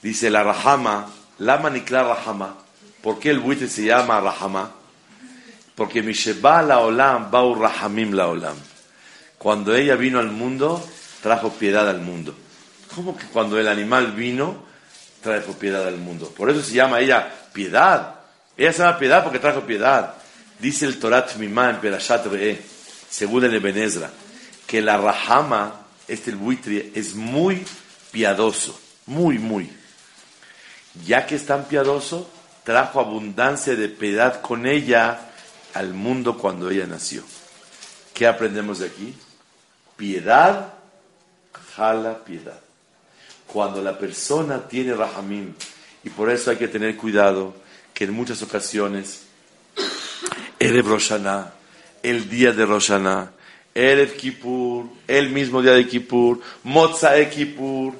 Dice 0.00 0.30
la 0.30 0.44
Rahama, 0.44 1.10
Lama 1.38 1.70
Nikla 1.70 2.04
Rahama, 2.04 2.54
¿por 3.02 3.18
qué 3.18 3.30
el 3.30 3.40
buitre 3.40 3.66
se 3.68 3.84
llama 3.84 4.20
Rahama? 4.20 4.70
Porque 5.74 6.02
Misheba 6.02 6.62
la 6.62 6.78
Olam, 6.78 7.32
Bau 7.32 7.56
Rahamim 7.56 8.12
la 8.12 8.28
Olam. 8.28 8.56
Cuando 9.38 9.74
ella 9.74 9.96
vino 9.96 10.20
al 10.20 10.30
mundo, 10.30 10.86
trajo 11.22 11.50
piedad 11.50 11.88
al 11.88 12.00
mundo. 12.00 12.36
¿Cómo 12.94 13.16
que 13.16 13.26
cuando 13.26 13.58
el 13.58 13.66
animal 13.66 14.12
vino, 14.12 14.62
trajo 15.20 15.54
piedad 15.54 15.88
al 15.88 15.96
mundo? 15.96 16.28
Por 16.28 16.50
eso 16.50 16.62
se 16.62 16.74
llama 16.74 17.00
ella 17.00 17.28
piedad. 17.52 18.20
Ella 18.56 18.72
se 18.72 18.78
llama 18.82 18.98
piedad 18.98 19.22
porque 19.22 19.38
trajo 19.38 19.62
piedad. 19.62 20.14
Dice 20.58 20.86
el 20.86 20.98
Torat 20.98 21.36
Mimá 21.36 21.70
en 21.70 21.80
Perashat 21.80 22.26
Re'eh, 22.26 22.60
según 23.08 23.44
el 23.44 23.54
Eben 23.54 23.76
Ezra, 23.76 24.10
que 24.66 24.80
la 24.80 24.96
Rahama, 24.96 25.86
este 26.06 26.30
el 26.30 26.36
buitre, 26.36 26.92
es 26.94 27.14
muy 27.14 27.64
piadoso, 28.12 28.78
muy, 29.06 29.38
muy. 29.38 29.70
Ya 31.04 31.26
que 31.26 31.34
es 31.34 31.44
tan 31.44 31.64
piadoso, 31.64 32.30
trajo 32.62 33.00
abundancia 33.00 33.74
de 33.74 33.88
piedad 33.88 34.40
con 34.40 34.66
ella 34.66 35.30
al 35.74 35.92
mundo 35.92 36.38
cuando 36.38 36.70
ella 36.70 36.86
nació. 36.86 37.24
¿Qué 38.14 38.26
aprendemos 38.28 38.78
de 38.78 38.86
aquí? 38.86 39.14
Piedad 39.96 40.74
jala 41.76 42.24
piedad. 42.24 42.58
Cuando 43.46 43.82
la 43.82 43.98
persona 43.98 44.66
tiene 44.66 44.94
rahamim, 44.94 45.52
y 46.02 46.10
por 46.10 46.30
eso 46.30 46.50
hay 46.50 46.56
que 46.56 46.68
tener 46.68 46.96
cuidado 46.96 47.54
que 47.94 48.04
en 48.04 48.12
muchas 48.12 48.42
ocasiones, 48.42 49.22
Erev 50.58 50.88
Roshaná, 50.88 51.54
el 52.02 52.28
día 52.28 52.52
de 52.52 52.66
Roshaná, 52.66 53.30
Erev 53.74 54.16
Kippur, 54.16 54.86
el 55.06 55.30
mismo 55.30 55.62
día 55.62 55.72
de 55.72 55.86
Kippur, 55.86 56.40
Motzae 56.64 57.30
Kippur, 57.30 57.94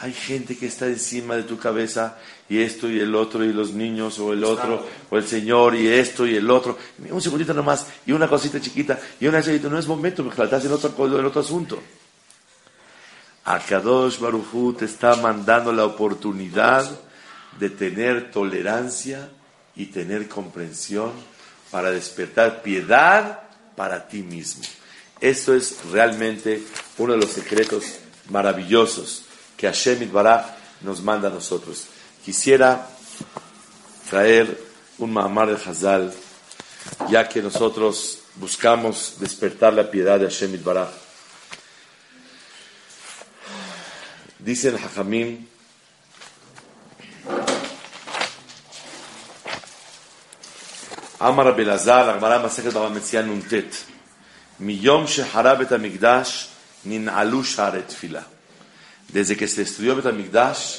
hay 0.00 0.12
gente 0.12 0.56
que 0.56 0.66
está 0.66 0.86
encima 0.86 1.36
de 1.36 1.44
tu 1.44 1.58
cabeza 1.58 2.18
y 2.48 2.60
esto 2.60 2.88
y 2.88 3.00
el 3.00 3.14
otro 3.14 3.44
y 3.44 3.52
los 3.52 3.72
niños 3.72 4.18
o 4.20 4.32
el 4.32 4.44
otro 4.44 4.86
o 5.10 5.18
el 5.18 5.26
Señor 5.26 5.74
y 5.74 5.88
esto 5.88 6.26
y 6.26 6.36
el 6.36 6.48
otro. 6.50 6.78
Un 7.10 7.20
segundito 7.20 7.52
nomás 7.52 7.86
y 8.06 8.12
una 8.12 8.28
cosita 8.28 8.60
chiquita 8.60 8.98
y 9.20 9.26
una 9.26 9.42
chiquita. 9.42 9.68
No 9.68 9.78
es 9.78 9.88
momento, 9.88 10.24
porque 10.24 10.42
estás 10.42 10.64
en 10.64 10.72
otro, 10.72 11.18
en 11.18 11.24
otro 11.24 11.40
asunto. 11.40 11.82
Akadosh 13.44 14.18
Barujú 14.20 14.74
te 14.74 14.84
está 14.84 15.16
mandando 15.16 15.72
la 15.72 15.84
oportunidad 15.84 17.07
de 17.58 17.70
tener 17.70 18.30
tolerancia 18.30 19.28
y 19.74 19.86
tener 19.86 20.28
comprensión 20.28 21.12
para 21.70 21.90
despertar 21.90 22.62
piedad 22.62 23.40
para 23.76 24.08
ti 24.08 24.22
mismo. 24.22 24.62
Eso 25.20 25.54
es 25.54 25.84
realmente 25.90 26.62
uno 26.98 27.12
de 27.12 27.18
los 27.18 27.30
secretos 27.30 27.84
maravillosos 28.28 29.24
que 29.56 29.66
Hashem 29.66 30.10
Baraj 30.12 30.46
nos 30.80 31.02
manda 31.02 31.28
a 31.28 31.32
nosotros. 31.32 31.86
Quisiera 32.24 32.88
traer 34.08 34.60
un 34.98 35.12
Mahamar 35.12 35.48
de 35.48 35.70
Hazal, 35.70 36.12
ya 37.10 37.28
que 37.28 37.42
nosotros 37.42 38.20
buscamos 38.36 39.14
despertar 39.18 39.72
la 39.72 39.90
piedad 39.90 40.20
de 40.20 40.26
Hashem 40.26 40.62
Baraj. 40.62 40.90
Dicen 44.38 44.76
Hajamim, 44.76 45.46
Amar 51.20 51.56
Belazar, 51.56 52.06
la 52.06 52.14
Gemara 52.14 52.38
Masechet 52.38 52.72
Baba 52.72 52.90
Metzian 52.90 53.26
Nuntet, 53.26 53.86
Miyom 54.60 55.04
Shehara 55.04 55.56
Bet 55.56 55.70
HaMikdash, 55.70 56.46
Nin'alu 56.84 57.42
Share 57.42 57.82
Tfilah. 57.82 58.24
Desde 59.08 59.36
que 59.36 59.48
se 59.48 59.62
destruyó 59.62 59.96
Bet 59.96 60.06
HaMikdash, 60.06 60.78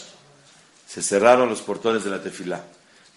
se 0.87 1.01
cerraron 1.01 1.49
los 1.49 1.61
portones 1.61 2.05
de 2.05 2.09
la 2.09 2.21
tefilá. 2.21 2.63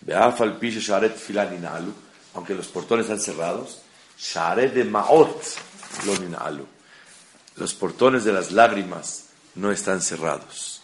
Be'af 0.01 0.41
al 0.41 0.59
pi 0.59 0.71
Share 0.71 1.11
Tfilah 1.11 1.49
Nin'alu, 1.49 1.95
aunque 2.35 2.55
los 2.55 2.67
portones 2.67 3.05
están 3.05 3.21
cerrados, 3.21 3.83
Share 4.19 4.71
de 4.71 4.85
Maot 4.85 5.43
lo 6.07 6.19
Nin'alu. 6.19 6.67
Los 7.57 7.73
portones 7.75 8.25
de 8.25 8.33
las 8.33 8.51
lágrimas 8.51 9.27
no 9.55 9.71
están 9.71 10.01
cerrados. 10.01 10.83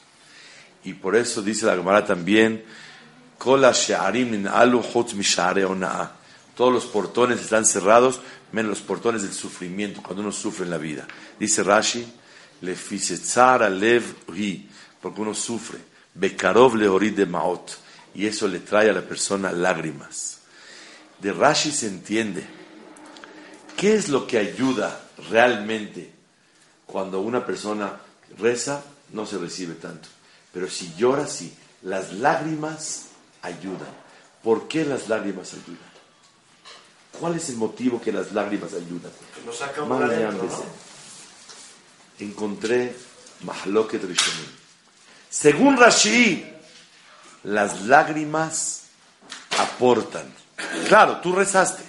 Y 0.84 0.94
por 0.94 1.16
eso 1.16 1.42
dice 1.42 1.66
la 1.66 1.74
Gemara 1.74 2.04
también, 2.04 2.64
Kola 3.38 3.72
She'arim 3.72 4.30
Nin'alu 4.30 4.84
Chutz 4.84 5.14
Mi 5.14 5.24
Share 5.24 5.64
Ona'a. 5.64 6.17
Todos 6.58 6.72
los 6.72 6.86
portones 6.86 7.40
están 7.40 7.64
cerrados, 7.64 8.20
menos 8.50 8.70
los 8.70 8.80
portones 8.80 9.22
del 9.22 9.32
sufrimiento, 9.32 10.02
cuando 10.02 10.22
uno 10.22 10.32
sufre 10.32 10.64
en 10.64 10.72
la 10.72 10.76
vida. 10.76 11.06
Dice 11.38 11.62
Rashi, 11.62 12.04
le 12.62 12.76
lev 13.70 14.02
hi, 14.34 14.68
porque 15.00 15.20
uno 15.20 15.34
sufre. 15.34 15.78
Bekarov 16.14 16.74
leorid 16.74 17.14
de 17.14 17.26
maot, 17.26 17.70
y 18.12 18.26
eso 18.26 18.48
le 18.48 18.58
trae 18.58 18.90
a 18.90 18.92
la 18.92 19.02
persona 19.02 19.52
lágrimas. 19.52 20.40
De 21.20 21.32
Rashi 21.32 21.70
se 21.70 21.86
entiende 21.86 22.44
qué 23.76 23.94
es 23.94 24.08
lo 24.08 24.26
que 24.26 24.38
ayuda 24.38 25.00
realmente 25.30 26.10
cuando 26.86 27.20
una 27.20 27.46
persona 27.46 28.00
reza, 28.36 28.82
no 29.12 29.26
se 29.26 29.38
recibe 29.38 29.74
tanto. 29.74 30.08
Pero 30.52 30.68
si 30.68 30.92
llora, 30.96 31.28
sí. 31.28 31.54
Las 31.82 32.14
lágrimas 32.14 33.10
ayudan. 33.42 33.94
¿Por 34.42 34.66
qué 34.66 34.84
las 34.84 35.08
lágrimas 35.08 35.52
ayudan? 35.52 35.87
¿Cuál 37.18 37.36
es 37.36 37.48
el 37.48 37.56
motivo 37.56 38.00
que 38.00 38.12
las 38.12 38.32
lágrimas 38.32 38.72
ayudan? 38.72 39.10
Lo 39.44 39.52
saca 39.52 39.82
un 39.82 39.88
Madre 39.88 40.24
adentro, 40.24 40.44
mía, 40.44 40.56
¿no? 40.56 42.24
Encontré 42.24 42.94
Mahloket 43.42 44.02
Rishonim. 44.04 44.46
Según 45.30 45.76
Rashi, 45.76 46.44
las 47.44 47.82
lágrimas 47.82 48.82
aportan. 49.58 50.32
Claro, 50.88 51.20
tú 51.20 51.32
rezaste, 51.32 51.82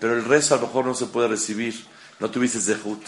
pero 0.00 0.14
el 0.14 0.24
rezo 0.24 0.54
a 0.54 0.58
lo 0.58 0.66
mejor 0.66 0.86
no 0.86 0.94
se 0.94 1.06
puede 1.06 1.28
recibir, 1.28 1.86
no 2.20 2.30
tuviste 2.30 2.60
zehut, 2.60 3.02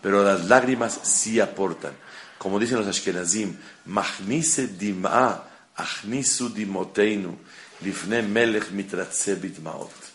pero 0.00 0.24
las 0.24 0.46
lágrimas 0.46 0.98
sí 1.02 1.40
aportan. 1.40 1.92
Como 2.38 2.58
dicen 2.58 2.78
los 2.78 2.86
Ashkenazim, 2.86 3.56
Mahnise 3.86 4.68
dim'a, 4.68 5.44
achnisu 5.74 6.48
dimoteinu, 6.50 7.36
lifne 7.80 8.22
melech 8.22 8.70
mitratze 8.70 9.34
bitmaot. 9.34 10.07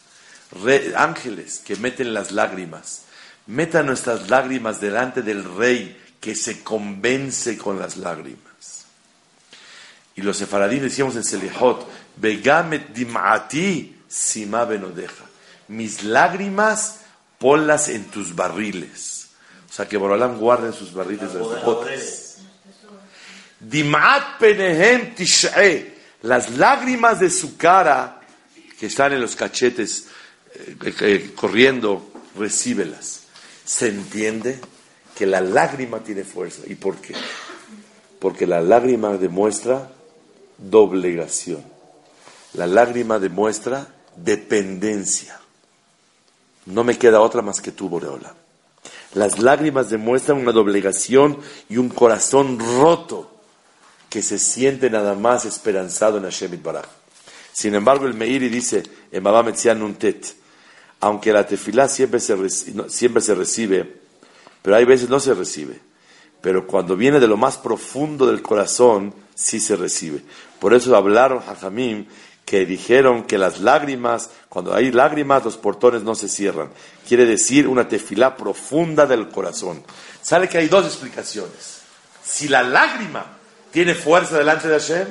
Re- 0.61 0.93
ángeles 0.95 1.59
que 1.65 1.75
meten 1.77 2.13
las 2.13 2.31
lágrimas, 2.31 3.03
metan 3.47 3.87
nuestras 3.87 4.29
lágrimas 4.29 4.79
delante 4.79 5.21
del 5.21 5.43
rey 5.55 5.99
que 6.19 6.35
se 6.35 6.63
convence 6.63 7.57
con 7.57 7.79
las 7.79 7.97
lágrimas. 7.97 8.85
Y 10.15 10.21
los 10.21 10.37
sefaradín 10.37 10.83
decíamos 10.83 11.15
en 11.15 11.23
Selihot, 11.23 11.87
Begamet 12.17 12.93
dim'ati 12.93 13.95
sima 14.07 14.63
benodeja. 14.65 15.25
Mis 15.69 16.03
lágrimas, 16.03 16.99
ponlas 17.39 17.89
en 17.89 18.05
tus 18.05 18.35
barriles. 18.35 19.29
O 19.67 19.73
sea, 19.73 19.87
que 19.87 19.97
Borolam 19.97 20.37
guarde 20.37 20.67
en 20.67 20.73
sus 20.73 20.93
barriles 20.93 21.33
las 21.33 21.63
botas. 21.63 22.37
Dim'at 23.59 24.37
penehem 24.37 25.15
tish'e. 25.15 25.95
Las 26.21 26.51
lágrimas 26.57 27.19
de 27.19 27.31
su 27.31 27.57
cara, 27.57 28.21
que 28.79 28.85
están 28.85 29.13
en 29.13 29.21
los 29.21 29.35
cachetes 29.35 30.09
eh, 30.53 30.93
eh, 31.01 31.31
corriendo, 31.35 32.05
recíbelas. 32.37 33.23
Se 33.65 33.87
entiende 33.87 34.59
que 35.15 35.25
la 35.25 35.41
lágrima 35.41 35.99
tiene 35.99 36.23
fuerza. 36.23 36.63
¿Y 36.67 36.75
por 36.75 36.97
qué? 36.97 37.15
Porque 38.19 38.47
la 38.47 38.61
lágrima 38.61 39.17
demuestra 39.17 39.91
doblegación. 40.57 41.63
La 42.53 42.67
lágrima 42.67 43.19
demuestra 43.19 43.87
dependencia. 44.15 45.39
No 46.65 46.83
me 46.83 46.97
queda 46.97 47.21
otra 47.21 47.41
más 47.41 47.61
que 47.61 47.71
tú, 47.71 47.89
Boreola. 47.89 48.35
Las 49.13 49.39
lágrimas 49.39 49.89
demuestran 49.89 50.39
una 50.39 50.51
doblegación 50.51 51.39
y 51.69 51.77
un 51.77 51.89
corazón 51.89 52.59
roto 52.59 53.31
que 54.09 54.21
se 54.21 54.39
siente 54.39 54.89
nada 54.89 55.15
más 55.15 55.45
esperanzado 55.45 56.17
en 56.17 56.23
Hashem 56.23 56.61
Baraj. 56.61 56.85
Sin 57.51 57.75
embargo, 57.75 58.05
el 58.07 58.15
Meiri 58.15 58.49
dice 58.49 58.83
en 59.11 59.23
Baba 59.23 59.43
Nuntet, 59.75 60.35
aunque 61.03 61.33
la 61.33 61.45
tefilá 61.45 61.89
siempre 61.89 62.21
se, 62.21 62.49
siempre 62.49 63.21
se 63.21 63.35
recibe, 63.35 63.97
pero 64.61 64.77
hay 64.77 64.85
veces 64.85 65.09
no 65.09 65.19
se 65.19 65.33
recibe. 65.33 65.81
Pero 66.39 66.65
cuando 66.65 66.95
viene 66.95 67.19
de 67.19 67.27
lo 67.27 67.35
más 67.35 67.57
profundo 67.57 68.25
del 68.25 68.41
corazón, 68.41 69.13
sí 69.35 69.59
se 69.59 69.75
recibe. 69.75 70.21
Por 70.61 70.73
eso 70.73 70.95
hablaron 70.95 71.43
Hajamim 71.45 72.05
que 72.45 72.65
dijeron 72.65 73.23
que 73.23 73.37
las 73.37 73.59
lágrimas, 73.59 74.29
cuando 74.47 74.73
hay 74.73 74.93
lágrimas, 74.93 75.43
los 75.43 75.57
portones 75.57 76.03
no 76.03 76.15
se 76.15 76.29
cierran. 76.29 76.69
Quiere 77.05 77.25
decir 77.25 77.67
una 77.67 77.89
tefilá 77.89 78.37
profunda 78.37 79.05
del 79.05 79.27
corazón. 79.27 79.83
Sale 80.21 80.47
que 80.47 80.57
hay 80.57 80.69
dos 80.69 80.85
explicaciones. 80.85 81.81
Si 82.23 82.47
la 82.47 82.63
lágrima 82.63 83.25
tiene 83.71 83.93
fuerza 83.93 84.37
delante 84.37 84.69
de 84.69 84.79
Hashem, 84.79 85.07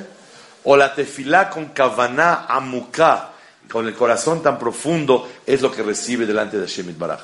o 0.63 0.75
la 0.75 0.95
tefilá 0.95 1.51
con 1.51 1.65
kavaná 1.65 2.47
amuká, 2.49 3.32
con 3.71 3.87
el 3.87 3.95
corazón 3.95 4.41
tan 4.43 4.59
profundo, 4.59 5.31
es 5.45 5.61
lo 5.61 5.71
que 5.71 5.83
recibe 5.83 6.25
delante 6.25 6.57
de 6.57 6.67
Hashem 6.67 6.97
Baraj. 6.97 7.21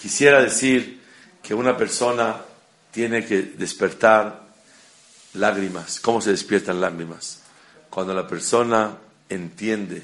Quisiera 0.00 0.40
decir 0.42 1.02
que 1.42 1.54
una 1.54 1.76
persona 1.76 2.40
tiene 2.90 3.24
que 3.24 3.42
despertar 3.42 4.46
lágrimas. 5.34 6.00
¿Cómo 6.00 6.20
se 6.20 6.30
despiertan 6.30 6.80
lágrimas? 6.80 7.40
Cuando 7.90 8.14
la 8.14 8.26
persona 8.26 8.96
entiende 9.28 10.02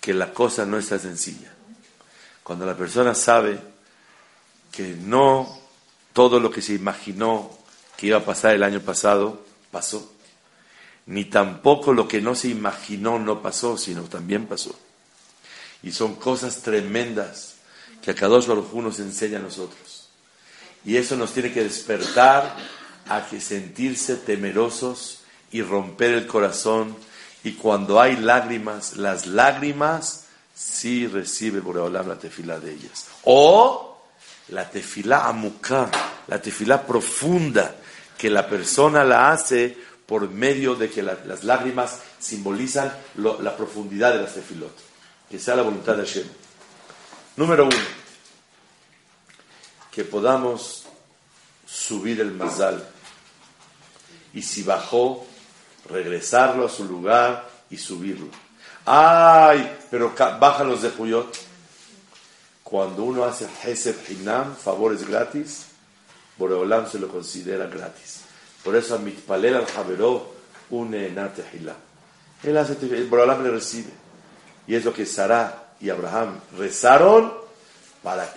que 0.00 0.14
la 0.14 0.32
cosa 0.32 0.64
no 0.64 0.78
está 0.78 0.98
sencilla. 0.98 1.52
Cuando 2.42 2.66
la 2.66 2.76
persona 2.76 3.14
sabe 3.14 3.58
que 4.72 4.96
no 5.00 5.58
todo 6.12 6.40
lo 6.40 6.50
que 6.50 6.62
se 6.62 6.74
imaginó 6.74 7.50
que 7.96 8.06
iba 8.06 8.18
a 8.18 8.24
pasar 8.24 8.54
el 8.54 8.62
año 8.62 8.80
pasado 8.80 9.44
pasó. 9.70 10.12
Ni 11.08 11.24
tampoco 11.24 11.94
lo 11.94 12.06
que 12.06 12.20
no 12.20 12.34
se 12.34 12.48
imaginó 12.48 13.18
no 13.18 13.40
pasó, 13.40 13.78
sino 13.78 14.02
también 14.02 14.46
pasó. 14.46 14.78
Y 15.82 15.92
son 15.92 16.16
cosas 16.16 16.60
tremendas 16.60 17.54
que 18.02 18.10
a 18.10 18.14
Kadosh 18.14 18.46
Baruj 18.46 18.74
Hu 18.74 18.82
nos 18.82 19.00
enseña 19.00 19.38
a 19.38 19.42
nosotros. 19.42 20.10
Y 20.84 20.96
eso 20.98 21.16
nos 21.16 21.32
tiene 21.32 21.50
que 21.50 21.64
despertar 21.64 22.54
a 23.08 23.26
que 23.26 23.40
sentirse 23.40 24.16
temerosos 24.16 25.20
y 25.50 25.62
romper 25.62 26.12
el 26.12 26.26
corazón. 26.26 26.94
Y 27.42 27.52
cuando 27.52 28.02
hay 28.02 28.16
lágrimas, 28.16 28.98
las 28.98 29.26
lágrimas 29.26 30.26
sí 30.54 31.06
recibe 31.06 31.60
Boreolam 31.60 32.06
la 32.06 32.18
tefilá 32.18 32.60
de 32.60 32.74
ellas. 32.74 33.06
O 33.24 33.98
la 34.48 34.68
tefilá 34.68 35.26
amuká, 35.26 35.90
la 36.26 36.42
tefilá 36.42 36.86
profunda, 36.86 37.76
que 38.18 38.28
la 38.28 38.46
persona 38.46 39.04
la 39.04 39.30
hace 39.30 39.87
por 40.08 40.28
medio 40.30 40.74
de 40.74 40.88
que 40.90 41.02
la- 41.02 41.18
las 41.26 41.44
lágrimas 41.44 41.98
simbolizan 42.18 42.90
la 43.16 43.56
profundidad 43.56 44.14
de 44.14 44.22
las 44.22 44.34
tefilot. 44.34 44.74
Que 45.30 45.38
sea 45.38 45.54
la 45.54 45.62
voluntad 45.62 45.94
de 45.96 46.04
Hashem. 46.06 46.26
Número 47.36 47.66
uno, 47.66 47.76
que 49.92 50.04
podamos 50.04 50.84
subir 51.66 52.20
el 52.22 52.32
mazal. 52.32 52.82
Y 54.32 54.42
si 54.42 54.62
bajó, 54.62 55.26
regresarlo 55.90 56.66
a 56.66 56.70
su 56.70 56.84
lugar 56.84 57.48
y 57.70 57.76
subirlo. 57.76 58.28
¡Ay! 58.86 59.76
Pero 59.90 60.14
ca- 60.14 60.38
bájalos 60.38 60.80
de 60.82 60.90
Juyot. 60.90 61.36
Cuando 62.64 63.02
uno 63.04 63.24
hace 63.24 63.46
Hesed 63.62 63.96
Hinam, 64.08 64.56
favores 64.56 65.06
gratis, 65.06 65.66
Boreolam 66.38 66.90
se 66.90 66.98
lo 66.98 67.08
considera 67.08 67.66
gratis. 67.66 68.20
Por 68.62 68.76
eso 68.76 68.94
a 68.94 68.98
Mitpalel 68.98 69.56
al 69.56 69.66
Javeró 69.66 70.34
une 70.70 71.10
Natehilá. 71.10 71.76
Él 72.42 72.56
hace, 72.56 72.76
el 72.80 73.08
Borolam 73.08 73.42
le 73.42 73.50
recibe. 73.50 73.90
Y 74.66 74.74
es 74.74 74.84
lo 74.84 74.92
que 74.92 75.06
Sara 75.06 75.72
y 75.80 75.90
Abraham 75.90 76.40
rezaron 76.56 77.32
para, 78.02 78.32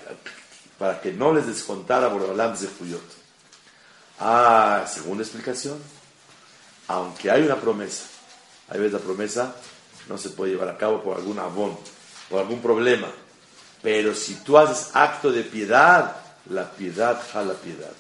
para 0.78 1.02
que 1.02 1.12
no 1.12 1.34
les 1.34 1.48
descontara 1.48 2.08
Borolam 2.08 2.58
de 2.58 2.68
Fuyot. 2.68 3.02
Ah, 4.20 4.86
segunda 4.88 5.24
explicación. 5.24 5.78
Aunque 6.88 7.32
hay 7.32 7.44
una 7.44 7.56
promesa, 7.56 8.06
hay 8.70 8.80
veces 8.80 8.94
la 8.94 9.00
promesa 9.00 9.56
no 10.08 10.18
se 10.18 10.30
puede 10.30 10.52
llevar 10.52 10.70
a 10.70 10.78
cabo 10.78 11.02
por 11.02 11.18
algún 11.18 11.40
abón, 11.40 11.78
por 12.30 12.40
algún 12.40 12.62
problema. 12.62 13.08
Pero 13.82 14.14
si 14.14 14.36
tú 14.36 14.58
haces 14.58 14.90
acto 14.94 15.32
de 15.32 15.44
piedad, 15.44 16.16
la 16.50 16.70
piedad 16.72 17.22
jala 17.32 17.54
piedad. 17.54 17.92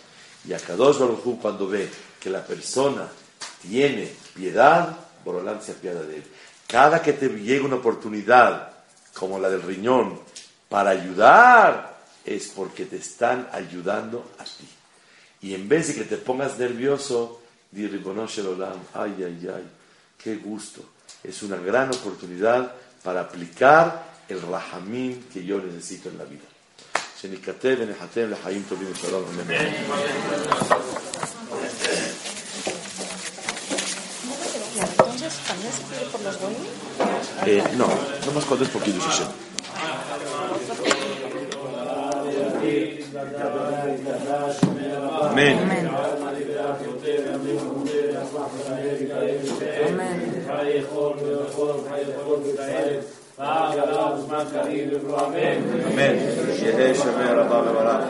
Y 0.47 0.53
a 0.53 0.59
Kadosh 0.59 0.97
Baruj 0.97 1.39
cuando 1.39 1.67
ve 1.67 1.89
que 2.19 2.29
la 2.29 2.45
persona 2.45 3.07
tiene 3.61 4.11
piedad, 4.33 4.97
Borolán 5.23 5.61
se 5.61 5.73
apiada 5.73 6.01
de 6.03 6.17
él. 6.17 6.23
Cada 6.67 7.01
que 7.01 7.13
te 7.13 7.29
llega 7.29 7.65
una 7.65 7.75
oportunidad, 7.75 8.73
como 9.13 9.39
la 9.39 9.49
del 9.49 9.61
riñón, 9.61 10.19
para 10.69 10.91
ayudar, 10.91 11.99
es 12.25 12.47
porque 12.49 12.85
te 12.85 12.97
están 12.97 13.47
ayudando 13.51 14.31
a 14.39 14.43
ti. 14.43 14.67
Y 15.41 15.53
en 15.53 15.67
vez 15.67 15.87
de 15.87 15.95
que 15.95 16.03
te 16.03 16.17
pongas 16.17 16.57
nervioso, 16.57 17.41
di 17.71 17.85
Olam, 17.85 18.79
ay, 18.93 19.15
ay, 19.17 19.49
ay, 19.53 19.69
qué 20.17 20.35
gusto. 20.37 20.81
Es 21.23 21.43
una 21.43 21.57
gran 21.57 21.89
oportunidad 21.89 22.73
para 23.03 23.21
aplicar 23.21 24.11
el 24.29 24.41
rahamim 24.41 25.23
que 25.29 25.43
yo 25.43 25.59
necesito 25.59 26.09
en 26.09 26.17
la 26.17 26.25
vida. 26.25 26.50
שניכתב 27.22 27.76
ונחתם 27.80 28.32
לחיים 28.32 28.63
טובים 28.69 28.88
ושלום. 28.91 29.24
אמן. 29.34 29.55
אה, 37.47 37.76
לא, 37.78 37.88
no 38.26 38.32
más 38.36 38.45
por 38.45 38.57
poquito, 38.74 38.99
אמן. 45.32 45.57
אמן. 45.61 45.88
אמן. 52.67 53.20
nomás 53.40 53.74
cuando 53.74 54.42
es 54.42 54.57
poquito, 54.59 55.16
Hashem. 55.16 55.26
Amén. 55.26 55.82
Amén. 55.92 56.14
יהא 56.62 56.94
שומר 56.94 57.38
רבה 57.38 57.59
וברח. 57.70 58.04